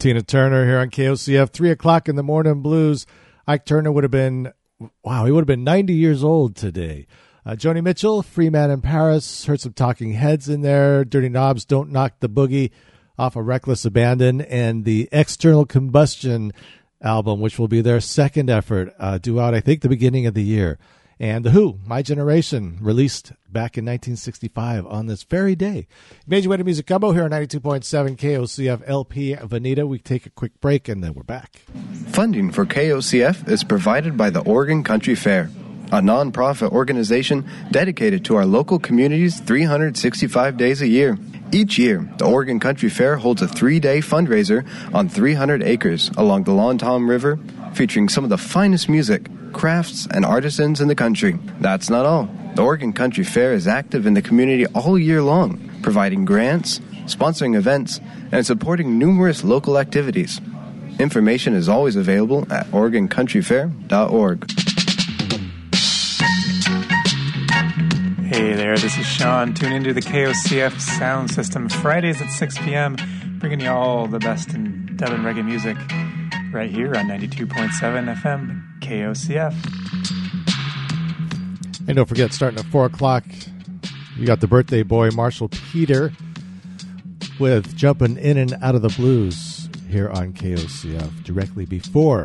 Tina 0.00 0.22
Turner 0.22 0.64
here 0.64 0.78
on 0.78 0.88
KOCF. 0.88 1.50
Three 1.50 1.70
o'clock 1.70 2.08
in 2.08 2.16
the 2.16 2.22
morning 2.22 2.62
blues. 2.62 3.04
Ike 3.46 3.66
Turner 3.66 3.92
would 3.92 4.02
have 4.02 4.10
been, 4.10 4.50
wow, 5.04 5.26
he 5.26 5.30
would 5.30 5.42
have 5.42 5.46
been 5.46 5.62
90 5.62 5.92
years 5.92 6.24
old 6.24 6.56
today. 6.56 7.06
Uh, 7.44 7.50
Joni 7.50 7.82
Mitchell, 7.82 8.22
Free 8.22 8.48
Man 8.48 8.70
in 8.70 8.80
Paris. 8.80 9.44
Heard 9.44 9.60
some 9.60 9.74
talking 9.74 10.14
heads 10.14 10.48
in 10.48 10.62
there. 10.62 11.04
Dirty 11.04 11.28
Knobs, 11.28 11.66
Don't 11.66 11.92
Knock 11.92 12.14
the 12.20 12.30
Boogie 12.30 12.70
off 13.18 13.36
a 13.36 13.40
of 13.40 13.46
Wreckless 13.46 13.84
Abandon. 13.84 14.40
And 14.40 14.86
the 14.86 15.06
External 15.12 15.66
Combustion 15.66 16.52
album, 17.02 17.40
which 17.40 17.58
will 17.58 17.68
be 17.68 17.82
their 17.82 18.00
second 18.00 18.48
effort, 18.48 18.94
uh, 18.98 19.18
due 19.18 19.38
out, 19.38 19.52
I 19.52 19.60
think, 19.60 19.82
the 19.82 19.90
beginning 19.90 20.24
of 20.24 20.32
the 20.32 20.42
year. 20.42 20.78
And 21.20 21.44
The 21.44 21.50
Who, 21.50 21.78
My 21.84 22.00
Generation, 22.00 22.78
released 22.80 23.32
back 23.46 23.76
in 23.76 23.84
1965 23.84 24.86
on 24.86 25.04
this 25.04 25.22
very 25.24 25.54
day. 25.54 25.86
Major 26.26 26.48
way 26.48 26.56
to 26.56 26.64
Music 26.64 26.86
Combo 26.86 27.12
here 27.12 27.24
on 27.24 27.30
92.7 27.30 28.16
KOCF 28.16 28.82
LP 28.86 29.34
Veneta. 29.34 29.86
We 29.86 29.98
take 29.98 30.24
a 30.24 30.30
quick 30.30 30.58
break 30.62 30.88
and 30.88 31.04
then 31.04 31.12
we're 31.12 31.22
back. 31.22 31.60
Funding 32.06 32.50
for 32.50 32.64
KOCF 32.64 33.46
is 33.50 33.64
provided 33.64 34.16
by 34.16 34.30
the 34.30 34.40
Oregon 34.40 34.82
Country 34.82 35.14
Fair, 35.14 35.50
a 35.92 36.00
nonprofit 36.00 36.72
organization 36.72 37.46
dedicated 37.70 38.24
to 38.24 38.36
our 38.36 38.46
local 38.46 38.78
communities 38.78 39.40
365 39.40 40.56
days 40.56 40.80
a 40.80 40.88
year. 40.88 41.18
Each 41.52 41.78
year, 41.78 42.08
the 42.16 42.24
Oregon 42.24 42.60
Country 42.60 42.88
Fair 42.88 43.16
holds 43.16 43.42
a 43.42 43.48
three 43.48 43.78
day 43.78 43.98
fundraiser 43.98 44.66
on 44.94 45.10
300 45.10 45.62
acres 45.64 46.08
along 46.16 46.44
the 46.44 46.52
Long 46.52 46.78
Tom 46.78 47.10
River, 47.10 47.38
featuring 47.74 48.08
some 48.08 48.24
of 48.24 48.30
the 48.30 48.38
finest 48.38 48.88
music, 48.88 49.28
crafts, 49.52 50.06
and 50.10 50.24
artisans 50.24 50.80
in 50.80 50.88
the 50.88 50.94
country. 50.94 51.38
That's 51.60 51.90
not 51.90 52.06
all. 52.06 52.28
The 52.54 52.62
Oregon 52.62 52.92
Country 52.92 53.24
Fair 53.24 53.52
is 53.52 53.66
active 53.66 54.06
in 54.06 54.14
the 54.14 54.22
community 54.22 54.66
all 54.66 54.98
year 54.98 55.22
long, 55.22 55.70
providing 55.82 56.24
grants, 56.24 56.80
sponsoring 57.06 57.56
events, 57.56 58.00
and 58.32 58.44
supporting 58.44 58.98
numerous 58.98 59.44
local 59.44 59.78
activities. 59.78 60.40
Information 60.98 61.54
is 61.54 61.68
always 61.68 61.96
available 61.96 62.46
at 62.52 62.66
OregonCountryFair.org. 62.66 64.50
Hey 68.26 68.54
there, 68.54 68.76
this 68.76 68.98
is 68.98 69.06
Sean. 69.06 69.54
Tune 69.54 69.72
into 69.72 69.92
the 69.92 70.02
KOCF 70.02 70.80
sound 70.80 71.30
system 71.30 71.68
Fridays 71.68 72.20
at 72.20 72.30
6 72.30 72.58
p.m., 72.58 72.96
bringing 73.38 73.60
you 73.60 73.70
all 73.70 74.06
the 74.06 74.18
best 74.18 74.54
in 74.54 74.96
dub 74.96 75.10
and 75.10 75.24
reggae 75.24 75.44
music 75.44 75.76
right 76.52 76.70
here 76.70 76.88
on 76.96 77.06
92.7 77.06 78.16
FM 78.16 78.80
KOCF. 78.80 79.54
And 81.86 81.96
don't 81.96 82.08
forget, 82.08 82.32
starting 82.32 82.58
at 82.58 82.66
4 82.66 82.86
o'clock, 82.86 83.24
you 84.16 84.26
got 84.26 84.40
the 84.40 84.46
birthday 84.46 84.82
boy, 84.82 85.10
Marshall 85.10 85.48
Peter, 85.48 86.12
with 87.38 87.76
Jumping 87.76 88.16
In 88.16 88.36
and 88.36 88.54
Out 88.62 88.74
of 88.74 88.82
the 88.82 88.88
Blues 88.90 89.68
here 89.88 90.10
on 90.10 90.32
KOCF 90.32 91.24
directly 91.24 91.66
before 91.66 92.24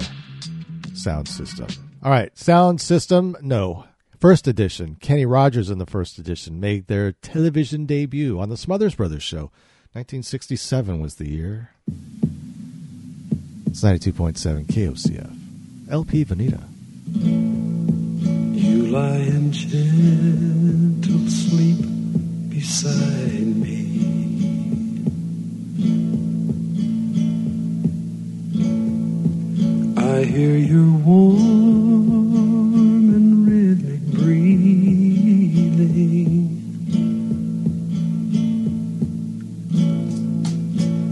Sound 0.94 1.28
System. 1.28 1.68
All 2.04 2.12
right, 2.12 2.38
Sound 2.38 2.82
System, 2.82 3.36
no. 3.42 3.86
First 4.20 4.48
edition, 4.48 4.98
Kenny 5.00 5.26
Rogers 5.26 5.70
in 5.70 5.78
the 5.78 5.86
first 5.86 6.18
edition 6.18 6.60
made 6.60 6.88
their 6.88 7.12
television 7.12 7.86
debut 7.86 8.40
on 8.40 8.50
the 8.50 8.58
Smothers 8.58 8.96
Brothers 8.96 9.24
show. 9.24 9.52
1967 9.94 11.00
was 11.00 11.16
the 11.16 11.30
year. 11.30 11.70
It's 13.76 13.84
92.7 13.84 14.68
KOCF. 14.68 15.92
LP 15.92 16.24
Veneta. 16.24 16.64
You 18.56 18.88
lie 18.88 19.18
in 19.18 19.52
gentle 19.52 21.28
sleep 21.28 21.84
beside 22.50 23.58
me. 23.58 23.82
I 29.98 30.24
hear 30.24 30.56
your 30.56 30.90
warm 31.00 31.34
and 33.14 33.46
rhythmic 33.46 34.04
breathing. 34.14 34.56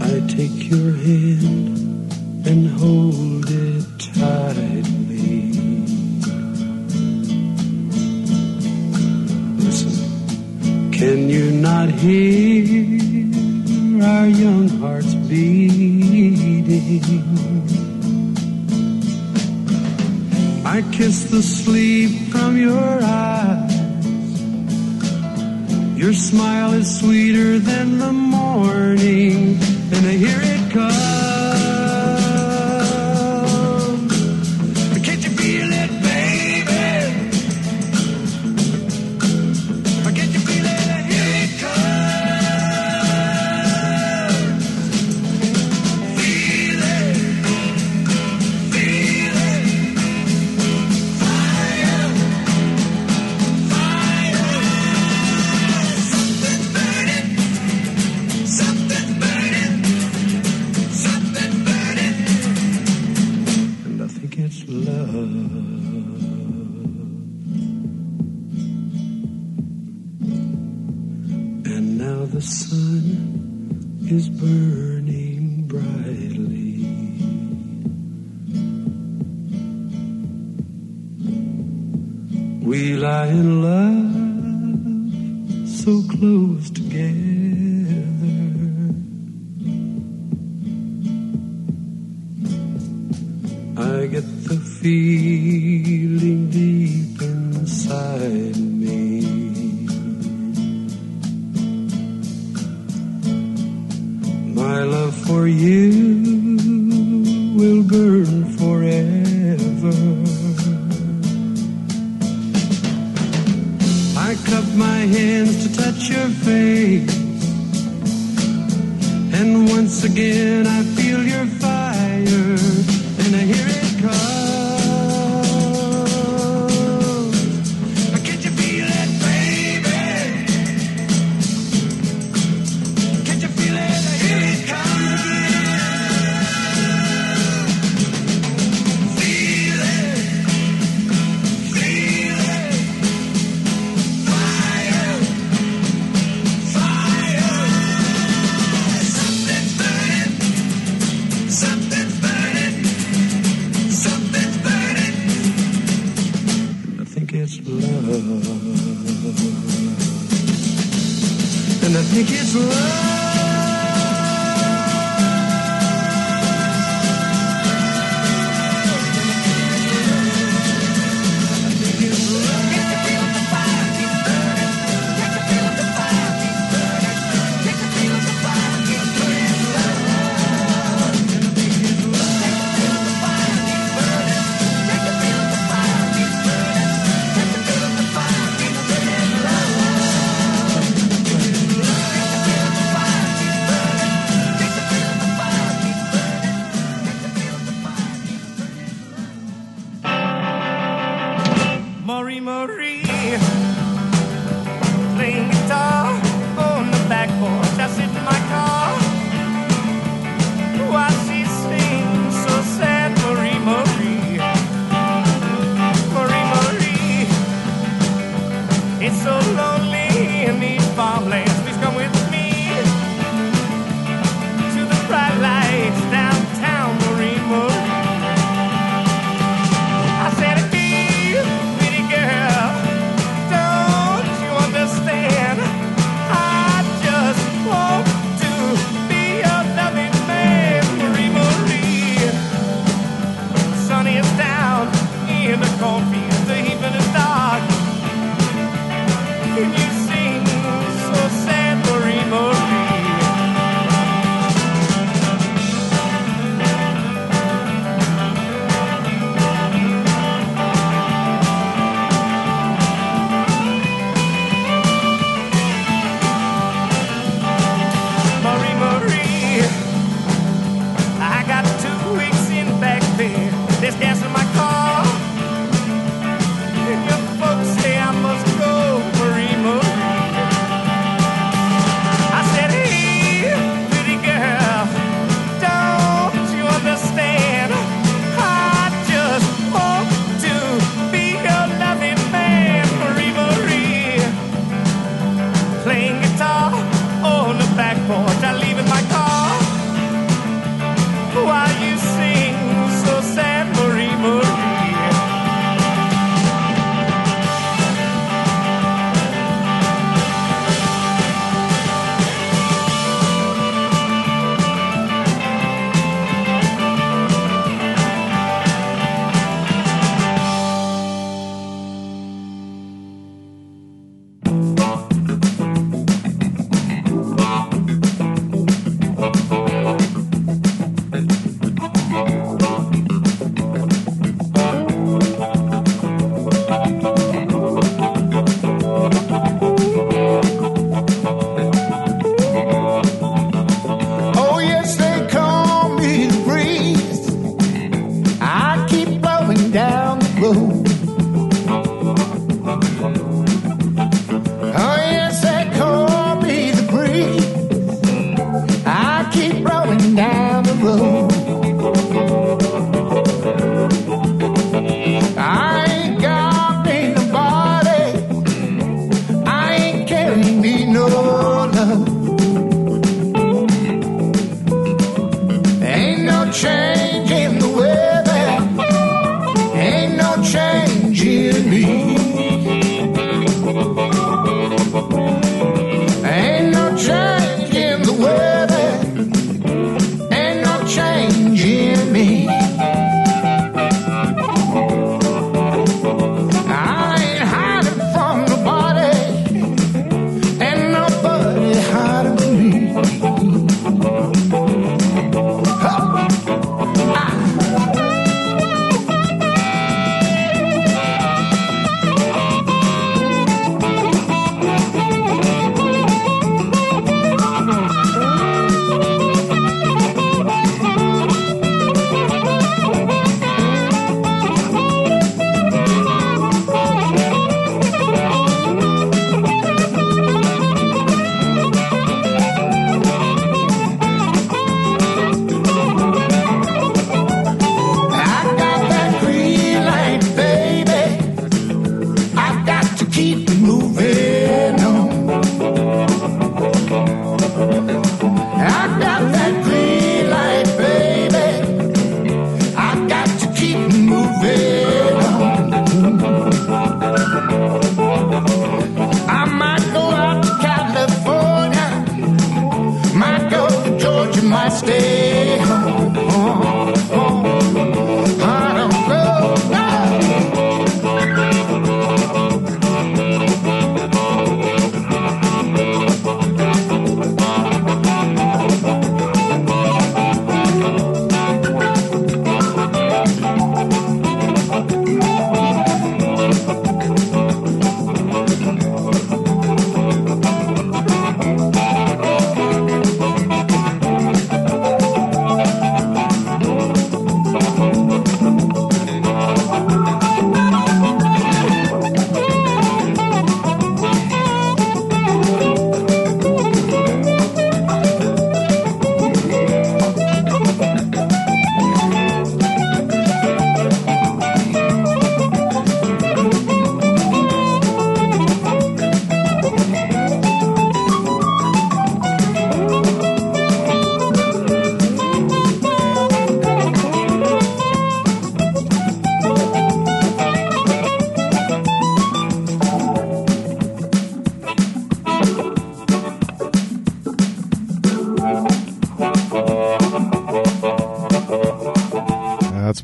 I 0.00 0.20
take 0.28 0.70
your 0.70 0.92
hand 0.92 1.73
and 2.46 2.68
hold 2.78 3.46
it 3.48 3.84
tightly. 3.98 5.52
Listen, 9.56 10.92
can 10.92 11.28
you 11.30 11.50
not 11.50 11.88
hear 11.88 13.32
our 14.02 14.26
young 14.26 14.68
hearts 14.80 15.14
beating? 15.14 15.94
I 20.66 20.82
kiss 20.90 21.30
the 21.30 21.40
sleep 21.40 22.32
from 22.32 22.56
your 22.56 22.98
eyes. 23.00 23.72
Your 25.96 26.12
smile 26.12 26.72
is 26.72 26.98
sweeter 26.98 27.60
than 27.60 27.98
the 27.98 28.12
morning, 28.12 29.56
and 29.92 30.06
I 30.06 30.16
hear 30.16 30.40
it 30.42 30.72
come. 30.72 31.33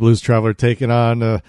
Blues 0.01 0.23
Traveler 0.23 0.55
taking 0.55 0.91
on 0.91 1.23
uh, 1.23 1.41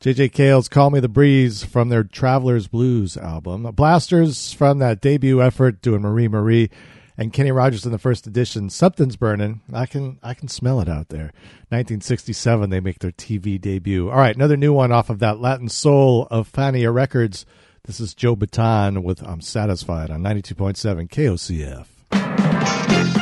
JJ 0.00 0.32
Cale's 0.32 0.68
Call 0.68 0.88
Me 0.88 1.00
the 1.00 1.08
Breeze 1.08 1.62
from 1.62 1.90
their 1.90 2.02
Traveler's 2.02 2.66
Blues 2.66 3.18
album. 3.18 3.64
Blasters 3.74 4.54
from 4.54 4.78
that 4.78 5.02
debut 5.02 5.42
effort 5.42 5.82
doing 5.82 6.00
Marie 6.00 6.26
Marie 6.26 6.70
and 7.18 7.34
Kenny 7.34 7.52
Rogers 7.52 7.84
in 7.84 7.92
the 7.92 7.98
first 7.98 8.26
edition. 8.26 8.70
Something's 8.70 9.16
burning. 9.16 9.60
I 9.70 9.84
can 9.84 10.18
I 10.22 10.32
can 10.32 10.48
smell 10.48 10.80
it 10.80 10.88
out 10.88 11.10
there. 11.10 11.34
1967 11.68 12.70
they 12.70 12.80
make 12.80 13.00
their 13.00 13.12
TV 13.12 13.60
debut. 13.60 14.08
All 14.08 14.16
right, 14.16 14.34
another 14.34 14.56
new 14.56 14.72
one 14.72 14.90
off 14.90 15.10
of 15.10 15.18
that 15.18 15.38
Latin 15.38 15.68
Soul 15.68 16.26
of 16.30 16.50
Fania 16.50 16.92
Records. 16.92 17.44
This 17.84 18.00
is 18.00 18.14
Joe 18.14 18.34
Bataan 18.34 19.02
with 19.02 19.22
I'm 19.22 19.42
Satisfied 19.42 20.10
on 20.10 20.22
92.7 20.22 21.10
KOCF. 21.10 23.19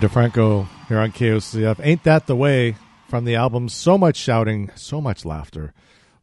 DeFranco 0.00 0.66
here 0.88 0.98
on 0.98 1.12
KOCF. 1.12 1.78
Ain't 1.82 2.04
that 2.04 2.26
the 2.26 2.34
way 2.34 2.74
from 3.08 3.26
the 3.26 3.34
album? 3.34 3.68
So 3.68 3.98
much 3.98 4.16
shouting, 4.16 4.70
so 4.74 4.98
much 4.98 5.26
laughter. 5.26 5.74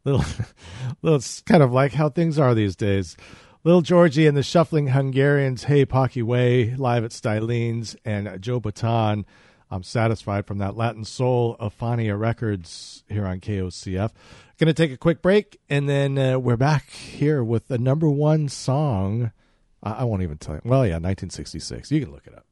Little, 0.03 0.25
little, 1.03 1.17
it's 1.17 1.41
kind 1.41 1.61
of 1.61 1.71
like 1.71 1.93
how 1.93 2.09
things 2.09 2.39
are 2.39 2.55
these 2.55 2.75
days. 2.75 3.15
Little 3.63 3.83
Georgie 3.83 4.25
and 4.25 4.35
the 4.35 4.41
Shuffling 4.41 4.87
Hungarians, 4.87 5.65
Hey 5.65 5.85
Pocky 5.85 6.23
Way, 6.23 6.75
live 6.75 7.03
at 7.03 7.11
Stylene's, 7.11 7.95
and 8.03 8.41
Joe 8.41 8.59
Baton. 8.59 9.27
I'm 9.69 9.83
satisfied 9.83 10.47
from 10.47 10.57
that 10.57 10.75
Latin 10.75 11.05
Soul 11.05 11.55
of 11.59 11.77
Fania 11.77 12.17
Records 12.17 13.03
here 13.07 13.27
on 13.27 13.39
KOCF. 13.41 14.11
Going 14.57 14.67
to 14.67 14.73
take 14.73 14.91
a 14.91 14.97
quick 14.97 15.21
break, 15.21 15.59
and 15.69 15.87
then 15.87 16.17
uh, 16.17 16.39
we're 16.39 16.57
back 16.57 16.89
here 16.89 17.43
with 17.43 17.67
the 17.67 17.77
number 17.77 18.09
one 18.09 18.49
song. 18.49 19.31
I, 19.83 19.91
I 19.91 20.03
won't 20.05 20.23
even 20.23 20.39
tell 20.39 20.55
you. 20.55 20.61
Well, 20.65 20.83
yeah, 20.83 20.93
1966. 20.93 21.91
You 21.91 22.01
can 22.01 22.11
look 22.11 22.25
it 22.25 22.33
up. 22.33 22.46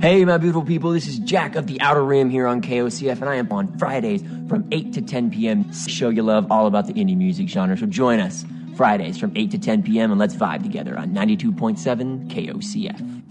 Hey, 0.00 0.24
my 0.24 0.38
beautiful 0.38 0.62
people, 0.62 0.92
this 0.92 1.08
is 1.08 1.18
Jack 1.18 1.56
of 1.56 1.66
the 1.66 1.80
Outer 1.80 2.04
Rim 2.04 2.30
here 2.30 2.46
on 2.46 2.62
KOCF, 2.62 3.20
and 3.20 3.28
I 3.28 3.34
am 3.34 3.50
on 3.50 3.76
Fridays 3.78 4.22
from 4.48 4.68
8 4.70 4.92
to 4.92 5.02
10 5.02 5.32
p.m. 5.32 5.72
Show 5.72 6.08
you 6.08 6.22
love 6.22 6.52
all 6.52 6.68
about 6.68 6.86
the 6.86 6.92
indie 6.92 7.16
music 7.16 7.48
genre. 7.48 7.76
So 7.76 7.86
join 7.86 8.20
us 8.20 8.44
Fridays 8.76 9.18
from 9.18 9.36
8 9.36 9.50
to 9.50 9.58
10 9.58 9.82
p.m. 9.82 10.12
and 10.12 10.20
let's 10.20 10.36
vibe 10.36 10.62
together 10.62 10.96
on 10.96 11.10
92.7 11.10 12.30
KOCF. 12.30 13.24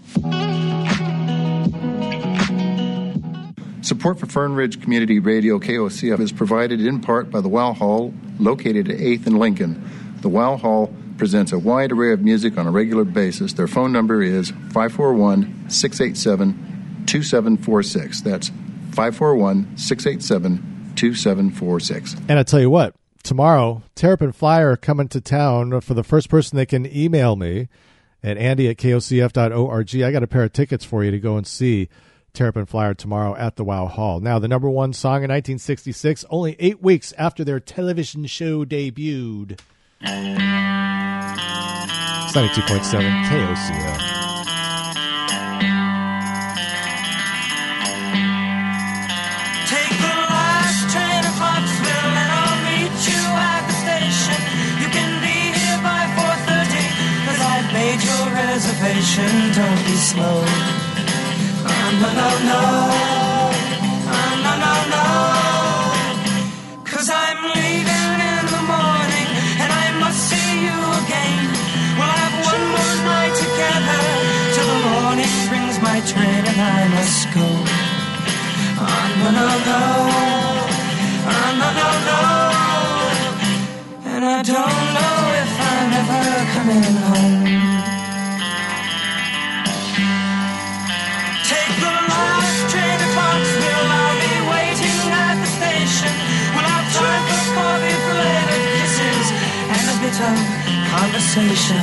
Support 3.82 4.20
for 4.20 4.26
Fern 4.26 4.54
Ridge 4.54 4.82
Community 4.82 5.20
Radio 5.20 5.58
KOCF 5.58 6.20
is 6.20 6.32
provided 6.32 6.80
in 6.82 7.00
part 7.00 7.30
by 7.30 7.40
the 7.40 7.48
Wow 7.48 7.72
Hall, 7.72 8.12
located 8.38 8.90
at 8.90 8.98
8th 8.98 9.26
and 9.26 9.38
Lincoln. 9.38 9.82
The 10.20 10.28
Wow 10.28 10.58
Hall 10.58 10.92
presents 11.18 11.52
a 11.52 11.58
wide 11.58 11.92
array 11.92 12.12
of 12.12 12.20
music 12.20 12.56
on 12.56 12.66
a 12.66 12.70
regular 12.70 13.04
basis. 13.04 13.52
Their 13.52 13.66
phone 13.66 13.92
number 13.92 14.22
is 14.22 14.50
541 14.50 15.68
687 15.68 17.04
2746. 17.06 18.20
That's 18.22 18.48
541 18.48 19.76
687 19.76 20.92
2746. 20.94 22.14
And 22.28 22.38
I 22.38 22.42
tell 22.42 22.60
you 22.60 22.70
what, 22.70 22.94
tomorrow, 23.22 23.82
Terrapin 23.94 24.32
Flyer 24.32 24.76
coming 24.76 25.08
to 25.08 25.20
town 25.20 25.80
for 25.80 25.94
the 25.94 26.04
first 26.04 26.28
person 26.28 26.56
they 26.56 26.66
can 26.66 26.86
email 26.86 27.36
me 27.36 27.68
at 28.22 28.36
andy 28.36 28.68
at 28.68 28.76
kocf.org. 28.76 30.02
I 30.02 30.12
got 30.12 30.22
a 30.22 30.26
pair 30.26 30.44
of 30.44 30.52
tickets 30.52 30.84
for 30.84 31.04
you 31.04 31.10
to 31.10 31.20
go 31.20 31.36
and 31.36 31.46
see 31.46 31.88
Terrapin 32.32 32.66
Flyer 32.66 32.94
tomorrow 32.94 33.34
at 33.36 33.56
the 33.56 33.64
Wow 33.64 33.86
Hall. 33.86 34.20
Now, 34.20 34.38
the 34.38 34.48
number 34.48 34.68
one 34.68 34.92
song 34.92 35.24
in 35.24 35.30
1966, 35.30 36.24
only 36.30 36.56
eight 36.58 36.82
weeks 36.82 37.12
after 37.18 37.44
their 37.44 37.60
television 37.60 38.26
show 38.26 38.64
debuted. 38.64 39.58
It's 40.00 40.12
92.7 42.32 43.24
KOCF. 43.26 43.98
Take 49.66 49.90
trade 50.92 51.24
of 51.26 51.34
Foxville 51.34 52.14
and 52.14 52.30
I'll 52.30 52.62
meet 52.62 52.94
you 53.10 53.22
at 53.42 53.66
the 53.66 53.74
last 53.82 54.38
train 59.16 59.52
to 59.54 59.62
Clarksville 62.46 63.27
Go. 77.18 77.42
Ah, 78.78 79.06
no, 79.18 79.28
no, 79.38 79.46
no. 79.68 79.80
Ah, 81.26 81.50
no, 81.60 81.68
no, 81.78 81.88
no. 82.08 82.20
And 84.12 84.22
I 84.24 84.38
don't 84.40 84.84
know 84.96 85.18
if 85.42 85.52
I'm 85.68 85.90
ever 85.98 86.24
coming 86.54 86.94
home. 87.10 87.42
Take 91.42 91.74
the 91.82 91.92
last 92.06 92.58
train 92.70 92.96
to 93.02 93.08
Clarksville. 93.14 93.90
I'll 93.98 94.14
be 94.22 94.34
waiting 94.54 95.10
at 95.10 95.36
the 95.42 95.48
station. 95.58 96.14
We'll 96.54 96.70
have 96.70 96.86
time 96.94 97.24
for 97.26 97.42
coffee, 97.58 97.98
belated 98.06 98.62
kisses, 98.78 99.26
and 99.74 99.84
a 99.90 99.96
bit 100.06 100.18
of 100.22 100.38
conversation. 100.94 101.82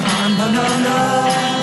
Ah, 0.00 0.26
no, 0.38 0.46
no, 0.56 0.64
no. 0.88 1.53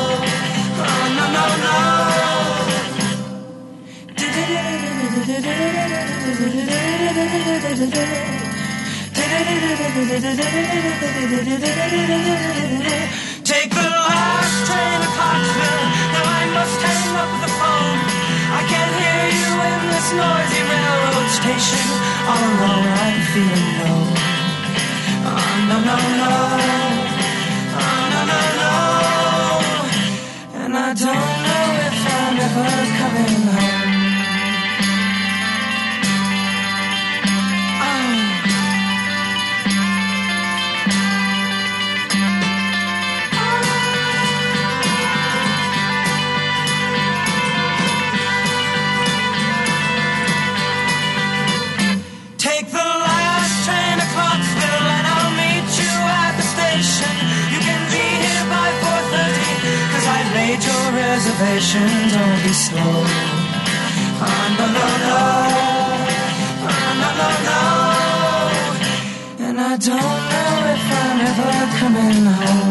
Take 13.44 13.70
the 13.70 13.82
last 13.82 14.66
train 14.68 14.98
to 15.02 15.10
Clarksville. 15.18 15.86
Now 16.14 16.26
I 16.26 16.44
must 16.58 16.80
hang 16.82 17.16
up 17.22 17.32
the 17.44 17.52
phone. 17.60 18.00
I 18.60 18.62
can't 18.72 18.94
hear 19.02 19.24
you 19.40 19.52
in 19.70 19.82
this 19.94 20.08
noisy 20.20 20.62
railroad 20.72 21.30
station. 21.40 21.86
Oh, 21.92 22.32
All 22.32 22.44
alone, 22.50 22.90
I'm 23.06 23.20
feeling 23.34 23.72
low. 23.82 24.02
Oh, 25.30 25.54
no, 25.70 25.78
no, 25.90 25.98
no. 26.22 26.34
Oh, 27.82 28.04
no, 28.14 28.22
no, 28.32 28.40
no. 28.62 28.74
And 30.64 30.74
I 30.78 30.90
don't 30.94 31.32
know 31.46 31.66
if 31.88 32.00
I'm 32.16 32.38
ever 32.46 32.70
coming 33.00 33.44
home. 33.52 33.71
reservation, 61.12 61.90
don't 62.14 62.40
be 62.44 62.54
slow. 62.66 62.96
Oh, 64.24 64.44
no, 64.58 64.66
no, 64.78 64.86
no. 65.08 65.20
Oh, 66.70 66.82
no, 67.02 67.10
no, 67.20 67.30
no. 67.48 67.62
And 69.46 69.58
I 69.60 69.74
don't 69.90 70.20
know 70.32 70.54
if 70.76 70.86
I'm 71.02 71.20
ever 71.30 71.54
coming 71.80 72.24
home. 72.40 72.71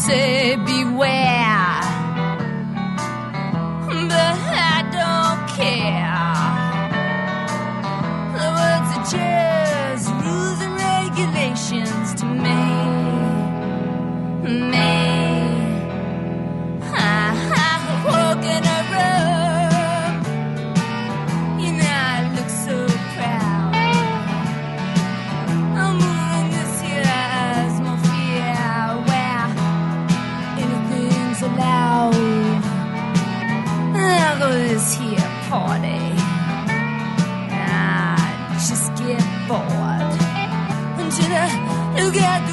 say 0.00 0.56
beware, 0.56 1.80
but 4.08 4.38
I 4.50 4.78
don't 4.96 5.40
care. 5.56 6.09
together 42.12 42.49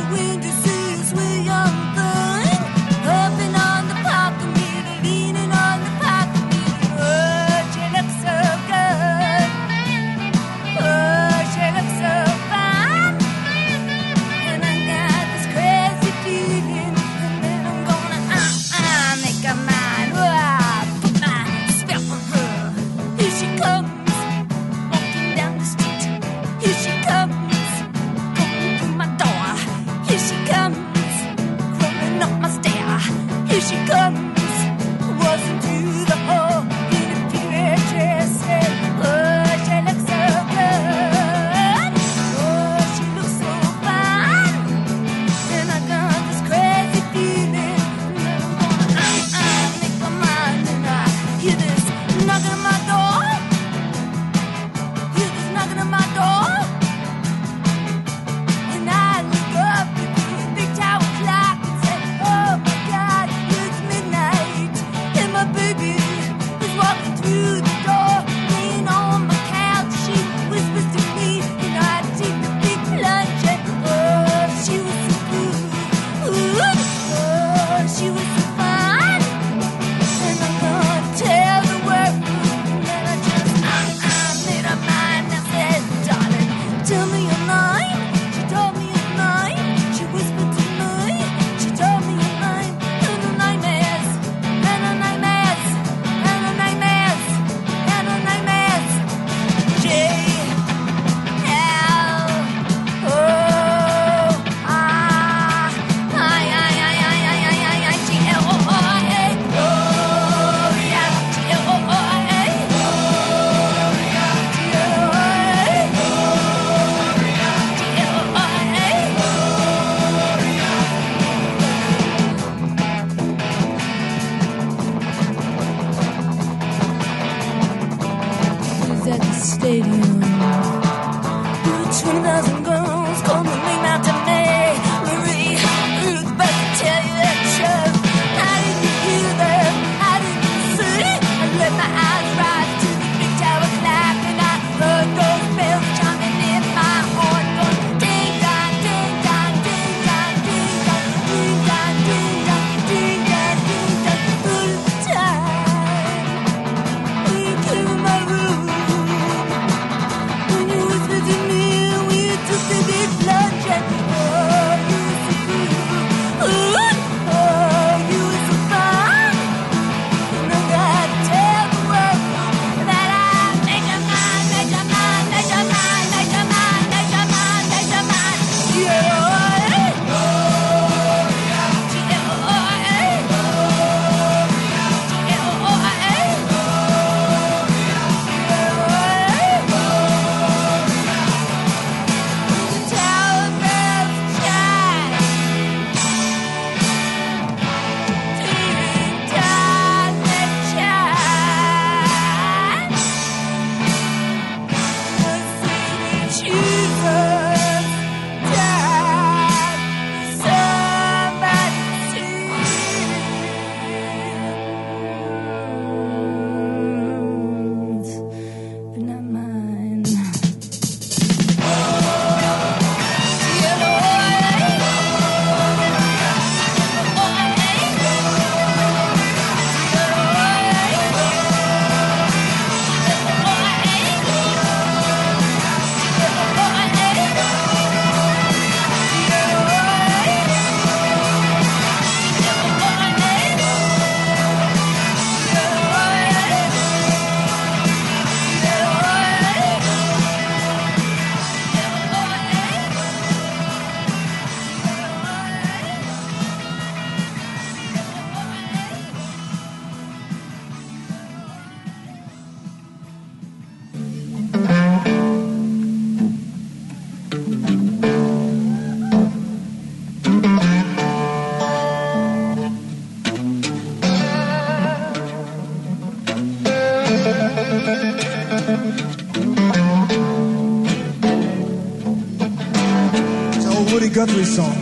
song. 284.47 284.76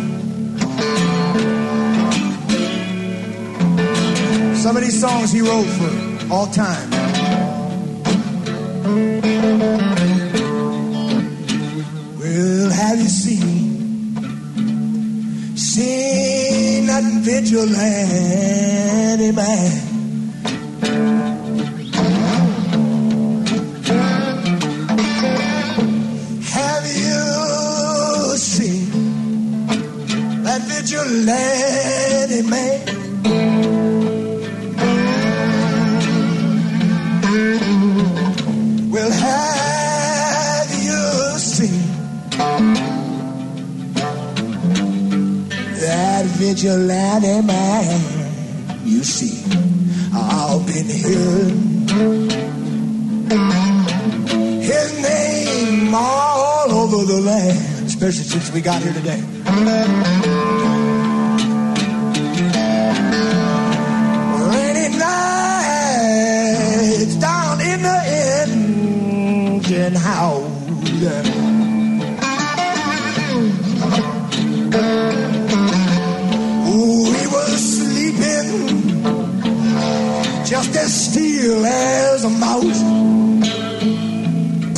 Little 81.46 81.66
as 81.68 82.24
a 82.24 82.30
mouse. 82.30 82.82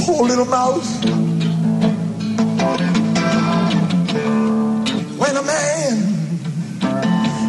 Poor 0.04 0.28
little 0.28 0.44
mouse. 0.44 1.02
When 5.18 5.38
a 5.38 5.44
man 5.44 5.94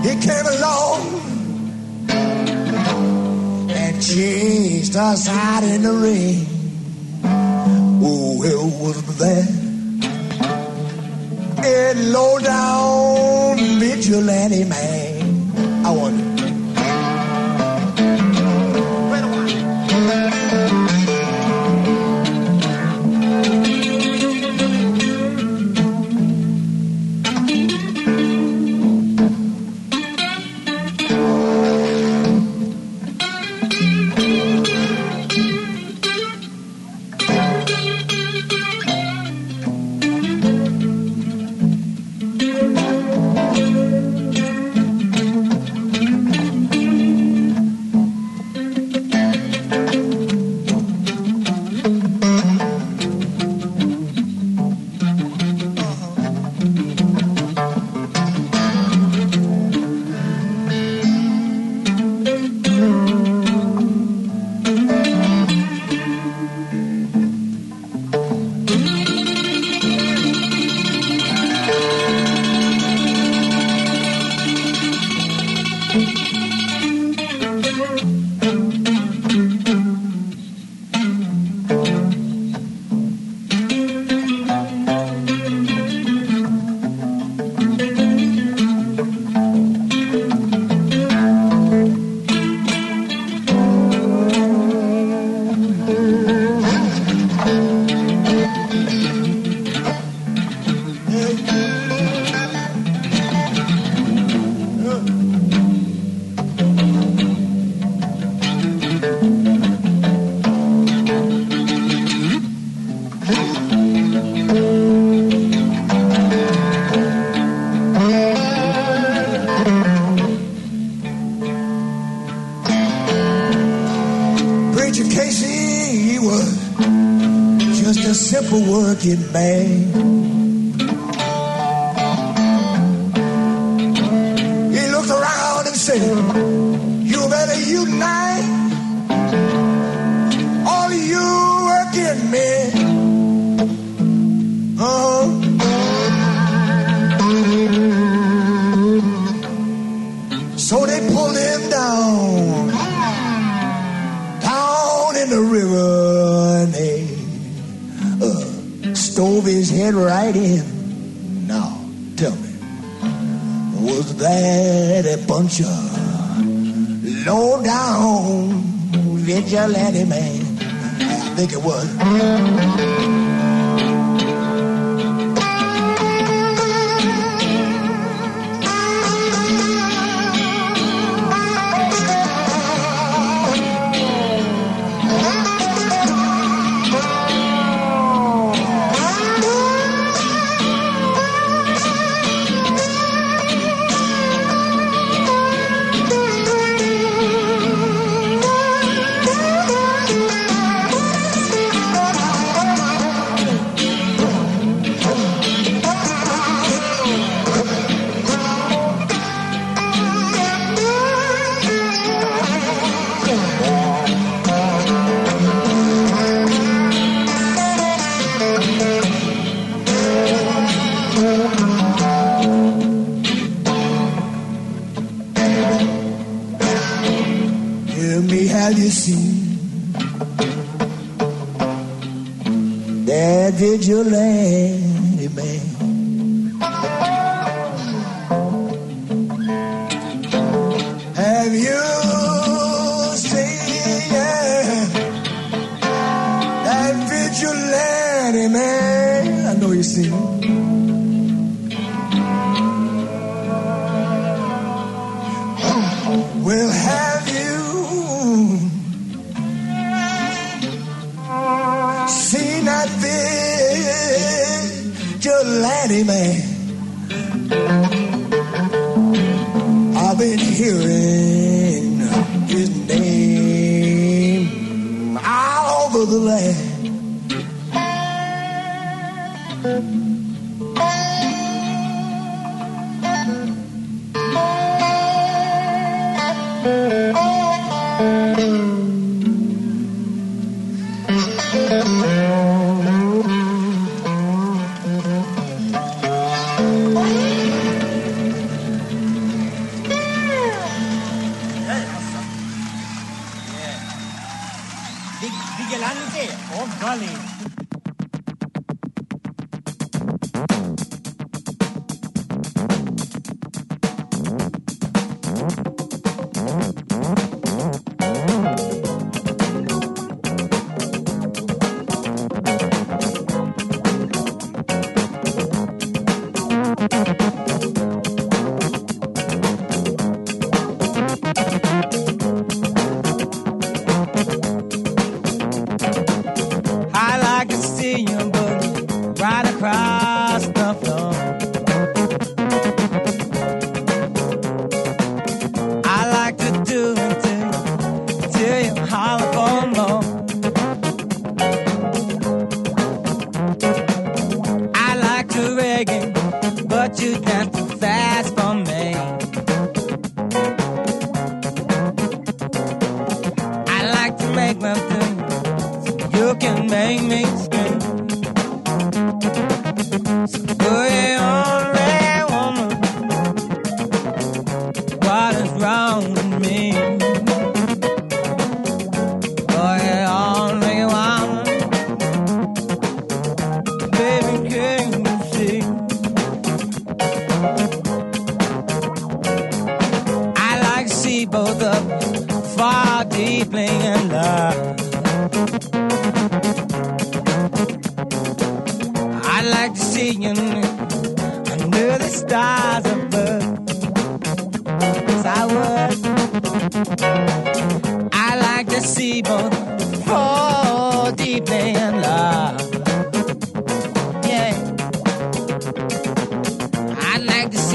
he 0.04 0.14
came 0.24 0.46
along 0.46 1.00
and 3.72 4.00
chased 4.00 4.94
us 4.94 5.28
out 5.28 5.64
in 5.64 5.82
the 5.82 5.94
rain. 5.94 6.46
Oh, 8.00 8.40
hell 8.40 8.70
was 8.80 9.02
that? 9.18 9.48
And 11.64 12.12
low 12.12 12.38
down 12.38 13.80
vigilante 13.80 14.62
man. 14.62 15.84
I 15.84 15.90
want. 15.90 16.27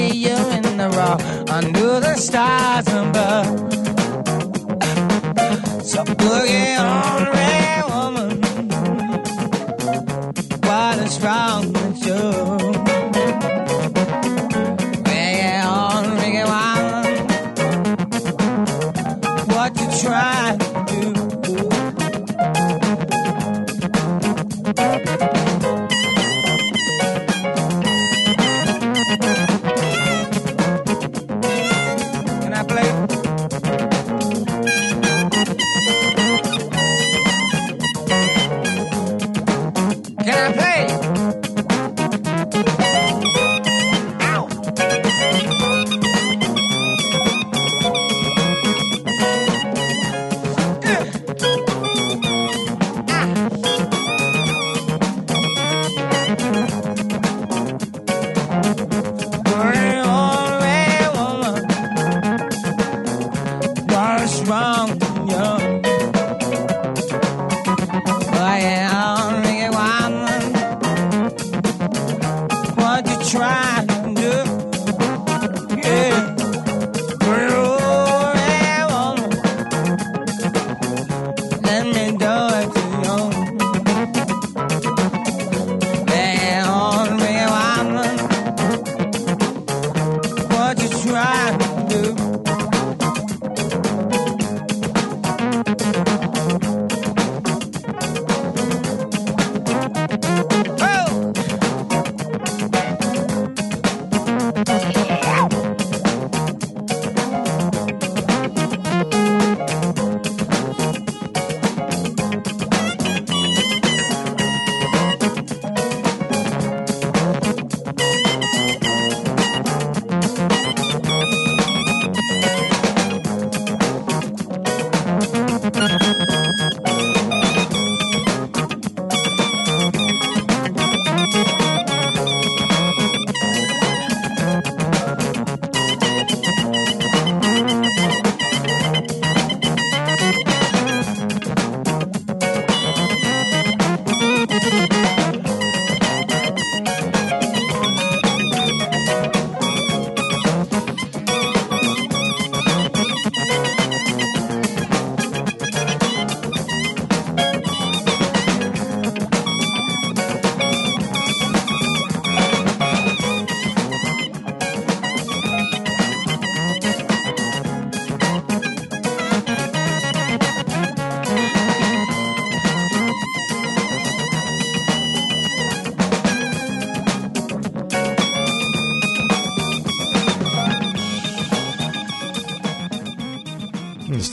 See 0.09 0.17
you 0.17 0.35
in 0.51 0.63
the 0.77 0.89
raw 0.89 1.15
under 1.53 1.99
the 1.99 2.15
stars 2.15 2.87
above. 2.87 4.02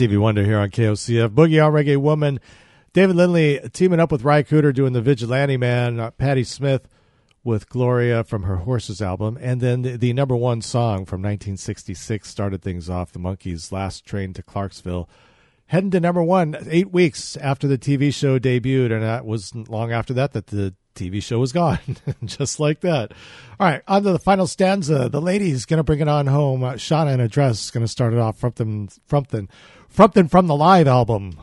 Stevie 0.01 0.17
Wonder 0.17 0.43
here 0.43 0.59
on 0.59 0.71
KOCF. 0.71 1.29
Boogie 1.29 1.63
on 1.63 1.75
Reggae 1.75 1.99
Woman. 1.99 2.41
David 2.95 3.17
Lindley 3.17 3.61
teaming 3.75 4.01
up 4.01 4.11
with 4.11 4.25
Ry 4.25 4.43
Cooder 4.43 4.73
doing 4.73 4.95
the 4.95 5.03
Vigilante 5.03 5.59
Man. 5.59 6.01
Uh, 6.01 6.11
Patti 6.11 6.43
Smith 6.43 6.89
with 7.45 7.69
Gloria 7.69 8.25
from 8.25 8.45
her 8.45 8.57
Horses 8.57 9.03
album. 9.03 9.37
And 9.43 9.61
then 9.61 9.83
the, 9.83 9.99
the 9.99 10.15
number 10.15 10.35
one 10.35 10.63
song 10.63 11.05
from 11.05 11.21
1966 11.21 12.27
started 12.27 12.63
things 12.63 12.89
off. 12.89 13.13
The 13.13 13.19
Monkees' 13.19 13.73
Last 13.73 14.07
Train 14.07 14.33
to 14.33 14.43
Clarksville. 14.43 15.07
Heading 15.67 15.91
to 15.91 16.01
number 16.01 16.23
one 16.23 16.57
eight 16.71 16.91
weeks 16.91 17.37
after 17.37 17.69
the 17.69 17.77
TV 17.77 18.11
show 18.11 18.39
debuted. 18.39 18.93
And 18.93 19.03
that 19.03 19.27
wasn't 19.27 19.69
long 19.69 19.93
after 19.93 20.15
that 20.15 20.33
that 20.33 20.47
the 20.47 20.75
TV 20.95 21.23
show 21.23 21.39
was 21.39 21.53
gone. 21.53 21.79
Just 22.25 22.59
like 22.59 22.81
that. 22.81 23.13
All 23.59 23.67
right, 23.67 23.83
on 23.87 24.03
to 24.03 24.13
the 24.13 24.19
final 24.19 24.47
stanza. 24.47 25.11
The 25.11 25.21
lady's 25.21 25.67
going 25.67 25.77
to 25.77 25.85
bring 25.85 26.01
it 26.01 26.09
on 26.09 26.27
home. 26.27 26.65
Uh, 26.65 26.73
Shauna 26.73 27.13
in 27.13 27.21
a 27.21 27.29
dress 27.29 27.65
is 27.65 27.71
going 27.71 27.85
to 27.85 27.89
start 27.89 28.15
it 28.15 28.19
off. 28.19 28.39
from 28.39 28.53
them, 28.57 28.89
from 29.07 29.25
Frumpton, 29.25 29.49
Frumpton 29.95 30.31
from 30.31 30.47
the 30.47 30.57
live 30.57 30.87
album. 30.87 31.39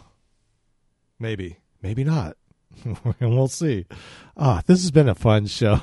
Maybe, 1.19 1.57
maybe 1.81 2.03
not. 2.03 2.37
and 3.19 3.35
we'll 3.35 3.47
see. 3.47 3.85
Ah, 4.35 4.61
this 4.65 4.81
has 4.81 4.91
been 4.91 5.09
a 5.09 5.15
fun 5.15 5.47
show. 5.47 5.81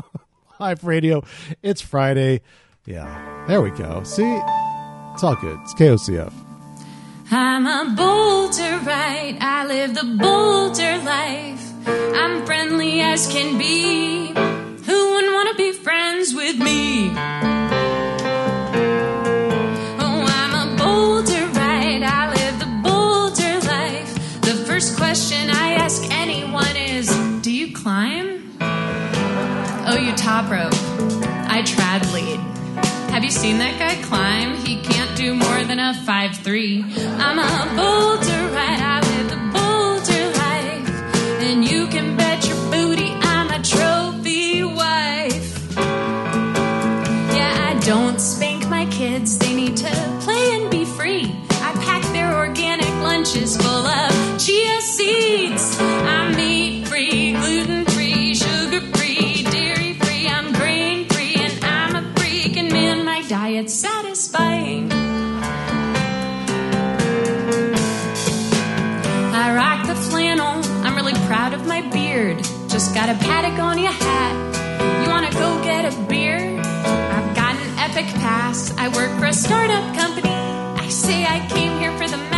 live 0.60 0.84
radio. 0.84 1.22
It's 1.62 1.80
Friday. 1.80 2.40
Yeah, 2.86 3.44
there 3.48 3.62
we 3.62 3.70
go. 3.70 4.02
See, 4.04 4.22
it's 5.12 5.24
all 5.24 5.36
good. 5.36 5.58
It's 5.62 5.74
KOCF. 5.74 6.32
I'm 7.30 7.66
a 7.66 7.94
bolter, 7.96 8.78
right? 8.84 9.36
I 9.40 9.66
live 9.66 9.94
the 9.94 10.04
bolter 10.20 10.98
life. 10.98 11.72
I'm 11.86 12.44
friendly 12.44 13.00
as 13.00 13.26
can 13.26 13.56
be. 13.58 14.28
Who 14.28 15.14
wouldn't 15.14 15.32
want 15.32 15.48
to 15.50 15.56
be 15.56 15.72
friends 15.72 16.34
with 16.34 16.58
me? 16.58 17.08
Top 30.24 30.50
rope. 30.50 30.72
I 31.52 31.60
trad 31.66 32.10
lead. 32.14 32.40
Have 33.12 33.22
you 33.24 33.30
seen 33.30 33.58
that 33.58 33.78
guy 33.78 33.94
climb? 34.08 34.56
He 34.56 34.80
can't 34.80 35.14
do 35.18 35.34
more 35.34 35.64
than 35.64 35.78
a 35.78 35.92
5'3. 35.92 36.82
I'm 37.20 37.38
a 37.38 37.52
bolter, 37.76 38.42
right? 38.56 38.80
I 38.94 38.96
live 39.10 39.28
the 39.34 39.42
bolter 39.54 40.24
life. 40.42 40.88
And 41.46 41.62
you 41.62 41.88
can 41.88 42.16
bet 42.16 42.46
your 42.48 42.56
booty 42.70 43.10
I'm 43.20 43.50
a 43.50 43.62
trophy 43.62 44.64
wife. 44.64 45.76
Yeah, 47.36 47.68
I 47.68 47.78
don't 47.84 48.18
spank 48.18 48.66
my 48.70 48.86
kids, 48.86 49.36
they 49.36 49.54
need 49.54 49.76
to 49.76 49.92
play 50.24 50.56
and 50.56 50.70
be 50.70 50.86
free. 50.86 51.36
I 51.50 51.70
pack 51.84 52.02
their 52.14 52.32
organic 52.34 52.94
lunches 53.08 53.58
full 53.58 53.86
of 53.86 54.10
chia 54.40 54.80
seeds. 54.80 55.78
I'm 55.78 56.34
meat 56.34 56.73
got 72.94 73.08
a 73.08 73.14
Patagonia 73.16 73.90
hat. 73.90 75.02
You 75.02 75.10
wanna 75.10 75.32
go 75.32 75.60
get 75.64 75.84
a 75.84 76.00
beer? 76.02 76.38
I've 76.60 77.34
got 77.34 77.56
an 77.56 77.78
epic 77.78 78.06
pass. 78.22 78.72
I 78.78 78.86
work 78.86 79.10
for 79.18 79.26
a 79.26 79.32
startup 79.32 79.96
company. 79.96 80.30
I 80.30 80.86
say 80.88 81.24
I 81.24 81.44
came 81.48 81.76
here 81.80 81.90
for 81.98 82.06
the 82.06 82.33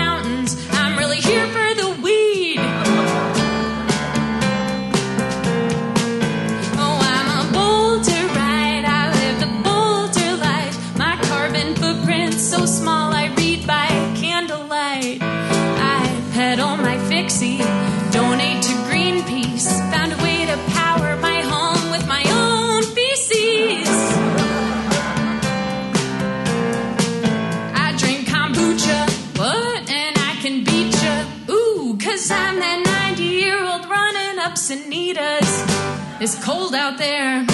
It's 36.18 36.42
cold 36.42 36.74
out 36.74 36.96
there, 36.96 37.44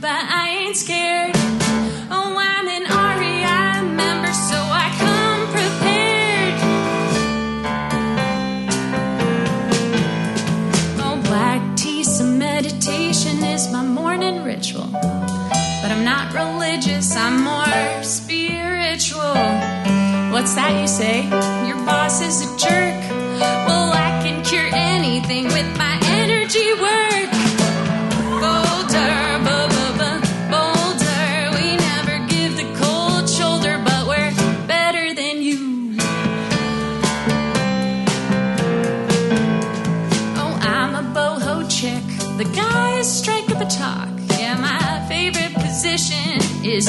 but 0.00 0.10
I 0.10 0.48
ain't 0.58 0.76
scared. 0.76 1.30
Oh, 2.10 2.34
I'm 2.36 2.66
an 2.66 2.82
REI 2.90 3.82
member, 3.94 4.32
so 4.32 4.56
I 4.58 4.90
come 4.98 5.46
prepared. 5.54 6.54
Oh, 10.98 11.20
black 11.22 11.76
tea, 11.76 12.02
some 12.02 12.36
meditation 12.36 13.44
is 13.44 13.70
my 13.70 13.84
morning 13.84 14.42
ritual. 14.42 14.88
But 14.90 15.92
I'm 15.92 16.04
not 16.04 16.34
religious, 16.34 17.14
I'm 17.14 17.44
more 17.44 18.02
spiritual. 18.02 19.36
What's 20.32 20.54
that 20.56 20.76
you 20.80 20.88
say? 20.88 21.22
Your 21.68 21.76
boss 21.86 22.20
is 22.20 22.42
a 22.42 22.58
jerk. 22.58 23.33
Position 45.94 46.64
is 46.64 46.88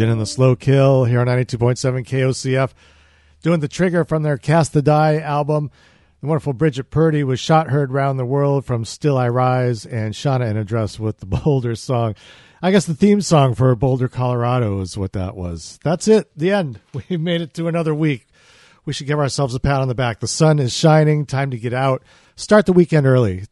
Gin 0.00 0.08
and 0.08 0.18
the 0.18 0.24
Slow 0.24 0.56
Kill 0.56 1.04
here 1.04 1.20
on 1.20 1.26
92.7 1.26 1.76
KOCF. 2.06 2.70
Doing 3.42 3.60
the 3.60 3.68
trigger 3.68 4.02
from 4.02 4.22
their 4.22 4.38
Cast 4.38 4.72
the 4.72 4.80
Die 4.80 5.18
album. 5.18 5.70
The 6.22 6.26
wonderful 6.26 6.54
Bridget 6.54 6.84
Purdy 6.84 7.22
was 7.22 7.38
shot 7.38 7.68
heard 7.68 7.92
round 7.92 8.18
the 8.18 8.24
world 8.24 8.64
from 8.64 8.86
Still 8.86 9.18
I 9.18 9.28
Rise 9.28 9.84
and 9.84 10.14
Shauna 10.14 10.50
in 10.50 10.56
a 10.56 10.64
dress 10.64 10.98
with 10.98 11.18
the 11.18 11.26
Boulder 11.26 11.74
song. 11.74 12.14
I 12.62 12.70
guess 12.70 12.86
the 12.86 12.94
theme 12.94 13.20
song 13.20 13.54
for 13.54 13.74
Boulder, 13.74 14.08
Colorado 14.08 14.80
is 14.80 14.96
what 14.96 15.12
that 15.12 15.36
was. 15.36 15.78
That's 15.84 16.08
it. 16.08 16.30
The 16.34 16.52
end. 16.52 16.80
We 17.10 17.18
made 17.18 17.42
it 17.42 17.52
to 17.54 17.68
another 17.68 17.94
week. 17.94 18.26
We 18.86 18.94
should 18.94 19.06
give 19.06 19.18
ourselves 19.18 19.54
a 19.54 19.60
pat 19.60 19.82
on 19.82 19.88
the 19.88 19.94
back. 19.94 20.20
The 20.20 20.28
sun 20.28 20.60
is 20.60 20.72
shining. 20.72 21.26
Time 21.26 21.50
to 21.50 21.58
get 21.58 21.74
out. 21.74 22.02
Start 22.36 22.64
the 22.64 22.72
weekend 22.72 23.06
early. 23.06 23.44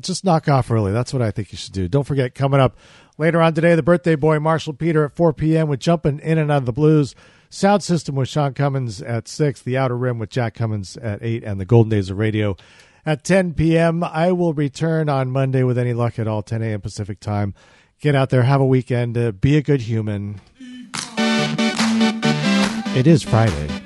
Just 0.00 0.26
knock 0.26 0.46
off 0.46 0.70
early. 0.70 0.92
That's 0.92 1.14
what 1.14 1.22
I 1.22 1.30
think 1.30 1.52
you 1.52 1.56
should 1.56 1.72
do. 1.72 1.88
Don't 1.88 2.04
forget, 2.04 2.34
coming 2.34 2.60
up 2.60 2.76
later 3.18 3.40
on 3.40 3.54
today, 3.54 3.74
the 3.74 3.82
birthday 3.82 4.16
boy, 4.16 4.38
Marshall 4.38 4.74
Peter 4.74 5.04
at 5.04 5.16
4 5.16 5.32
p.m. 5.32 5.68
with 5.68 5.80
Jumping 5.80 6.20
In 6.20 6.38
and 6.38 6.50
Out 6.50 6.58
of 6.58 6.66
the 6.66 6.72
Blues. 6.72 7.14
Sound 7.48 7.82
System 7.82 8.14
with 8.14 8.28
Sean 8.28 8.54
Cummins 8.54 9.00
at 9.00 9.28
6. 9.28 9.62
The 9.62 9.76
Outer 9.76 9.96
Rim 9.96 10.18
with 10.18 10.30
Jack 10.30 10.54
Cummins 10.54 10.96
at 10.96 11.22
8. 11.22 11.44
And 11.44 11.60
the 11.60 11.64
Golden 11.64 11.90
Days 11.90 12.10
of 12.10 12.18
Radio 12.18 12.56
at 13.06 13.22
10 13.24 13.54
p.m. 13.54 14.02
I 14.02 14.32
will 14.32 14.52
return 14.52 15.08
on 15.08 15.30
Monday 15.30 15.62
with 15.62 15.78
any 15.78 15.94
luck 15.94 16.18
at 16.18 16.26
all, 16.26 16.42
10 16.42 16.60
a.m. 16.62 16.80
Pacific 16.80 17.20
time. 17.20 17.54
Get 18.00 18.14
out 18.14 18.28
there, 18.30 18.42
have 18.42 18.60
a 18.60 18.66
weekend, 18.66 19.16
uh, 19.16 19.32
be 19.32 19.56
a 19.56 19.62
good 19.62 19.82
human. 19.82 20.40
It 22.94 23.06
is 23.06 23.22
Friday. 23.22 23.85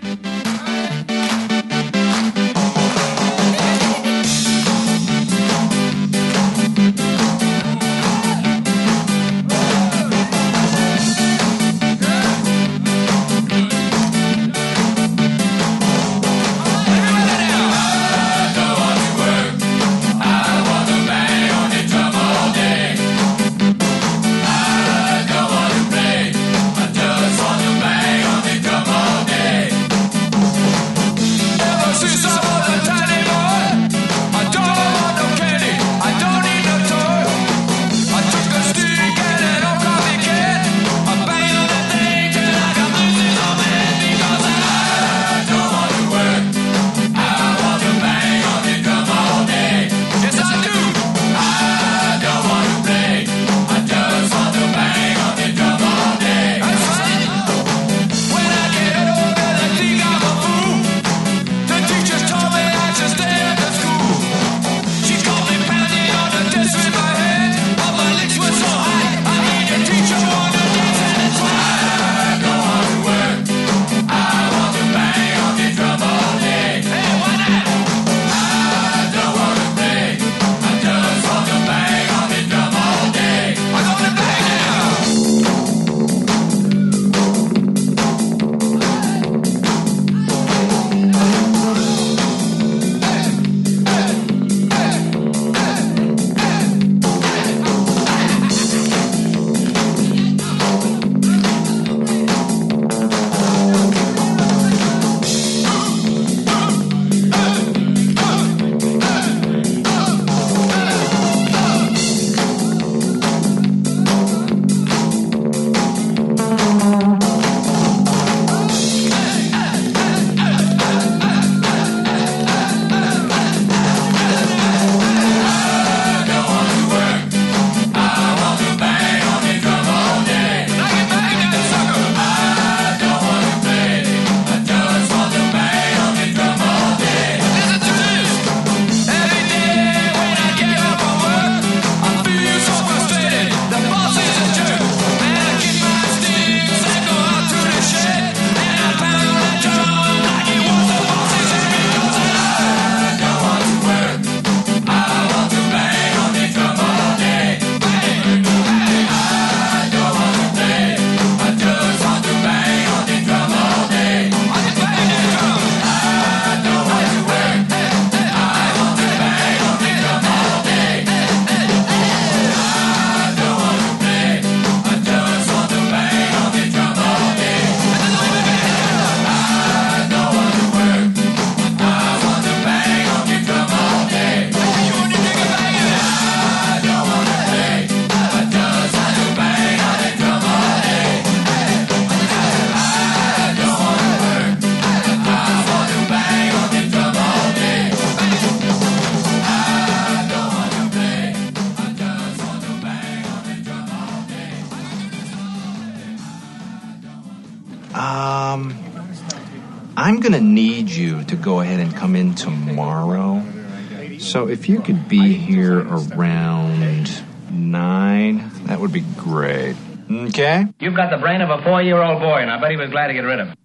You 214.70 214.80
could 214.80 215.08
be 215.08 215.32
here 215.32 215.80
around 215.80 217.24
nine, 217.50 218.50
that 218.66 218.78
would 218.78 218.92
be 218.92 219.04
great. 219.16 219.74
Okay? 220.08 220.66
You've 220.78 220.94
got 220.94 221.10
the 221.10 221.16
brain 221.16 221.40
of 221.40 221.50
a 221.50 221.60
four 221.64 221.82
year 221.82 222.00
old 222.00 222.20
boy, 222.20 222.36
and 222.36 222.50
I 222.50 222.60
bet 222.60 222.70
he 222.70 222.76
was 222.76 222.88
glad 222.90 223.08
to 223.08 223.12
get 223.12 223.24
rid 223.24 223.40
of 223.40 223.48
it. 223.48 223.58